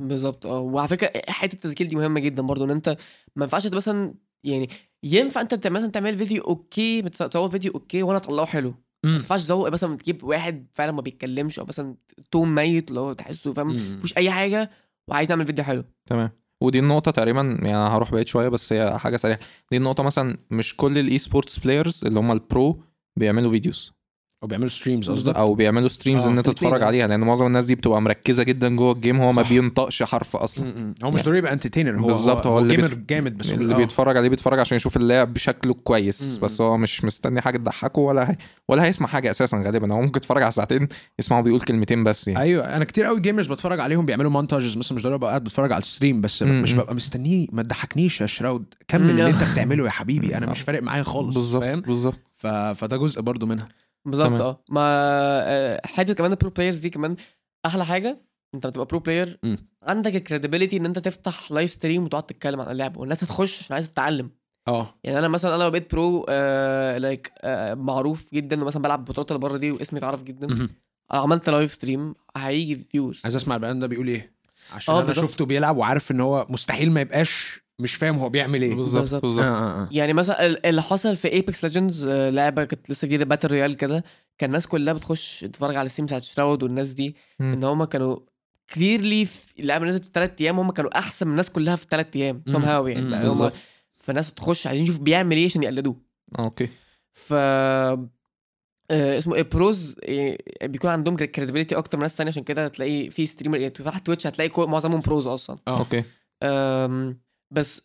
بالظبط 0.00 0.46
آه. 0.46 0.58
وعلى 0.60 0.88
فكرة 0.88 1.10
حتة 1.28 1.54
التسجيل 1.54 1.88
دي 1.88 1.96
مهمة 1.96 2.20
جدا 2.20 2.42
برضو 2.42 2.64
إن 2.64 2.70
أنت 2.70 2.88
ما 3.36 3.44
ينفعش 3.44 3.66
أنت 3.66 3.74
مثلا 3.74 4.14
يعني 4.44 4.70
ينفع 5.02 5.40
أنت 5.40 5.66
مثلا 5.66 5.90
تعمل 5.90 6.18
فيديو 6.18 6.42
okay 6.42 7.02
بتصور 7.02 7.50
فيديو 7.50 7.72
okay 7.72 8.02
وأنا 8.02 8.18
أطلعه 8.18 8.46
حلو. 8.46 8.74
ما 9.04 9.12
ينفعش 9.12 9.42
تزوق 9.42 9.68
مثلا 9.68 9.96
تجيب 9.96 10.24
واحد 10.24 10.66
فعلا 10.74 10.92
ما 10.92 11.00
بيتكلمش 11.00 11.58
أو 11.58 11.64
مثلا 11.64 11.94
tone 12.30 12.54
ميت 12.54 12.88
اللي 12.88 13.00
هو 13.00 13.12
تحسه 13.12 13.52
فاهم؟ 13.52 13.96
مفيش 13.98 14.16
أي 14.16 14.30
حاجة 14.30 14.70
وعايز 15.08 15.28
نعمل 15.28 15.46
فيديو 15.46 15.64
حلو. 15.64 15.84
تمام. 16.06 16.30
ودي 16.60 16.78
النقطة 16.78 17.10
تقريبا 17.10 17.58
يعني 17.62 17.76
هروح 17.76 18.12
بعيد 18.12 18.28
شوية 18.28 18.48
بس 18.48 18.72
هي 18.72 18.98
حاجة 18.98 19.16
سريعة. 19.16 19.38
دي 19.70 19.76
النقطة 19.76 20.02
مثلا 20.02 20.38
مش 20.50 20.76
كل 20.76 20.98
ال 20.98 21.18
esports 21.18 21.58
players 21.58 22.04
اللي 22.06 22.20
هم 22.20 22.32
ال 22.32 22.45
pro 22.45 22.82
بيعملوا 23.18 23.50
videos 23.50 23.97
أو 24.42 24.48
بيعملوا 24.48 24.68
streams. 24.68 25.10
قصدك 25.10 25.36
أو 25.36 25.54
بيعملوا 25.54 25.88
streams 25.88 26.26
آه، 26.26 26.30
إن 26.30 26.38
أنت 26.38 26.46
تتفرج. 26.50 26.82
عليها 26.82 27.06
لأن 27.06 27.20
معظم 27.20 27.46
الناس 27.46 27.64
دي 27.64 27.74
بتبقى 27.74 28.02
مركزة 28.02 28.42
جدا 28.42 28.76
جوه 28.76 28.92
ال 28.92 28.98
game 28.98 29.20
هو 29.20 29.32
ما 29.32 29.42
صح. 29.42 29.48
بينطقش 29.48 30.02
حرف 30.02 30.36
أصلا 30.36 30.64
م- 30.64 30.68
م. 30.68 30.94
هو 31.04 31.10
مش 31.10 31.22
ضروري 31.22 31.38
يبقى 31.38 31.52
entertainer 31.52 31.98
هو 32.00 32.06
بالظبط، 32.06 32.46
هو 32.46 32.58
اللي 32.58 32.76
gamer 32.76 32.94
جامد 32.94 33.38
بس 33.38 33.50
اللي 33.52 33.74
آه. 33.74 33.76
بيتفرج 33.76 34.16
عليه 34.16 34.28
بيتفرج 34.28 34.58
عشان 34.58 34.76
يشوف 34.76 34.96
اللعب 34.96 35.34
بشكله 35.34 35.74
كويس 35.74 36.38
م- 36.38 36.40
بس. 36.44 36.60
هو 36.60 36.76
مش 36.76 37.04
مستني 37.04 37.40
حاجة 37.40 37.56
تضحكه 37.56 38.00
ولا 38.00 38.30
هي 38.30 38.36
ولا 38.68 38.84
هيسمع 38.84 39.06
حاجة 39.08 39.30
أساسا 39.30 39.62
غالبا 39.66 39.92
هو 39.94 40.00
ممكن 40.02 40.18
يتفرج 40.18 40.42
على 40.42 40.52
ساعتين 40.52 40.88
يسمعه 41.18 41.40
بيقول 41.40 41.60
كلمتين 41.60 42.04
بس 42.04 42.28
يعني 42.28 42.40
أيوه 42.40 42.76
أنا 42.76 42.84
كتير 42.84 43.04
قوي 43.04 43.20
gamers 43.20 43.46
بتفرج 43.46 43.80
عليهم 43.80 44.06
بيعملوا 44.06 44.30
montages 44.30 44.76
مثلا 44.76 44.96
مش 44.96 45.02
ضروري 45.02 45.16
أبقى 45.16 45.28
قاعد 45.30 45.44
بتفرج 45.44 45.72
على 45.72 45.82
ال 45.82 45.87
stream 45.87 46.20
بس 46.20 46.42
مش. 46.42 46.74
ببقى 46.74 46.94
مستنيه 46.94 47.46
ما 47.52 47.62
تضحكنيش 47.62 48.20
يا 48.20 48.26
Shroud 48.26 48.64
كمل. 48.88 49.10
اللي 49.10 49.30
أنت 49.30 49.42
بتعمله 49.52 49.84
يا 49.84 49.90
حبيبي 49.90 50.36
أنا 50.36 50.46
مش 50.50 50.60
فارق 50.60 50.82
معايا 50.82 51.02
خالص 51.02 51.34
بالظبط 51.34 51.86
بالظبط. 51.86 52.18
فده 52.74 52.96
جزء 52.96 53.20
برضو 53.20 53.46
منها 53.46 53.68
بالظبط. 54.10 54.40
آه 54.40 54.62
ما 54.70 54.80
آه، 54.82 55.80
حتة 55.86 56.14
كمان 56.14 56.30
ال 56.32 56.37
pro 56.37 56.50
players 56.50 56.78
دي 56.78 56.90
كمان 56.90 57.16
أحلى 57.66 57.84
حاجة 57.84 58.20
أنت 58.54 58.66
بتبقى 58.66 58.86
pro 58.86 58.98
player 58.98 59.38
مم. 59.42 59.56
عندك 59.82 60.16
ال 60.16 60.21
credibility 60.21 60.76
إن 60.76 60.86
أنت 60.86 60.98
تفتح 60.98 61.52
live 61.52 61.70
stream 61.70 62.04
وتقعد 62.04 62.22
تتكلم 62.22 62.60
عن 62.60 62.70
اللعبه 62.72 63.00
والناس 63.00 63.24
هتخش 63.24 63.58
عشان 63.62 63.74
عايز 63.74 63.92
تتعلم 63.92 64.30
آه 64.68 64.94
يعني 65.04 65.18
أنا 65.18 65.28
مثلا 65.28 65.54
أنا 65.54 65.62
لو 65.62 65.70
بقيت 65.70 65.92
pro 65.94 66.26
آه 66.28 66.98
like 66.98 67.32
آه 67.40 67.74
معروف 67.74 68.34
جدا 68.34 68.62
ومثلا 68.62 68.82
بلعب 68.82 69.04
بطولات 69.04 69.30
اللي 69.30 69.40
بره 69.40 69.56
دي 69.56 69.70
واسمي 69.70 69.98
اتعرف 69.98 70.22
جدا 70.22 70.46
مهم. 70.46 70.70
عملت 71.10 71.48
live 71.50 71.72
stream 71.72 72.14
هيجي 72.36 72.74
views 72.90 73.20
عايز 73.24 73.36
أسمع 73.36 73.54
البني 73.54 73.69
آدم 73.69 73.80
ده 73.80 73.86
بيقول 73.86 74.08
إيه 74.08 74.32
عشان 74.72 74.94
آه 74.94 75.00
أنا. 75.02 75.12
شفته 75.12 75.44
بيلعب 75.46 75.76
وعارف 75.76 76.10
إن 76.10 76.20
هو 76.20 76.46
مستحيل 76.50 76.90
ما 76.90 77.00
يبقاش 77.00 77.60
مش 77.80 77.94
فاهم 77.94 78.16
هو 78.18 78.28
بيعمل 78.28 78.62
إيه 78.62 78.74
بالظبط 78.74 79.00
بالظبط. 79.02 79.24
آه 79.24 79.26
بالظبط 79.28 79.44
آه 79.46 79.82
آه. 79.82 79.88
يعني 79.92 80.12
مثلا 80.12 80.46
ال- 80.46 80.66
اللي 80.66 80.82
حصل 80.82 81.16
في 81.16 81.28
Apex 81.32 81.64
Legends 81.64 82.06
لعبة 82.06 82.64
كانت 82.64 82.90
لسه 82.90 83.06
جديدة 83.06 83.24
battle 83.24 83.48
royale 83.48 83.76
كده 83.76 84.04
كان 84.38 84.50
الناس 84.50 84.66
كلها 84.66 84.94
بتخش 84.94 85.40
تتفرج 85.40 85.76
على 85.76 85.86
ال 85.86 85.89
stream 85.89 86.06
بتاعت 86.06 86.22
Shroud 86.22 86.62
والناس 86.62 86.88
دي 86.92 87.16
مم. 87.40 87.52
إن 87.52 87.64
هم 87.64 87.84
كانوا 87.84 88.18
clearly 88.74 89.24
في 89.24 89.60
اللعبة 89.60 89.86
نزلت 89.86 90.04
في 90.04 90.10
ثلاث 90.14 90.30
أيام 90.40 90.58
هم 90.58 90.70
كانوا 90.70 90.98
أحسن 90.98 91.26
من 91.26 91.32
الناس 91.32 91.50
كلها 91.50 91.76
في 91.76 91.86
ثلاث 91.90 92.06
أيام 92.16 92.42
somehow 92.48 92.86
يعني. 92.86 93.10
بقى 93.10 93.18
هم 93.20 93.22
بالظبط. 93.22 93.52
فالناس 93.96 94.34
تخش 94.34 94.66
عايزين 94.66 94.84
يشوف 94.84 94.98
بيعمل 94.98 95.36
إيه 95.36 95.44
عشان 95.44 95.62
يقلدوه 95.62 95.96
okay 96.38 96.68
ف 97.12 97.34
آه، 98.90 99.18
اسمه 99.18 99.34
إيه 99.34 99.42
pros 99.42 99.96
آه، 100.04 100.38
بيكون 100.62 100.90
عندهم 100.90 101.16
credibility 101.16 101.76
أكتر 101.76 101.98
من 101.98 102.02
ناس 102.02 102.16
تانية 102.16 102.30
عشان 102.30 102.42
كده 102.42 102.64
هتلاقي 102.64 103.10
في 103.10 103.26
streamer 103.26 103.56
يعني 103.56 103.70
تفتح 103.70 103.98
Twitch 103.98 104.26
هتلاقي 104.26 104.66
معظمهم 104.66 105.00
pros 105.00 105.26
أصلا 105.26 105.58
آه 105.68 105.78
okay 105.78 106.04
بس 107.50 107.82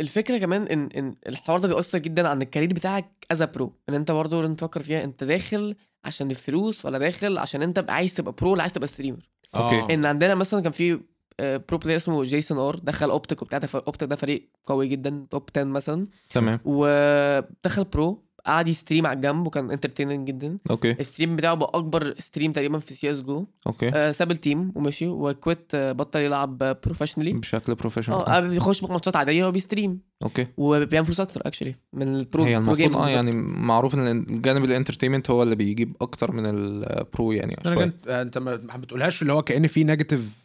الفكرة 0.00 0.38
كمان 0.38 0.62
إن 0.62 0.86
إن 0.96 1.14
الحوار 1.26 1.60
ده 1.60 1.68
بيأثر 1.68 1.98
جدا 1.98 2.28
عن 2.28 2.42
ال 2.42 2.46
career 2.46 2.68
بتاعك 2.74 3.26
as 3.30 3.42
pro 3.42 3.72
إن 3.88 3.94
أنت 3.94 4.10
برضه 4.10 4.40
لازم 4.42 4.54
تفكر 4.54 4.82
فيها 4.82 5.04
أنت 5.04 5.24
داخل 5.24 5.76
عشان 6.04 6.30
الفلوس 6.30 6.84
ولا 6.84 6.98
داخل 6.98 7.38
عشان 7.38 7.62
أنت 7.62 7.84
عايز 7.90 8.14
تبقى 8.14 8.32
pro 8.32 8.52
ولا 8.52 8.62
عايز 8.62 8.72
تبقى 8.72 8.86
streamer 8.86 9.28
okay. 9.56 9.76
آه. 9.80 9.94
إن 9.94 10.06
عندنا 10.06 10.34
مثلا 10.34 10.60
كان 10.60 10.72
في 10.72 11.00
pro 11.40 11.78
player 11.78 11.96
اسمه 11.96 12.24
JasonR 12.24 12.76
دخل 12.76 13.10
OpTic 13.10 13.42
وبتاع 13.42 13.58
ده 13.58 13.68
OpTic 13.74 14.08
ده 14.08 14.16
فريق 14.16 14.50
قوي 14.66 14.88
جدا 14.88 15.26
top 15.30 15.42
10 15.56 15.64
مثلا 15.64 16.06
تمام 16.30 16.60
ودخل 16.64 17.84
pro 17.84 18.24
قعد 18.46 18.68
ي 18.68 18.73
stream 18.73 19.06
على 19.06 19.16
الجنب 19.16 19.46
وكان 19.46 19.70
entertaining 19.70 20.26
جدا. 20.28 20.58
okay. 20.70 20.90
ال 20.92 20.98
stream 20.98 21.36
بتاعه 21.36 21.54
بقى 21.54 21.70
أكبر 21.74 22.14
stream 22.18 22.52
تقريبا 22.52 22.78
في 22.78 22.94
سي 22.94 23.10
اس 23.10 23.22
جو 23.22 23.46
okay. 23.66 24.12
ساب 24.12 24.30
ال 24.30 24.38
team 24.38 24.72
ومشي 24.74 25.06
و 25.06 25.19
quit 25.19 25.72
آه، 25.74 25.92
بطل 25.92 26.20
يلعب 26.20 26.58
professionally 26.84 27.32
بشكل 27.32 27.74
professional 27.74 28.18
آه 28.18 28.40
بيخش 28.40 28.84
ماتشات 28.84 29.16
عادية 29.16 29.44
وبي 29.46 29.64
stream 29.64 30.00
okay 30.24 30.46
وبيعمل 30.56 31.06
فلوس 31.06 31.20
أكتر 31.20 31.42
actually 31.46 31.74
من 31.92 32.14
ال 32.14 32.21
pro 32.21 32.44
هي 32.44 32.56
المفروض 32.56 32.96
آه. 32.96 33.08
يعني 33.08 33.30
معروف 33.36 33.94
إن 33.94 34.06
الجانب 34.06 34.64
ال 34.64 34.69
entertainment 34.69 35.30
هو 35.30 35.42
اللي 35.42 35.54
بيجيب 35.56 35.96
أكتر 36.00 36.32
من 36.32 36.46
ال 36.46 36.67
pro 36.67 37.32
يعني 37.32 37.54
أنا 37.66 37.74
شوية. 37.74 37.84
كنت 37.84 38.08
أنت 38.08 38.38
ما 38.38 38.56
بتقولهاش 38.56 39.22
اللي 39.22 39.32
هو 39.32 39.42
كأن 39.42 39.66
في 39.66 39.84
negative 39.84 40.44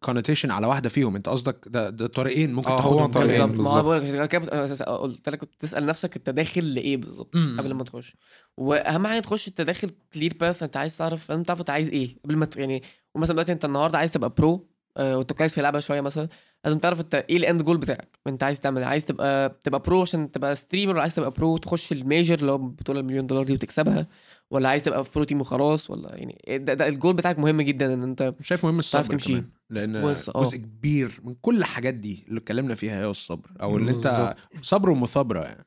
connotation 0.00 0.50
على 0.50 0.66
واحدة 0.66 0.88
فيهم 0.88 1.16
أنت 1.16 1.28
قصدك 1.28 1.56
ده 1.66 1.90
ده 1.90 2.06
طريقين 2.06 2.52
ممكن 2.54 2.70
آه، 2.70 2.76
تاخدهم 2.76 3.10
طريقين. 3.10 3.46
بالظبط 3.46 3.76
ما. 3.76 3.82
بقول 3.82 3.96
لك 3.96 4.02
عشان 4.02 4.26
كده 4.26 4.40
بت- 4.40 4.82
آه، 4.82 4.96
قلت 4.96 5.28
لك 5.28 5.38
كنت 5.38 5.50
تسأل 5.58 5.86
نفسك 5.86 6.16
أنت 6.16 6.30
داخل 6.30 6.74
لإيه 6.74 6.96
بالظبط. 6.96 7.34
قبل 7.36 7.74
ما 7.74 7.84
تخش 7.84 8.16
وأهم 8.56 9.06
حاجة 9.06 9.20
تخش 9.20 9.48
أنت 9.48 9.60
داخل 9.60 9.90
clear 10.14 10.36
path 10.40 10.62
أنت 10.62 10.76
عايز 10.76 10.96
تعرف 10.96 11.30
أنت 11.32 11.46
تعرف 11.46 11.60
أنت 11.60 11.70
عايز 11.70 11.88
إيه 11.88 12.16
قبل 12.24 12.36
ما 12.36 12.46
يعني 12.56 12.82
ومثلا 13.14 13.32
دلوقتي 13.34 13.52
أنت 13.52 13.64
النهارده 13.64 13.98
عايز 13.98 14.12
تبقى 14.12 14.30
pro 14.38 14.66
آه، 14.96 15.18
وأنت 15.18 15.32
كويس 15.32 15.52
في 15.52 15.58
اللعبه 15.58 15.80
شوية 15.80 16.00
مثلا 16.00 16.28
لازم 16.64 16.78
تعرف 16.78 17.00
انت 17.00 17.14
إيه 17.14 17.36
ال 17.36 17.43
end 17.43 17.62
goal 17.62 17.76
بتاعك 17.78 18.18
انت 18.26 18.42
عايز 18.42 18.60
تعمل 18.60 18.80
إيه؟ 18.82 18.88
عايز 18.88 19.04
تبقى 19.04 19.58
تبقى 19.64 19.80
pro 19.80 20.02
عشان 20.02 20.30
تبقى 20.30 20.56
streamer 20.56 20.92
ولا 20.92 21.00
عايز 21.02 21.14
تبقى 21.14 21.30
pro 21.30 21.56
تخش 21.56 21.92
ال 21.92 22.00
major 22.00 22.38
اللي 22.38 22.52
هو 22.52 22.58
بطولة 22.58 23.00
المليون 23.00 23.26
دولار 23.26 23.44
دي 23.44 23.52
وتكسبها 23.52 24.06
ولا 24.50 24.68
عايز 24.68 24.82
تبقى 24.82 25.04
في 25.04 25.10
pro 25.14 25.24
team 25.24 25.40
وخلاص 25.40 25.90
ولا 25.90 26.16
يعني 26.16 26.38
ده, 26.58 26.74
ده 26.74 26.88
الجول 26.88 27.14
بتاعك 27.14 27.38
مهم 27.38 27.62
جدا 27.62 27.94
إن 27.94 28.02
انت 28.02 28.34
شايف 28.42 28.64
مهم 28.64 28.78
الصبر 28.78 29.02
تمشي. 29.04 29.32
كمان 29.32 29.44
لأن 29.70 30.02
بص، 30.02 30.28
آه. 30.28 30.42
جزء 30.44 30.56
كبير 30.56 31.20
من 31.24 31.34
كل 31.42 31.58
الحاجات 31.58 31.94
دي 31.94 32.24
اللي 32.28 32.38
اتكلمنا 32.40 32.74
فيها 32.74 33.00
هي 33.00 33.06
الصبر 33.10 33.50
أو 33.62 33.76
اللي 33.76 33.90
انت. 33.90 34.34
صبر 34.62 34.90
ومثابرة 34.90 35.40
يعني 35.44 35.66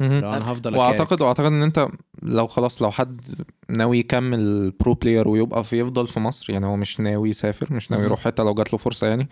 أنا 0.00 0.38
هفضل 0.52 0.74
أكارك. 0.74 0.76
واعتقد 0.98 1.20
وأعتقد 1.22 1.46
إن 1.46 1.62
انت 1.62 1.88
لو 2.22 2.46
خلاص 2.46 2.82
لو 2.82 2.90
حد 2.90 3.20
ناوي 3.68 3.98
يكمل 3.98 4.70
pro 4.70 4.94
player 4.94 5.28
ويبقى 5.28 5.64
في 5.64 5.78
يفضل 5.80 6.06
في 6.06 6.20
مصر 6.20 6.52
يعني 6.52 6.66
هو 6.66 6.76
مش 6.76 7.00
ناوي 7.00 7.28
يسافر 7.28 7.72
مش 7.74 7.90
ناوي. 7.90 8.04
يروح 8.04 8.20
حتة 8.24 8.42
لو 8.44 8.54
جات 8.54 8.72
له 8.72 8.78
فرصة 8.78 9.06
يعني 9.06 9.28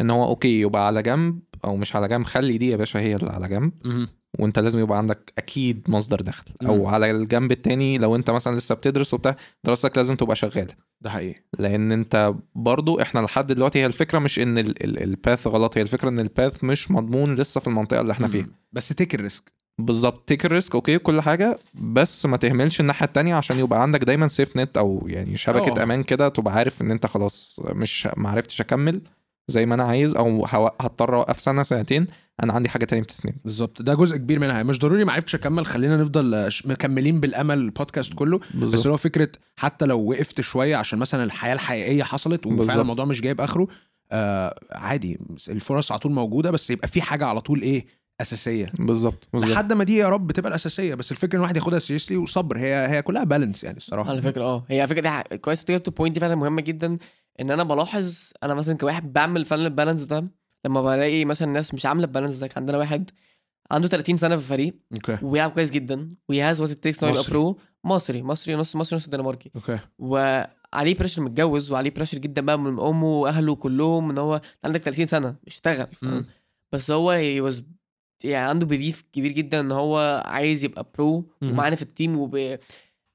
إن 0.00 0.10
هو 0.10 0.24
okay 0.24 0.60
يبقى 0.60 0.86
على 0.86 1.02
جنب 1.02 1.40
أو 1.64 1.76
مش 1.76 1.96
على 1.96 2.08
جنب 2.08 2.24
خلي 2.26 2.58
دي 2.58 2.68
يا 2.70 2.76
باشا 2.76 3.00
هي 3.00 3.14
اللي 3.16 3.30
على 3.30 3.48
جنب. 3.48 3.72
وأنت 4.38 4.58
لازم 4.58 4.78
يبقى 4.78 4.98
عندك 4.98 5.32
أكيد 5.38 5.82
مصدر 5.88 6.20
دخل 6.20 6.44
أو. 6.66 6.86
على 6.86 7.10
الجنب 7.10 7.52
التاني 7.52 7.98
لو 7.98 8.16
أنت 8.16 8.30
مثلا 8.30 8.56
لسه 8.56 8.74
بتدرس 8.74 9.14
وبتاع 9.14 9.36
دراستك 9.64 9.96
لازم 9.96 10.14
تبقى 10.16 10.36
شغالة 10.36 10.74
ده 11.00 11.10
حقيقي 11.10 11.40
لأن 11.58 11.92
أنت 11.92 12.34
برضو 12.54 13.00
إحنا 13.00 13.20
لحد 13.20 13.46
دلوقتي 13.52 13.78
هي 13.78 13.86
الفكرة 13.86 14.18
مش 14.18 14.38
إن 14.38 14.58
ال- 14.58 14.84
ال- 14.84 15.02
ال 15.02 15.11
path 15.11 15.46
غلط 15.46 15.78
هي 15.78 15.82
الفكرة 15.82 16.08
إن 16.08 16.20
ال 16.20 16.29
path 16.29 16.64
مش 16.64 16.90
مضمون 16.90 17.34
لسه 17.34 17.60
في 17.60 17.66
المنطقة 17.66 18.00
اللي 18.00 18.12
إحنا 18.12 18.28
فيها. 18.28 18.46
بس 18.72 18.88
take 18.88 19.14
ال 19.14 19.22
risk 19.22 19.52
بالظبط 19.78 20.28
take 20.28 20.46
ال 20.46 20.52
risk 20.52 20.74
okay 20.74 20.98
كل 20.98 21.20
حاجة 21.20 21.58
بس 21.74 22.26
ما 22.26 22.36
تهملش 22.36 22.80
الناحية 22.80 23.06
التانية 23.06 23.34
عشان 23.34 23.58
يبقى 23.58 23.82
عندك 23.82 24.04
دايما 24.04 24.28
safety 24.28 24.56
net 24.56 24.76
أو 24.78 25.04
يعني 25.08 25.36
شبكة 25.36 25.80
أه. 25.80 25.82
أمان 25.82 26.02
كده 26.02 26.28
تبقى 26.28 26.54
عارف 26.54 26.82
إن 26.82 26.90
أنت 26.90 27.06
خلاص 27.06 27.60
مش 27.64 28.08
ما 28.16 28.30
عرفتش 28.30 28.60
أكمل 28.60 29.00
زي 29.48 29.66
ما 29.66 29.74
أنا 29.74 29.82
عايز 29.82 30.14
أو 30.14 30.46
هضطر 30.80 31.16
أوقف 31.16 31.40
سنة 31.40 31.62
سنتين 31.62 32.06
أنا 32.42 32.52
عندي 32.52 32.68
حاجة 32.68 32.84
تانية 32.84 33.02
بتسند. 33.02 33.34
بالظبط. 33.44 33.82
ده 33.82 33.94
جزء 33.94 34.16
كبير 34.16 34.38
منها. 34.38 34.62
مش 34.62 34.78
ضروري 34.78 35.04
ما 35.04 35.12
عرفتش 35.12 35.34
أكمل. 35.34 35.66
خلينا 35.66 35.96
نفضل 35.96 36.50
مكملين 36.64 37.20
بالأمل 37.20 37.58
البودكاست 37.58 38.14
كله. 38.14 38.38
بس 38.38 38.46
بالظبط 38.54 38.80
اللي 38.80 38.92
هو 38.92 38.96
فكرة 38.96 39.28
حتى 39.56 39.86
لو 39.86 40.10
وقفت 40.10 40.40
شوية 40.40 40.76
عشان 40.76 40.98
مثلا 40.98 41.24
الحياة 41.24 41.54
الحقيقية 41.54 42.02
حصلت 42.02 42.44
بالظبط. 42.46 42.64
وفعلا 42.64 42.80
الموضوع 42.80 43.04
مش 43.04 43.20
جايب 43.20 43.40
آخره 43.40 43.68
آه 44.12 44.58
عادي. 44.72 45.18
الفرص 45.48 45.92
على 45.92 45.98
طول 45.98 46.12
موجودة 46.12 46.50
بس 46.50 46.70
يبقى 46.70 46.88
في 46.88 47.02
حاجة 47.02 47.26
على 47.26 47.40
طول 47.40 47.62
إيه؟ 47.62 47.86
أساسية. 48.20 48.72
بالظبط 48.78 49.28
بالظبط. 49.32 49.50
لحد 49.50 49.72
ما 49.72 49.84
دي 49.84 49.96
يا 49.96 50.08
رب 50.08 50.32
تبقى 50.32 50.48
الأساسية. 50.48 50.94
بس 50.94 51.12
الفكرة 51.12 51.32
إن 51.32 51.38
الواحد 51.38 51.56
ياخدها 51.56 51.78
seriously 51.78 52.16
وصبر. 52.16 52.58
هي 52.58 52.88
هي 52.88 53.02
كلها 53.02 53.24
balance 53.24 53.64
يعني 53.64 53.76
الصراحة. 53.76 54.10
على 54.10 54.22
فكرة 54.22 54.44
آه. 54.44 54.64
هي 54.68 54.88
فكرة 54.88 55.22
دي 55.30 55.38
كويس 55.38 55.64
تجيب 55.64 55.82
point 55.82 56.14
دي 56.14 56.20
فعلا 56.20 56.34
مهمة 56.34 56.62
جدا. 56.62 56.98
إن 57.40 57.50
أنا 57.50 57.62
بلاحظ 57.62 58.30
أنا 58.42 58.54
مثلا 58.54 58.76
كواحد 58.76 59.12
بعمل 59.12 59.44
فعلا 59.44 59.66
ال 59.66 59.70
balance 59.70 60.02
ده 60.04 60.24
لما 60.64 60.82
بلاقي 60.82 61.24
مثلا 61.24 61.48
الناس 61.48 61.74
مش 61.74 61.86
عاملة 61.86 62.04
ال 62.04 62.08
balance 62.08 62.36
ده 62.36 62.48
عندنا 62.56 62.78
واحد 62.78 63.10
عنده 63.70 63.88
30 63.88 64.16
سنة 64.16 64.36
في 64.36 64.42
الفريق 64.42 64.74
okay 64.92 65.18
وبيلعب 65.22 65.50
كويس 65.50 65.70
جدا 65.70 66.14
وهي 66.28 66.42
has 66.42 66.60
what 66.60 66.70
it 66.70 66.78
takes 66.78 67.02
انه 67.02 67.10
يبقى 67.10 67.20
مصري. 67.22 67.32
pro 67.32 67.58
مصري 67.84 68.22
مصري 68.22 68.54
نص 68.54 68.76
مصري 68.76 68.96
نص 68.96 69.08
دنماركي 69.08 69.50
okay 69.56 69.78
وعليه 69.98 70.94
pressure 70.98 71.22
متجوز 71.22 71.72
وعليه 71.72 71.90
pressure 71.90 72.18
جدا 72.18 72.42
بقى 72.42 72.58
من 72.58 72.80
أمه 72.80 73.06
وأهله 73.06 73.54
كلهم 73.54 74.10
إن 74.10 74.18
هو 74.18 74.40
عندك 74.64 74.82
30 74.82 75.06
سنة 75.06 75.36
اشتغل. 75.46 75.86
فاهم 75.94 76.26
بس 76.72 76.90
هو 76.90 77.10
هي 77.10 77.50
was 77.50 77.62
يعني 78.24 78.48
عنده 78.48 78.66
belief 78.66 79.04
كبير 79.12 79.32
جدا 79.32 79.60
إن 79.60 79.72
هو 79.72 80.22
عايز 80.26 80.64
يبقى 80.64 80.86
pro 80.98 81.30
مم. 81.42 81.50
ومعانا 81.50 81.76
في 81.76 81.82
ال 81.82 81.89
team 81.89 82.16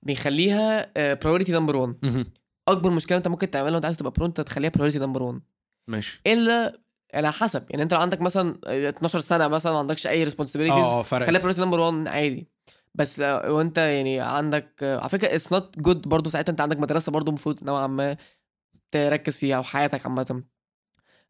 وبيخليها 0.03 0.91
priority 1.13 1.51
number 1.51 1.75
1 1.76 1.95
مهم. 2.03 2.26
أكبر 2.68 2.89
مشكلة 2.89 3.18
أنت 3.18 3.28
ممكن 3.28 3.51
تعملها 3.51 3.74
وانت 3.74 3.86
عايز 3.86 3.97
تبقى 3.97 4.11
pro 4.11 4.25
أنت 4.26 4.41
تخليها 4.41 4.70
priority 4.69 4.99
number 4.99 5.23
1 5.24 5.41
ماشي. 5.88 6.22
إلا 6.28 6.80
على 7.13 7.32
حسب 7.32 7.63
يعني 7.70 7.84
أنت 7.84 7.93
لو 7.93 7.99
عندك 7.99 8.22
مثلا 8.22 8.59
12 8.65 9.20
سنة 9.20 9.47
مثلا 9.47 9.72
ما 9.74 9.80
عندكش 9.80 10.07
أي 10.07 10.24
responsibilities 10.23 10.83
آه 10.86 10.99
آه 10.99 11.03
فرق 11.03 11.26
خليها 11.28 11.39
priority 11.41 11.61
number 11.61 11.79
1 11.80 12.07
عادي. 12.07 12.47
بس 12.95 13.20
لو 13.20 13.61
أنت 13.61 13.78
يعني 13.78 14.20
عندك 14.20 14.70
على 14.82 15.09
فكرة 15.09 15.28
it's 15.27 15.53
not 15.53 15.79
good 15.79 16.01
برضه 16.07 16.30
ساعتها 16.30 16.51
أنت 16.51 16.61
عندك 16.61 16.78
مدرسة 16.80 17.11
برضه 17.11 17.30
المفروض 17.30 17.63
نوعا 17.63 17.88
ما 17.88 18.18
تركز 18.91 19.38
فيها 19.38 19.57
أو 19.57 19.63
حياتك 19.63 20.05
عامة. 20.05 20.43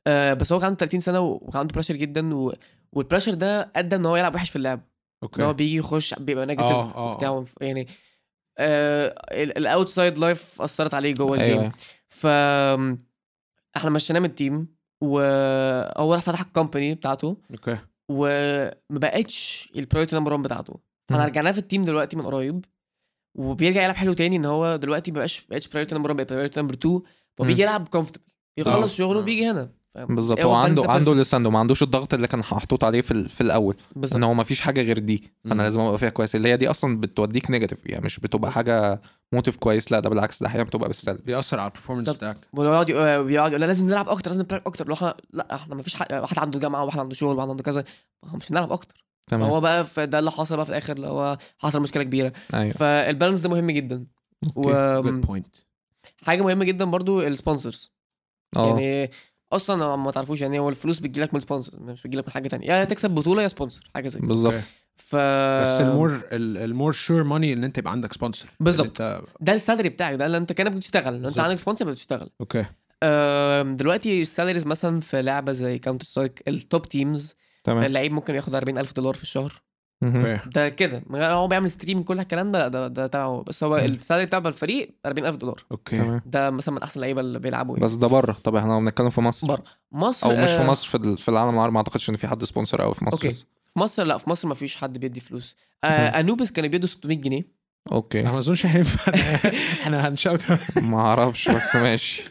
آه 0.07 0.33
بس 0.33 0.51
هو 0.53 0.59
كان 0.59 0.65
عنده 0.67 0.77
30 0.77 0.99
سنة 0.99 1.19
وكان 1.19 1.59
عنده 1.59 1.73
pressure 1.73 1.95
جدا 1.95 2.35
و... 2.35 2.53
وال 2.93 3.01
pressure 3.01 3.33
ده 3.33 3.71
أدى 3.75 3.95
إن 3.95 4.05
هو 4.05 4.15
يلعب 4.15 4.35
وحش 4.35 4.49
في 4.49 4.55
اللعب. 4.55 4.79
إن 5.23 5.41
هو 5.41 5.47
okay. 5.49 5.57
بيجي 5.57 5.75
يخش 5.75 6.13
بيبقى 6.13 6.45
negative 6.45 6.85
بتاعه 7.15 7.45
يعني 7.61 7.81
آه. 7.81 7.85
ال 8.59 8.79
outside 8.79 10.17
life 10.17 10.61
أثرت 10.61 10.93
عليه 10.93 11.13
جوه 11.13 11.37
ال 11.37 11.41
game 11.41 11.59
أيوه. 11.59 11.71
ف 12.09 12.27
إحنا 13.77 13.89
مشيناه 13.89 14.19
من 14.19 14.25
ال 14.25 14.34
team 14.34 14.67
وهو 15.03 16.13
راح 16.13 16.23
فتح 16.23 16.41
ال 16.41 16.48
company 16.48 16.95
بتاعته 16.95 17.37
okay. 17.51 17.77
وما 18.11 18.73
بقتش 18.89 19.69
ال 19.75 19.80
priority 19.80 20.15
number 20.15 20.33
1 20.33 20.43
بتاعته. 20.43 20.79
إحنا. 21.11 21.25
رجعناه 21.25 21.51
في 21.51 21.57
ال 21.57 21.62
team 21.62 21.83
دلوقتي 21.83 22.15
من 22.15 22.25
قريب 22.25 22.65
وبيرجع 23.37 23.83
يلعب 23.83 23.95
حلو 23.95 24.13
تاني 24.13 24.35
إن 24.35 24.45
هو 24.45 24.75
دلوقتي 24.75 25.11
ما 25.11 25.17
بقاش 25.17 25.45
بقتش 25.45 25.67
priority 25.67 25.95
number 25.95 26.09
1 26.11 26.17
بقت 26.17 26.33
priority 26.33 26.59
number 26.59 26.73
2 26.73 27.01
فبيجي 27.37 27.61
يلعب 27.61 27.87
comfortable 27.87 28.23
آه. 28.57 28.61
يخلص 28.61 28.95
شغله 28.95 29.19
وبيجي 29.19 29.51
هنا. 29.51 29.63
فاهم؟ 29.63 29.71
بالظبط. 30.05 30.39
هو 30.39 30.49
هو 30.49 30.55
عنده 30.55 30.91
عنده. 30.91 31.13
لساندو 31.13 31.49
ما 31.49 31.59
عندوش 31.59 31.83
الضغط 31.83 32.13
اللي 32.13 32.27
كان 32.27 32.39
محطوط 32.39 32.83
عليه 32.83 33.01
في 33.01 33.11
ال- 33.11 33.29
في 33.29 33.41
الأول 33.41 33.75
بالظبط. 33.95 34.15
إن 34.17 34.23
هو 34.23 34.33
ما 34.33 34.43
فيش 34.43 34.61
حاجة 34.61 34.81
غير 34.81 34.99
دي. 34.99 35.23
فأنا 35.49 35.61
لازم 35.63 35.81
أبقى 35.81 35.97
فيها 35.97 36.09
كويس. 36.09 36.35
اللي 36.35 36.49
هي 36.49 36.57
دي 36.57 36.69
أصلا 36.69 36.99
بتوديك 36.99 37.51
negative 37.51 37.85
يعني 37.85 38.05
مش 38.05 38.19
بتبقى 38.19 38.51
حاجة 38.51 39.01
motive 39.33 39.57
كويس. 39.57 39.91
لا 39.91 39.99
ده 39.99 40.09
بالعكس 40.09 40.41
ده 40.43 40.47
أحيانا 40.47 40.63
بتبقى 40.63 40.87
بالسلب. 40.87 41.25
بيأثر 41.25 41.59
على 41.59 41.67
ال 41.67 41.71
performance 41.71 42.09
طب- 42.09 42.15
بتاعك. 42.15 42.37
بيقعد 42.53 42.89
يقول 42.89 43.61
لا 43.61 43.65
لازم 43.65 43.87
نلعب 43.87 44.09
أكتر 44.09 44.31
لازم 44.31 44.45
نلعب 44.51 44.61
أكتر. 44.67 44.87
لو 44.87 44.93
إحنا 44.93 45.15
لا 45.33 45.55
إحنا 45.55 45.75
ما 45.75 45.81
فيش 45.83 45.95
حق 45.95 46.21
واحد 46.21 46.39
عنده 46.39 46.59
جامعة 46.59 46.83
وواحد 46.83 46.99
عنده 46.99 47.15
شغل 47.15 47.35
وواحد 47.35 47.49
عنده 47.49 47.63
كذا. 47.63 47.83
مش 48.33 48.51
هنلعب 48.51 48.71
أكتر. 48.71 49.05
تمام. 49.29 49.49
فهو 49.49 49.61
بقى 49.61 49.85
ده 50.07 50.19
اللي 50.19 50.31
حصل 50.31 50.55
بقى 50.55 50.65
في 50.65 50.71
الآخر 50.71 50.93
اللي 50.93 51.07
هو 51.07 51.37
حصل 51.57 51.81
مشكلة 51.81 52.03
كبيرة. 52.03 52.33
أيوه. 52.53 52.73
فال 52.73 52.88
balance 52.88 53.39
ده 53.39 53.49
مهم 53.49 53.71
جدا. 53.71 54.05
good 54.57 55.21
point 55.21 55.55
وحاجه 56.23 56.41
مهمة 56.41 56.65
جدا 56.65 56.85
برضو 56.85 57.21
ال 57.21 57.29
sponsors 57.29 57.91
آه. 58.55 58.67
يعني 58.79 59.11
أصلا 59.53 59.95
ما 59.95 60.11
تعرفوش 60.11 60.41
يعني 60.41 60.59
هو 60.59 60.69
الفلوس 60.69 60.99
بتجيلك 60.99 61.33
من 61.33 61.37
ال 61.37 61.42
sponsor 61.42 61.79
مش 61.81 62.01
بتجيلك 62.01 62.25
من 62.27 62.33
حاجة 62.33 62.47
تانية. 62.47 62.67
يا 62.67 62.83
تكسب 62.83 63.11
بطولة 63.11 63.41
يا 63.43 63.47
sponsor 63.47 63.89
حاجة 63.95 64.07
زي 64.07 64.19
كده. 64.19 64.27
بالظبط. 64.27 64.61
ف 64.95 65.15
بس 65.61 65.81
ال 65.81 65.89
more 65.89 66.21
ال 66.31 66.43
more 66.43 66.91
sure 66.91 67.23
money 67.23 67.53
إن 67.53 67.63
أنت 67.63 67.77
يبقى 67.77 67.91
عندك 67.91 68.13
sponsor 68.13 68.49
بالظبط. 68.59 69.01
أنت 69.01 69.21
ده 69.39 69.53
ال 69.53 69.58
salary 69.58 69.89
بتاعك 69.89 70.15
ده 70.15 70.25
اللي 70.25 70.37
أنت 70.37 70.53
كأنك 70.53 70.71
بتشتغل. 70.71 71.21
لو 71.21 71.29
أنت. 71.29 71.39
عندك 71.39 71.59
sponsor 71.59 71.85
بتشتغل. 71.85 72.29
okay. 72.41 72.65
دلوقتي 73.77 74.21
ال 74.21 74.26
salaries 74.26 74.65
مثلا 74.65 74.99
في 74.99 75.21
لعبة 75.21 75.51
زي 75.51 75.79
Counter-Strike 75.79 76.43
ال 76.47 76.57
top 76.57 76.87
teams 76.87 77.35
تمام. 77.63 77.83
اللعيب 77.83 78.11
ممكن 78.11 78.35
ياخد 78.35 78.55
40000 78.55 78.93
دولار 78.93 79.13
في 79.13 79.23
الشهر. 79.23 79.61
ده 80.01 80.69
كده. 80.69 81.03
من 81.07 81.19
غير- 81.19 81.33
هو 81.33 81.47
بيعمل 81.47 81.71
stream 81.71 82.03
كل 82.03 82.19
الكلام 82.19 82.49
ده 82.49 82.67
ده 82.67 82.87
ده 82.87 83.07
تبعه 83.07 83.43
بس 83.47 83.63
هو. 83.63 83.77
ال 83.77 83.84
salary 83.84 84.25
بتاع 84.25 84.39
الفريق 84.39 84.95
40000 85.05 85.35
دولار. 85.37 85.63
okay. 85.71 85.97
تمام. 85.97 86.21
ده 86.25 86.49
مثلا 86.51 86.75
من 86.75 86.81
أحسن 86.83 86.99
اللعيبه 86.99 87.21
اللي 87.21 87.39
بيلعبوا 87.39 87.75
يعني. 87.75 87.85
بس 87.85 87.93
ده 87.95 88.07
بره. 88.07 88.31
طب 88.43 88.55
إحنا 88.55 88.79
بنتكلم 88.79 89.09
في 89.09 89.21
مصر. 89.21 89.47
بره. 89.47 89.63
مصر 89.91 90.27
أو 90.27 90.31
مش 90.35 90.49
في 90.49 90.61
آه، 90.61 90.67
مصر 90.67 90.87
في, 90.87 90.95
ال- 90.97 91.17
في 91.17 91.29
العالم 91.29 91.53
العربي. 91.53 91.73
ما 91.73 91.77
أعتقدش 91.77 92.09
إن 92.09 92.15
في 92.15 92.27
حد 92.27 92.43
sponsor 92.43 92.81
قوي 92.81 92.93
في 92.93 93.05
مصر. 93.05 93.27
لسه. 93.27 93.45
في 93.73 93.79
مصر 93.79 94.03
لا 94.03 94.17
في 94.17 94.29
مصر 94.29 94.47
ما 94.47 94.55
فيش 94.55 94.75
حد 94.77 94.97
بيدي 94.97 95.19
فلوس. 95.19 95.55
آه. 95.83 96.19
انوبس 96.19 96.51
كانوا 96.51 96.69
بيدوا 96.69 96.89
600 96.89 97.17
جنيه. 97.17 97.43
okay. 97.91 98.19
أنا 98.21 98.31
ما 98.31 98.39
أظنش 98.39 98.65
هينفع. 98.65 99.13
إحنا 99.81 100.07
هن 100.07 100.17
shoot 100.17 100.41
ما 100.75 100.99
أعرفش 100.99 101.49
بس 101.49 101.75
ماشي. 101.75 102.29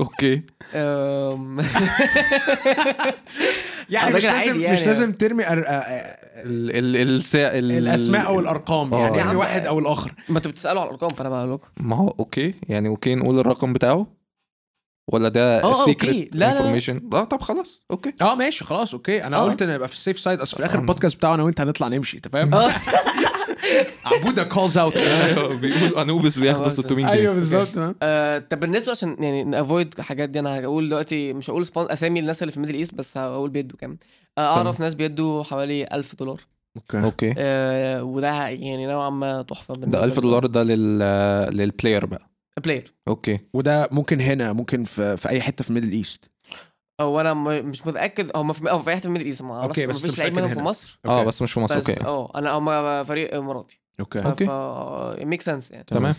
okay. 0.00 0.42
يعني 3.90 4.14
مش 4.14 4.24
لازم 4.24 4.60
يعني. 4.60 4.72
مش 4.72 4.86
لازم 4.86 5.12
ترمي 5.12 5.46
أر... 5.46 5.58
ال 5.58 6.96
ال. 6.96 7.22
ال 7.34 7.72
الأسماء 7.72 8.26
أو 8.26 8.40
الأرقام 8.40 8.94
آه. 8.94 9.00
يعني 9.00 9.16
يعني. 9.16 9.36
واحد 9.36 9.66
أو 9.66 9.78
الآخر 9.78 10.14
ما 10.28 10.38
أنتوا 10.38 10.50
بتسألوا 10.50 10.80
على 10.80 10.88
الأرقام 10.88 11.10
فأنا 11.10 11.28
بقول 11.28 11.52
لكم 11.52 11.68
ما 11.80 11.96
هو 11.96 12.14
أوكي 12.18 12.54
يعني 12.68 12.88
أوكي 12.88 13.14
نقول 13.14 13.38
الرقم 13.38 13.72
بتاعه 13.72 14.06
ولا 15.12 15.28
ده 15.28 15.60
آه، 15.62 15.64
أوكي. 15.64 15.84
سيكريت 15.84 16.36
لا، 16.36 16.38
لا. 16.38 16.52
انفورميشن 16.52 17.10
آه 17.12 17.24
طب 17.24 17.40
خلاص 17.40 17.86
أوكي 17.90 18.14
آه 18.22 18.34
ماشي 18.34 18.64
خلاص 18.64 18.94
أوكي 18.94 19.24
أنا 19.24 19.36
آه. 19.36 19.42
قلت 19.42 19.62
إن 19.62 19.70
يبقى 19.70 19.88
في 19.88 19.94
السيف 19.94 20.20
سايد 20.20 20.40
أصل 20.40 20.52
في 20.52 20.60
الآخر 20.60 20.78
آه. 20.78 20.80
البودكاست 20.80 21.16
بتاعه 21.16 21.34
أنا 21.34 21.42
وأنت 21.42 21.60
هنطلع 21.60 21.88
نمشي 21.88 22.16
انت 22.16 22.28
فاهم 22.28 22.54
آه 22.54 22.70
عبوده 24.04 24.44
كولز 24.44 24.78
اوت 24.78 24.98
بيقول 25.60 25.98
انوبس 25.98 26.38
بياخدوا 26.38 26.64
خلاص. 26.64 26.80
600 26.80 27.04
جنيه 27.06 27.12
أيوه 27.20 27.34
بالظبط 27.34 27.68
تمام 27.68 27.94
آه، 28.02 28.38
طب 28.38 28.60
بالنسبة 28.60 28.90
عشان 28.90 29.16
يعني 29.20 29.44
نافويد 29.44 29.94
الحاجات 29.98 30.28
دي 30.28 30.38
أنا 30.40 30.60
هقول 30.60 30.88
دلوقتي 30.88 31.32
مش 31.32 31.50
هقول. 31.50 31.66
أسامي 31.76 32.20
الناس 32.20 32.42
اللي 32.42 32.52
في 32.52 32.56
الميدل 32.58 32.74
ايست 32.74 32.94
بس 32.94 33.18
هقول 33.18 33.50
بيدوا 33.50 33.78
كام 33.78 33.98
آه، 34.38 34.56
أعرف 34.56 34.80
ناس 34.80 34.94
بيدوا 34.94 35.42
حوالي 35.42 35.84
1000 35.92 36.14
دولار. 36.14 36.40
okay. 36.76 37.04
okay. 37.04 37.34
آه، 37.38 38.04
وده 38.04 38.48
يعني 38.48 38.86
نوعا 38.86 39.10
ما 39.10 39.42
تحفة 39.42 39.74
ده 39.74 40.04
1000 40.04 40.20
دولار 40.20 40.46
ده 40.46 40.62
لل 40.62 40.98
لل 41.56 41.68
player 41.68 42.06
بقى. 42.06 42.30
player 42.64 42.92
okay. 43.08 43.38
وده 43.52 43.88
ممكن 43.92 44.20
هنا 44.20 44.52
ممكن 44.52 44.84
في, 44.84 45.16
في 45.16 45.28
أي 45.28 45.40
حتة 45.40 45.64
في 45.64 45.72
Middle 45.72 45.92
East 45.92 46.30
أو 47.00 47.20
أنا 47.20 47.34
مش 47.62 47.86
متأكد 47.86 48.36
هم 48.36 48.52
في 48.52 48.70
أو 48.70 48.78
في 48.78 48.90
أي 48.90 48.96
حتة 48.96 49.08
من 49.10 49.20
East 49.20 49.42
ما 49.42 49.54
أعرفش 49.54 49.68
okay، 49.68 49.86
بس 49.86 49.96
مفيش 49.96 50.10
أنت 50.10 50.18
لعيب 50.18 50.36
منهم 50.36 50.54
في. 50.54 50.60
مصر. 50.60 50.98
آه 51.06 51.24
بس 51.24 51.42
مش 51.42 51.52
في 51.52 51.60
مصر. 51.60 51.78
بس 51.78 51.90
okay. 51.90 52.04
آه 52.04 52.32
أنا 52.34 52.50
هم 52.50 53.04
فريق 53.04 53.34
إماراتي. 53.34 53.80
okay. 54.00 54.24
okay. 54.24 54.46
ف 54.46 54.50
make 55.26 55.42
sense 55.42 55.70
يعني. 55.70 55.84
تمام. 55.84 56.14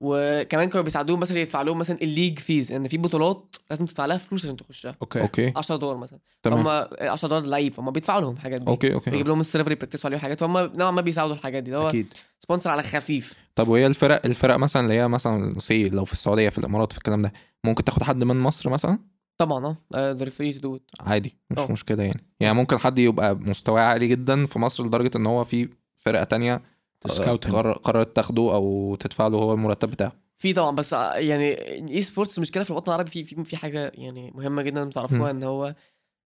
وكمان 0.00 0.68
كانوا 0.68 0.84
بيساعدوهم 0.84 1.20
مثلا 1.20 1.38
يدفع 1.38 1.62
لهم 1.62 1.78
مثلا 1.78 2.02
ال 2.02 2.07
league 2.07 2.38
fees 2.38 2.72
إن 2.72 2.88
في 2.88 2.96
بطولات 2.98 3.56
لازم 3.70 3.86
تدفع 3.86 4.06
لها 4.06 4.16
فلوس 4.16 4.44
عشان 4.44 4.56
تخشها. 4.56 4.96
okay. 5.02 5.20
okay. 5.20 5.52
10 5.56 5.76
دولار 5.76 5.96
مثلا. 5.96 6.18
تمام. 6.42 6.58
هم 6.68 6.86
10 7.00 7.28
دولار 7.28 7.46
لعيب 7.46 7.74
فهم 7.74 7.90
بيدفعوا 7.90 8.20
لهم 8.20 8.34
الحاجات 8.34 8.60
دي. 8.60 8.66
okay 8.68 8.94
okay. 8.94 9.10
بيجيب 9.10 9.28
لهم 9.28 9.40
ال 9.40 9.45
server 9.45 9.72
ي 9.72 9.76
practice 9.76 10.06
وا 10.06 10.10
عليه 10.10 10.18
حاجات 10.18 10.40
فهم 10.40 10.58
نوعا 10.58 10.90
ما 10.90 11.00
بيساعدوا 11.00 11.34
الحاجات 11.34 11.62
دي 11.62 11.70
اللي 11.70 11.82
هو 11.84 11.88
أكيد. 11.88 12.14
sponsor 12.40 12.70
على 12.70 12.82
خفيف. 12.82 13.34
طب 13.54 13.68
وهي 13.68 13.86
الفرق 13.86 14.26
الفرق 14.26 14.56
مثلا 14.56 14.82
اللي 14.82 14.94
هي 14.94 15.08
مثلا 15.08 15.58
say 15.58 15.88
لو 15.88 16.04
في 16.04 16.12
السعودية 16.12 16.48
في 16.48 16.58
الإمارات 16.58 16.92
في 16.92 16.98
الكلام 16.98 17.22
ده 17.22 17.32
ممكن 17.64 17.84
تاخد 17.84 18.02
حد 18.02 18.24
من 18.24 18.36
مصر 18.40 18.70
مثلا؟ 18.70 18.98
طبعا 19.38 19.76
آه. 19.94 20.12
they're 20.12 20.30
free 20.30 20.52
to 20.52 20.58
do 20.60 20.78
عادي 21.00 21.36
مش 21.50 21.58
أه. 21.58 21.72
مشكلة 21.72 22.02
يعني. 22.02 22.24
يعني 22.40 22.54
ممكن 22.54 22.78
حد 22.78 22.98
يبقى 22.98 23.34
مستواه 23.36 23.80
عالي 23.80 24.08
جدا 24.08 24.46
في 24.46 24.58
مصر 24.58 24.86
لدرجة 24.86 25.10
إن 25.16 25.26
هو 25.26 25.44
في 25.44 25.68
فرقة 25.96 26.24
تانية 26.24 26.54
آه، 26.54 26.62
ت 27.00 27.08
scout 27.08 27.48
قرر- 27.48 27.72
قررت 27.78 28.16
تاخده 28.16 28.42
أو 28.42 28.96
تدفع 29.00 29.26
له 29.26 29.38
هو 29.38 29.52
المرتب 29.52 29.90
بتاعه. 29.90 30.12
في 30.36 30.52
طبعا 30.52 30.70
بس 30.70 30.94
ع- 30.94 31.16
يعني 31.18 31.52
esports 31.90 32.38
مشكلة 32.38 32.64
في 32.64 32.70
الوطن 32.70 32.92
العربي 32.92 33.10
في 33.10 33.24
في 33.24 33.44
في 33.44 33.56
حاجة 33.56 33.92
يعني 33.94 34.30
مهمة 34.34 34.62
جدا. 34.62 34.84
تعرفوها 34.84 35.30
إن 35.30 35.42
هو 35.42 35.74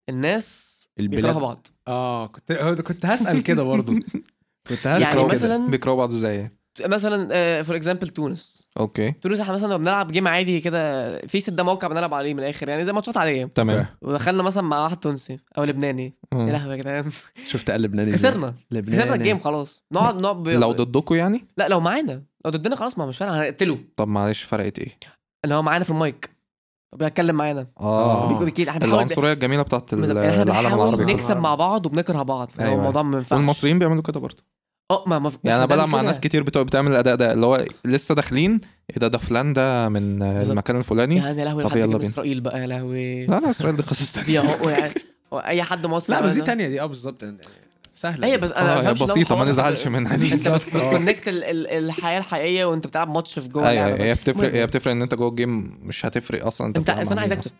الناس 0.09 0.77
البلاد. 0.99 1.21
بيكرهوا 1.23 1.41
بعض. 1.41 1.67
آه 1.87 2.27
كنت 2.27 2.51
كنت 2.81 3.05
هسأل 3.05 3.43
كده 3.43 3.63
برضو. 3.63 3.93
كنت 4.69 4.87
هسأل 4.87 5.01
يعني. 5.01 5.23
مثلا 5.23 5.67
بيكرهوا 5.67 5.95
بعض 5.97 6.09
إزاي 6.11 6.51
مثلا 6.79 7.63
for 7.63 7.75
example 7.75 8.07
تونس. 8.07 8.67
أوكي. 8.79 9.11
تونس 9.11 9.39
إحنا 9.39 9.53
مثلا 9.53 9.77
بنلعب 9.77 10.11
game 10.11 10.27
عادي 10.27 10.61
كده 10.61 11.17
Face 11.19 11.39
it 11.39 11.49
ده 11.49 11.63
موقع 11.63 11.87
بنلعب 11.87 12.13
عليه 12.13 12.33
من 12.33 12.39
الآخر 12.39 12.69
يعني 12.69 12.85
زي 12.85 12.93
matches 12.93 13.17
عادية. 13.17 13.45
تمام. 13.45 13.85
ودخلنا 14.01 14.43
مثلا 14.43 14.63
مع 14.63 14.83
واحد 14.83 14.97
تونسي 14.97 15.39
أو 15.57 15.63
لبناني. 15.63 16.13
يا. 16.33 16.37
لهوي 16.37 16.71
يا 16.71 16.77
جدعان. 16.77 17.11
شفت 17.47 17.71
قلب 17.71 17.85
لبناني؟ 17.85 18.11
خسرنا. 18.11 18.55
لبناني. 18.71 19.01
خسرنا 19.01 19.15
ال 19.15 19.20
game 19.20 19.39
خلاص. 19.39 19.83
نقعد 19.91 20.21
نقعد. 20.21 20.47
لو 20.47 20.71
ضدكم 20.71 21.15
يعني؟ 21.15 21.43
لا 21.57 21.67
لو 21.67 21.79
معانا. 21.79 22.23
لو 22.45 22.51
ضدنا 22.51 22.75
خلاص 22.75 22.97
ما 22.97 23.05
مش 23.05 23.17
فارق 23.17 23.31
هنقتله. 23.31 23.77
طب 23.95 24.07
معلش 24.07 24.43
فرقت 24.43 24.79
إيه؟ 24.79 24.97
اللي 25.43 25.55
هو 25.55 25.61
معانا 25.61 25.83
في 25.83 25.89
المايك. 25.89 26.29
بيتكلم 26.95 27.35
معانا. 27.35 27.67
آه. 27.79 28.27
بيكون 28.27 28.45
بيكيد 28.45 28.69
إحنا 28.69 28.85
العنصرية 28.85 29.33
الجميلة 29.33 29.63
بتاعت 29.63 29.93
العالم 29.93 30.73
العربي 30.73 31.13
نكسب 31.13 31.37
مع 31.37 31.55
بعض 31.55 31.85
وبنكره 31.85 32.23
بعض 32.23 32.51
فهو 32.51 32.65
أيوة. 32.65 32.77
الموضوع 32.77 33.01
ما 33.01 33.17
ينفعش. 33.17 33.39
والمصريين 33.39 33.79
بيعملوا 33.79 34.01
كده 34.01 34.19
برضه. 34.19 34.43
آه 34.91 35.03
ما 35.07 35.19
ما 35.19 35.31
يعني 35.43 35.57
أنا 35.57 35.65
بلعب 35.65 35.89
مع. 35.89 36.01
ناس 36.01 36.19
كتير 36.19 36.43
بتوع 36.43 36.63
بتعمل 36.63 36.91
الأداء 36.91 37.15
ده 37.15 37.33
اللي 37.33 37.45
هو 37.45 37.65
لسه 37.85 38.15
داخلين 38.15 38.61
إيه 38.89 38.97
ده 38.99 39.07
ده 39.07 39.17
فلان 39.17 39.53
ده 39.53 39.89
من 39.89 40.19
بالظبط. 40.19 40.49
المكان 40.51 40.77
الفلاني 40.77 41.15
يعني 41.15 41.39
يا 41.39 41.45
لهوي 41.45 41.63
طب 41.63 41.77
يلا 41.77 41.97
بينا. 41.97 42.09
إسرائيل 42.09 42.41
بقى 42.41 42.61
يا 42.61 42.67
لهوي 42.67 43.25
لا 43.25 43.39
لا 43.39 43.49
إسرائيل 43.49 43.75
دي 43.77 43.83
قصص 43.83 44.17
اهو 44.17 44.69
يعني 44.69 44.93
هو 45.33 45.39
أي 45.39 45.63
حد 45.63 45.85
مصري 45.85 46.15
لا 46.15 46.21
بس 46.21 46.33
دي. 46.33 46.41
تانية 46.41 46.67
دي 46.67 46.81
آه 46.81 46.85
بالظبط 46.85 47.25
سهلة 47.93 48.27
أيوه. 48.27 48.37
بس 48.37 48.51
أنا 48.51 48.89
آه، 48.89 48.91
بسيطة 48.91 49.35
ما 49.35 49.45
نزعلش 49.45 49.87
منها 49.87 50.15
دي 50.15 50.33
أنت. 50.33 50.47
بتكونكت 50.47 51.27
ال- 51.27 51.43
ال- 51.43 51.67
الحياة 51.67 52.19
الحقيقية 52.19 52.65
وأنت 52.65 52.87
بتلعب 52.87 53.09
ماتش 53.13 53.39
في 53.39 53.47
جوه 53.47 53.69
أيوه 53.69 53.87
هي. 54.03 54.13
بتفرق. 54.13 54.53
هي 54.53 54.67
بتفرق 54.67 54.91
إن 54.91 55.01
أنت 55.01 55.13
جوه 55.15 55.29
ال 55.29 55.39
game 55.39 55.77
مش 55.83 56.05
هتفرق 56.05 56.45
أصلا 56.45 56.67
أنت 56.67 56.77
أنت 56.77 57.11
أنا 57.11 57.21
عايز 57.21 57.31
أكسب 57.31 57.51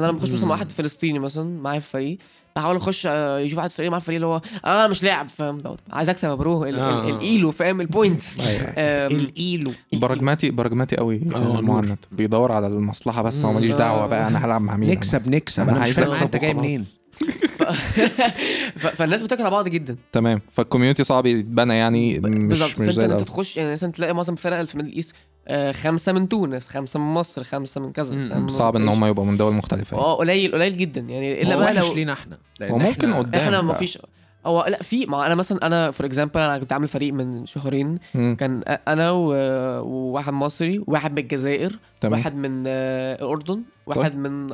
فانا 0.00 0.10
لما 0.10 0.18
بخش 0.18 0.30
مثلا. 0.32 0.46
مع 0.46 0.50
واحد 0.54 0.72
فلسطيني 0.72 1.18
مثلا 1.18 1.60
معايا 1.60 1.80
في 1.80 1.90
فريق 1.90 2.18
بحاول 2.56 2.76
اخش 2.76 3.06
آه، 3.06 3.38
يشوف 3.38 3.58
واحد 3.58 3.68
اسرائيلي 3.70 3.90
معايا 3.90 4.00
في 4.00 4.06
فريق 4.06 4.16
اللي 4.16 4.26
هو 4.26 4.40
آه 4.64 4.86
مش 4.86 5.02
لاعب 5.02 5.28
فاهم 5.28 5.58
دوت 5.60 5.78
عايز 5.90 6.08
اكسب 6.08 6.28
يا 6.28 6.34
bro 6.34 6.64
ال- 6.64 6.78
آه. 6.78 7.08
ال 7.08 7.18
Elo 7.18 7.50
فاهم 7.50 7.80
ال 7.80 7.89
points 7.89 8.40
أيوة. 8.40 8.62
ال 9.06 9.22
Elo 9.22 9.72
pragmatic 9.92 10.50
pragmatic 10.50 10.96
قوي 10.96 11.20
آه،. 11.34 11.60
مهند 11.60 11.98
بيدور 12.12 12.52
على 12.52 12.66
المصلحة 12.66 13.22
بس 13.22 13.44
هو. 13.44 13.52
ماليش 13.52 13.72
دعوة 13.72 14.04
آه. 14.04 14.06
بقى 14.06 14.28
أنا 14.28 14.44
هلعب 14.46 14.60
مع 14.60 14.76
مين 14.76 14.90
نكسب 14.90 15.28
نكسب 15.28 15.68
أنا 15.68 15.80
عايز 15.80 15.96
فاهم 15.96 16.08
أكسب 16.10 16.22
أنت 16.22 16.36
جاي. 16.36 16.54
منين. 16.54 16.84
فالناس 18.78 19.22
بتكره 19.22 19.48
بعض 19.48 19.68
جدا 19.68 19.96
تمام 20.12 20.40
فال 20.48 20.58
community 20.58 21.04
صعب 21.04 21.26
يتبنى 21.26 21.74
يعني 21.76 22.18
مش 22.18 22.48
بالظبط 22.48 22.70
مش 22.70 22.76
فأنت 22.76 22.90
زي 22.90 23.04
إن 23.04 23.10
أنت. 23.10 23.20
تخش 23.20 23.56
يعني 23.56 23.72
مثلا 23.72 23.92
تلاقي 23.92 24.14
معظم 24.14 24.32
الفرق 24.32 24.56
اللي 24.56 24.66
في 24.66 24.76
Middle 24.76 24.92
East 24.92 25.12
آه، 25.12 25.27
خمسة 25.72 26.12
من 26.12 26.28
تونس 26.28 26.68
خمسة 26.68 27.00
من 27.00 27.14
مصر 27.14 27.44
خمسة 27.44 27.80
من 27.80 27.92
كذا؟ 27.92 28.46
صعب 28.46 28.76
إن 28.76 28.88
هم 28.88 29.04
يبقوا 29.04 29.24
من 29.26 29.36
دول 29.36 29.52
مختلفة 29.54 29.96
يعني. 29.96 30.06
آه 30.08 30.14
قليل 30.16 30.52
قليل 30.54 30.76
جدا 30.78 31.00
يعني 31.00 31.42
إلا 31.42 31.56
بقى 31.56 31.74
لو 31.74 31.94
لينا 31.94 32.12
إحنا 32.12 32.38
هو 32.62 32.78
ممكن 32.78 33.12
إحنا- 33.12 33.16
قدام 33.16 33.40
إحنا 33.40 33.60
ما. 33.62 33.72
فيش 33.72 33.98
هو 34.46 34.64
لا 34.68 34.82
في 34.82 35.06
ما 35.06 35.26
أنا 35.26 35.34
مثلا 35.34 35.66
أنا 35.66 35.90
for 35.90 36.06
example 36.06 36.40
أنا 36.40 36.58
كنت 36.58 36.72
عامل 36.72 36.88
فريق 36.88 37.12
من 37.12 37.46
شهرين 37.46 37.98
مم. 38.14 38.36
كان 38.40 38.62
أنا 38.88 39.10
و- 39.10 39.32
وواحد 39.84 40.32
مصري 40.32 40.78
وواحد 40.86 41.12
من 41.12 41.18
الجزائر 41.18 41.78
تمام 42.00 42.12
واحد 42.18 42.34
من 42.34 42.64
آه، 42.66 43.14
الأردن 43.14 43.62
واحد 43.86 44.16
من 44.16 44.48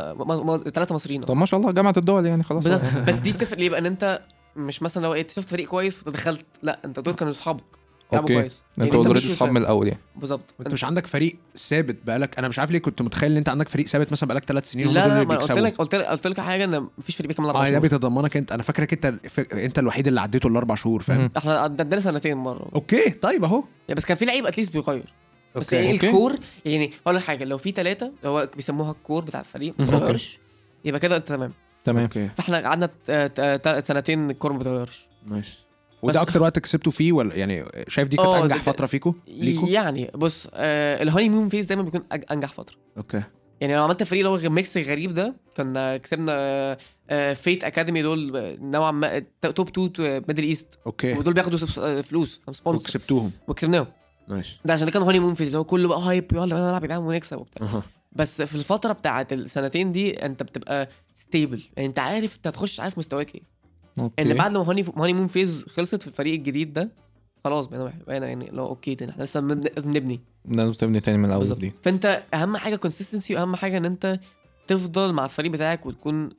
ثلاثة 0.71 0.95
مصريين 0.95 1.23
طب 1.23 1.37
ما 1.37 1.47
شاء 1.47 1.61
الله 1.61 1.73
جامعة 1.73 1.95
الدول 1.97 2.27
يعني 2.27 2.43
خلاص. 2.43 2.67
بس 3.07 3.15
دي 3.15 3.33
بتفرق 3.33 3.59
ليه 3.59 3.71
بقى 3.71 3.79
إن 3.81 3.87
أنت 3.87 4.21
مش 4.57 4.83
مثلا 4.83 5.03
لو 5.03 5.15
إيه 5.15 5.27
شفت 5.29 5.49
فريق 5.49 5.69
كويس 5.69 5.99
فدخلت 5.99 6.47
لا 6.63 6.79
أنت 6.85 7.01
دول 7.01 7.15
كانوا 7.15 7.33
أصحابك 7.33 7.65
لعبوا. 8.15 8.29
كويس 8.29 8.63
يعني 8.79 8.91
أنتوا 8.91 9.05
already 9.07 9.27
مش 9.27 9.33
اصحاب 9.33 9.51
من. 9.51 9.57
الأول 9.57 9.89
يعني 9.89 10.01
بالظبط 10.17 10.55
أنت 10.61 10.73
مش 10.73 10.85
عندك 10.85 11.07
فريق 11.07 11.37
ثابت 11.57 11.97
بقالك 12.07 12.39
أنا 12.39 12.49
مش 12.49 12.59
عارف 12.59 12.71
ليه 12.71 12.79
كنت 12.79 13.03
متخيل 13.03 13.31
إن 13.31 13.37
أنت 13.37 13.49
عندك 13.49 13.69
فريق 13.69 13.87
ثابت 13.87 14.13
مثلا 14.13 14.29
بقالك 14.29 14.45
ثلاث 14.45 14.71
سنين 14.71 14.89
لا 14.89 15.09
لا 15.09 15.25
ما 15.25 15.37
قلت. 15.37 15.51
لك 15.53 15.77
قلت 15.77 15.95
لك 15.95 16.05
قلت 16.07 16.27
لك 16.27 16.41
حاجة 16.41 16.65
إن 16.65 16.89
مفيش 16.99 17.17
فريق 17.17 17.29
بيكمل 17.29 17.47
أربع 17.47 17.61
آه 17.61 17.65
ده 17.65 17.71
شهور 17.71 17.81
بيتضمنك 17.81 18.37
أنت 18.37 18.53
أنا 18.53 18.63
فاكرك 18.63 18.93
أنت 19.07 19.19
أنت 19.53 19.79
الوحيد 19.79 20.07
اللي 20.07 20.21
عديته 20.21 20.47
الأربع 20.47 20.75
شهور 20.75 21.03
فاهم. 21.03 21.31
إحنا 21.37 21.59
عندنا 21.59 22.01
سنتين 22.01 22.37
مرة 22.37 22.69
أوكي 22.75 23.11
طيب 23.11 23.45
أهو 23.45 23.65
يعني 23.89 23.97
بس 23.99 24.05
كان 24.05 24.17
في 24.17 24.25
لعيب 24.25 24.47
at 24.47 24.54
least 24.54 24.73
بيغير 24.73 25.13
بس 25.57 25.75
أوكي. 25.75 25.87
إيه 25.87 25.93
أوكي. 25.95 26.07
ال 26.07 26.13
core 26.13 26.39
يعني 26.65 26.91
هقول 27.07 27.17
لك 27.17 27.23
حاجة 27.23 27.45
لو 27.45 27.59
في 27.59 27.71
ثلاثة 27.71 28.13
هو 28.27 28.49
بيسموها 28.57 28.91
ال 28.91 28.98
core 28.98 29.25
بتاع 29.25 29.41
الفريق 29.41 29.75
ما 29.79 29.85
أوكي. 29.87 29.97
بيغيرش 29.99 30.39
يبقى 30.85 31.01
كده 31.01 31.17
أنت 31.17 31.29
تمام 31.29 31.53
تمام 31.85 32.03
أوكي 32.03 32.29
فإحنا 32.37 32.61
قعدنا 32.69 32.87
ت- 32.87 33.11
ت- 33.11 33.61
ت- 33.69 33.85
سنتين 33.87 34.31
ال 34.31 34.35
core 34.35 34.53
ما 34.53 34.59
بيتغيرش 34.59 35.09
ماشي 35.27 35.64
وده 36.09 36.23
أكتر 36.23 36.43
وقت 36.43 36.59
كسبته 36.59 36.91
فيه 36.91 37.13
ولا 37.13 37.35
يعني 37.35 37.65
شايف 37.89 38.09
دي 38.09 38.17
كانت 38.17 38.29
آه، 38.29 38.43
أنجح 38.43 38.57
فترة 38.57 38.87
فيكو؟ 38.87 39.15
ليكو؟ 39.29 39.67
يعني 39.67 40.11
بص 40.15 40.49
آه 40.55 41.03
ال 41.03 41.29
honeymoon 41.29 41.49
phase 41.49 41.67
دايما 41.67 41.83
بيكون 41.83 42.03
أنجح 42.31 42.53
فترة. 42.53 42.77
أوكي. 42.97 43.23
يعني 43.61 43.77
لو 43.77 43.83
عملت 43.85 44.03
فريق 44.03 44.27
اللي 44.27 44.43
هو 44.43 44.47
ال 44.47 44.54
mix 44.54 44.77
الغريب 44.77 45.13
ده 45.15 45.35
كنا 45.57 45.97
كسبنا 45.97 46.33
آه، 46.37 46.79
آه، 47.11 47.35
فيت 47.35 47.65
academy 47.65 48.03
دول 48.03 48.37
آه، 48.37 48.57
نوعا 48.61 48.91
ما 48.91 49.17
آه، 49.17 49.51
top 49.51 49.69
2 49.69 50.23
Middle 50.29 50.43
East. 50.43 50.79
أوكي. 50.87 51.13
ودول 51.13 51.35
بياخدوا 51.35 51.59
آه، 51.79 52.01
فلوس 52.01 52.41
sponsor 52.53 52.85
وكسبتوهم. 52.85 53.31
وكسبناهم. 53.49 53.87
ماشي 54.29 54.61
ده 54.65 54.75
عشان 54.75 54.87
ده 54.87 54.93
كان 54.93 55.03
honeymoon 55.03 55.35
phase 55.35 55.47
اللي 55.47 55.59
هو 55.59 55.65
كله 55.65 55.89
بقى 55.89 56.01
hype 56.01 56.33
يلا 56.33 56.45
بينا 56.45 56.69
نلعب 56.69 56.83
يا 56.83 56.87
جدعان 56.87 57.03
ونكسب 57.03 57.39
وبتاع. 57.39 57.67
أها. 57.67 57.83
بس 58.13 58.43
في 58.43 58.55
الفترة 58.55 58.93
بتاعت 58.93 59.33
السنتين 59.33 59.93
دي 59.93 60.27
أنت 60.27 60.43
بتبقى 60.43 60.89
stable 61.15 61.63
يعني 61.77 61.89
أنت 61.89 61.99
عارف 61.99 62.37
أنت 62.37 62.47
هتخش 62.47 62.81
عارف 62.81 62.99
مستواك 62.99 63.35
إيه. 63.35 63.43
أوكي. 64.01 64.23
ان 64.23 64.35
بعد 64.35 64.51
ما 64.57 64.71
honey 64.71 64.85
honeymoon 64.97 65.27
phase 65.27 65.65
خلصت 65.69 66.03
في 66.03 66.09
الفريق 66.09 66.35
الجديد 66.35 66.73
ده 66.73 66.89
خلاص 67.45 67.67
بقينا 67.67 67.93
بقينا 68.07 68.27
يعني 68.27 68.51
لو 68.53 68.67
أوكي 68.67 68.95
تاني 68.95 69.11
إحنا 69.13 69.23
لسه 69.23 69.41
بنبني- 69.41 69.71
لازم 69.77 69.91
نبني. 69.91 70.21
لازم 70.49 70.73
تبني 70.73 71.01
تاني 71.01 71.19
من 71.19 71.25
الأول 71.25 71.39
بالظبط. 71.39 71.59
دي. 71.59 71.73
فأنت 71.83 72.23
أهم 72.35 72.57
حاجة 72.57 72.77
consistency 72.77 73.35
وأهم 73.35 73.57
حاجة 73.57 73.77
إن 73.77 73.85
أنت 73.85 74.21
تفضل 74.67 75.13
مع 75.13 75.25
الفريق 75.25 75.53
بتاعك 75.53 75.87
وتكون 75.87 76.31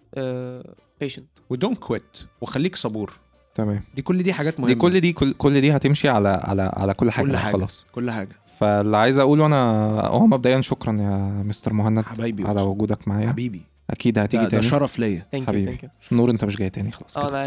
patient 1.02 1.28
و 1.50 1.54
don't 1.54 1.78
quit 1.78 2.18
وخليك 2.42 2.76
صبور. 2.76 3.14
تمام. 3.56 3.84
دي 3.96 4.02
كل 4.02 4.24
دي 4.24 4.34
حاجات 4.34 4.60
مهمة. 4.60 4.74
دي 4.74 4.80
كل 4.80 5.00
دي 5.00 5.14
كل, 5.14 5.34
كل 5.34 5.62
دي 5.62 5.72
هتمشي 5.76 6.10
على 6.10 6.28
على 6.44 6.72
على 6.74 6.94
كل 6.94 7.12
حاجة 7.12 7.26
كل 7.26 7.38
حاجة. 7.38 7.54
خلاص. 7.54 7.86
كل 7.92 8.12
حاجة. 8.12 8.30
فاللي 8.60 8.98
عايز 8.98 9.20
أقوله 9.20 9.46
أنا 9.46 9.62
هو 10.08 10.28
مبدئيا 10.28 10.62
شكرا 10.62 10.94
يا 10.94 11.44
مستر 11.44 11.74
مهند 11.74 12.00
حبايبي 12.06 12.44
على 12.44 12.62
وجودك 12.62 13.08
معايا. 13.08 13.28
حبيبي. 13.30 13.62
أكيد 13.90 14.20
هتيجي 14.20 14.44
ده, 14.44 14.50
ده 14.50 14.50
تاني. 14.50 14.64
شرف 14.64 15.00
ليا. 15.00 15.26
thank 15.32 15.42
you 15.42 15.48
حبيبي. 15.48 15.78
نور 16.12 16.32
أنت 16.32 16.46
مش 16.46 16.58
جاي 16.58 16.70
تاني 16.70 16.92
خلاص 16.92 17.18
آه. 17.18 17.30
أنا. 17.30 17.46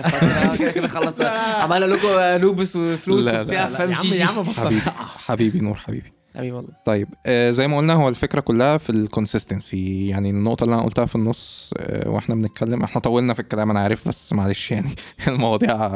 آه، 0.52 0.56
كده 0.56 0.70
كده 0.72 0.88
خلص 0.88 1.20
عملنا 1.20 1.84
لكم 1.84 2.08
آه، 2.08 2.38
noobs 2.38 2.76
وفلوس 2.76 3.26
وبتاع 3.26 3.66
فاهم؟ 3.68 3.90
يا 4.12 4.24
عم 4.26 4.44
حبيبي 4.44 4.80
حبيبي 5.18 5.60
نور 5.60 5.74
حبيبي. 5.74 6.12
حبيبي 6.36 6.52
والله. 6.52 6.70
طيب 6.84 7.08
آه 7.26 7.50
زي 7.50 7.68
ما 7.68 7.76
قلنا 7.76 7.94
هو 7.94 8.08
الفكرة 8.08 8.40
كلها 8.40 8.76
في 8.78 8.90
ال 8.90 9.00
consistency 9.00 10.08
يعني 10.08 10.30
النقطة 10.30 10.64
اللي 10.64 10.74
أنا 10.74 10.82
قلتها 10.84 11.06
في 11.06 11.16
النص 11.16 11.74
آه 11.76 12.08
وإحنا 12.10 12.34
بنتكلم 12.34 12.82
إحنا 12.82 13.00
طولنا 13.00 13.34
في 13.34 13.40
الكلام 13.40 13.70
أنا 13.70 13.80
عارف 13.80 14.08
بس 14.08 14.32
معلش 14.32 14.70
يعني 14.70 14.90
المواضيع 15.28 15.86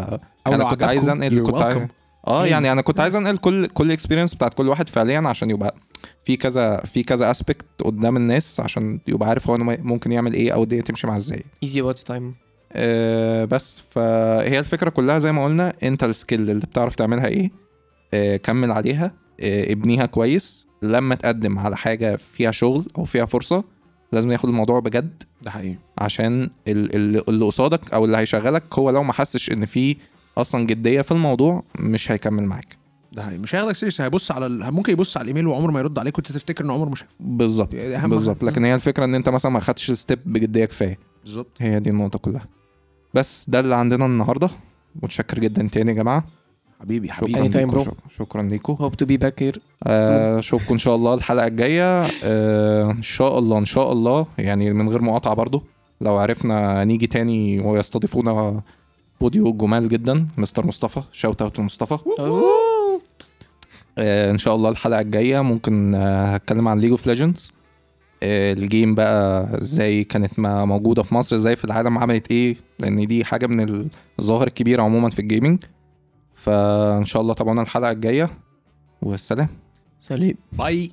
أنا 0.47 0.64
كنت 0.70 0.82
عايز 0.82 1.09
أنقل 1.09 1.40
كنت 1.43 1.57
عايز. 1.57 1.78
آه. 2.27 2.47
يعني 2.47 2.73
أنا 2.73 2.81
كنت 2.83 3.01
عايز 3.01 3.16
أنقل 3.16 3.37
كل 3.37 3.66
كل 3.66 3.93
experience 3.93 4.35
بتاعت 4.35 4.55
كل 4.55 4.68
واحد 4.68 4.89
فعليا 4.89 5.29
عشان 5.29 5.51
يبقى 5.51 5.75
في 6.25 6.37
كذا 6.37 6.77
في 6.77 7.03
كذا 7.03 7.31
aspect 7.31 7.64
قدام 7.85 8.16
الناس 8.16 8.61
عشان 8.61 9.01
يبقى 9.09 9.29
عارف 9.29 9.51
هو 9.51 9.57
ممكن 9.61 10.12
يعمل 10.12 10.35
إيه 10.35 10.53
أو 10.53 10.62
الدنيا 10.62 10.83
تمشي 10.83 11.07
معاه 11.07 11.16
إزاي. 11.16 11.43
easy 11.62 11.81
watch 11.83 12.03
time 12.03 12.35
بس. 13.47 13.83
فهي 13.91 14.59
الفكرة 14.59 14.91
كلها 14.91 15.18
زي 15.18 15.33
ما 15.33 15.45
قلنا 15.45 15.73
أنت 15.83 16.05
ال 16.05 16.11
skill 16.11 16.41
اللي 16.41 16.55
بتعرف 16.66 16.95
تعملها 16.97 17.27
إيه 17.27 17.51
آه 18.14 18.37
كمل 18.37 18.73
عليها 18.73 19.12
آه 19.41 19.73
ابنيها 19.73 20.07
كويس. 20.07 20.66
لما 20.83 21.14
تقدم 21.14 21.59
على 21.59 21.77
حاجة 21.77 22.16
فيها 22.16 22.51
شغل 22.51 22.87
أو 22.99 23.05
فيها 23.05 23.25
فرصة 23.25 23.64
لازم 24.12 24.31
ياخد 24.33 24.49
الموضوع 24.49 24.81
بجد. 24.81 25.23
ده 25.43 25.51
حقيقي. 25.51 25.77
عشان 25.99 26.43
ال- 26.68 26.97
ال- 26.97 27.29
اللي 27.29 27.45
قصادك 27.45 27.95
أو 27.95 28.05
اللي 28.05 28.16
هيشغلك 28.16 28.62
هو 28.79 28.91
لو 28.91 29.03
ما 29.03 29.12
حسش 29.12 29.51
إن 29.51 29.66
في 29.66 29.97
أصلا 30.39 30.66
جدية 30.66 31.03
في 31.03 31.12
الموضوع 31.12 31.62
مش 31.78 32.12
هيكمل 32.12 32.45
معاك. 32.45 32.76
ده 33.12 33.22
حقيقي 33.22 33.39
مش 33.39 33.55
هياخدك 33.55 33.72
serious 33.73 34.01
هيبص 34.01 34.30
على 34.33 34.47
ال... 34.47 34.74
ممكن 34.74 34.93
يبص 34.93 35.16
على 35.16 35.22
الإيميل 35.22 35.47
وعمره 35.47 35.70
ما 35.70 35.80
يرد 35.80 35.99
عليك 35.99 36.14
كنت 36.14 36.33
تفتكر 36.33 36.64
إن 36.64 36.70
عمره 36.70 36.89
مش 36.89 37.05
بالظبط 37.20 37.74
أهم 37.74 38.11
بالظبط. 38.11 38.45
لكن 38.45 38.64
هي 38.64 38.74
الفكرة 38.74 39.05
إن 39.05 39.14
أنت 39.14 39.28
مثلا 39.28 39.53
ما 39.53 39.61
خدتش 39.61 39.91
step 39.91 40.18
بجدية 40.26 40.64
كفاية. 40.64 40.99
بالظبط. 41.24 41.51
هي 41.61 41.80
دي 41.80 41.91
النقطة 41.91 42.18
كلها. 42.18 42.47
بس 43.14 43.51
ده 43.51 43.61
اللي 43.61 43.76
عندنا 43.76 44.07
النهارده. 44.07 44.49
متشكر 45.03 45.39
جدا 45.39 45.68
تاني 45.72 45.91
يا 45.91 45.97
جماعة. 45.97 46.24
حبيبي 46.80 47.09
شكرا 47.09 47.18
حبيبي 47.18 47.49
Anytime, 47.49 47.57
ليكم. 47.57 47.78
شكرا, 47.78 47.95
شكرا 48.11 48.43
ليكم 48.43 48.76
hope 48.81 48.95
to 48.97 49.07
be 49.07 49.16
back 49.16 49.43
here 49.43 49.61
أشوفكم 49.87 50.74
إن 50.74 50.78
شاء 50.78 50.97
الله 50.97 51.14
الحلقة 51.14 51.47
الجاية. 51.47 52.07
آه، 52.24 52.91
إن 52.91 53.03
شاء 53.03 53.39
الله 53.39 53.59
إن 53.59 53.64
شاء 53.64 53.93
الله. 53.93 54.26
يعني 54.39 54.72
من 54.72 54.89
غير 54.89 55.03
مقاطعة 55.03 55.35
برضو. 55.35 55.62
لو 56.01 56.16
عرفنا 56.16 56.85
نيجي 56.85 57.07
تاني 57.07 57.61
ويستضيفونا 57.61 58.62
بوديو 59.23 59.53
جمال 59.53 59.89
جدا 59.89 60.27
مستر 60.39 60.66
مصطفى. 60.66 61.03
shout 61.12 61.43
out 61.43 61.59
لمصطفى. 61.59 61.99
آه، 63.99 64.31
إن 64.31 64.39
شاء 64.39 64.55
الله 64.55 64.70
الحلقة 64.70 65.01
الجاية 65.01 65.41
ممكن 65.41 65.95
آه، 65.95 66.35
هتكلم 66.35 66.68
عن 66.68 66.81
League 66.81 66.91
of 66.91 67.07
Legends 67.07 67.53
ال 68.23 68.37
game 68.37 68.95
بقى 68.95 69.49
إزاي 69.59 70.05
كانت 70.05 70.39
ما 70.39 70.64
موجودة 70.64 71.03
في 71.03 71.14
مصر 71.14 71.37
إزاي 71.37 71.57
في 71.57 71.64
العالم 71.64 71.99
عملت 71.99 72.31
إيه؟ 72.31 72.57
لأن 72.79 73.07
دي 73.07 73.25
حاجة 73.25 73.47
من 73.47 73.89
الظواهر 74.18 74.47
الكبيرة 74.47 74.83
عموما 74.83 75.11
في 75.11 75.18
ال 75.18 75.25
gaming 75.25 75.64
فإن 76.35 77.05
شاء 77.05 77.23
الله 77.23 77.35
طبعا 77.35 77.62
الحلقة 77.62 77.91
الجاية. 77.91 78.31
والسلام. 79.03 79.49
سليم 79.99 80.35
bye 80.53 80.93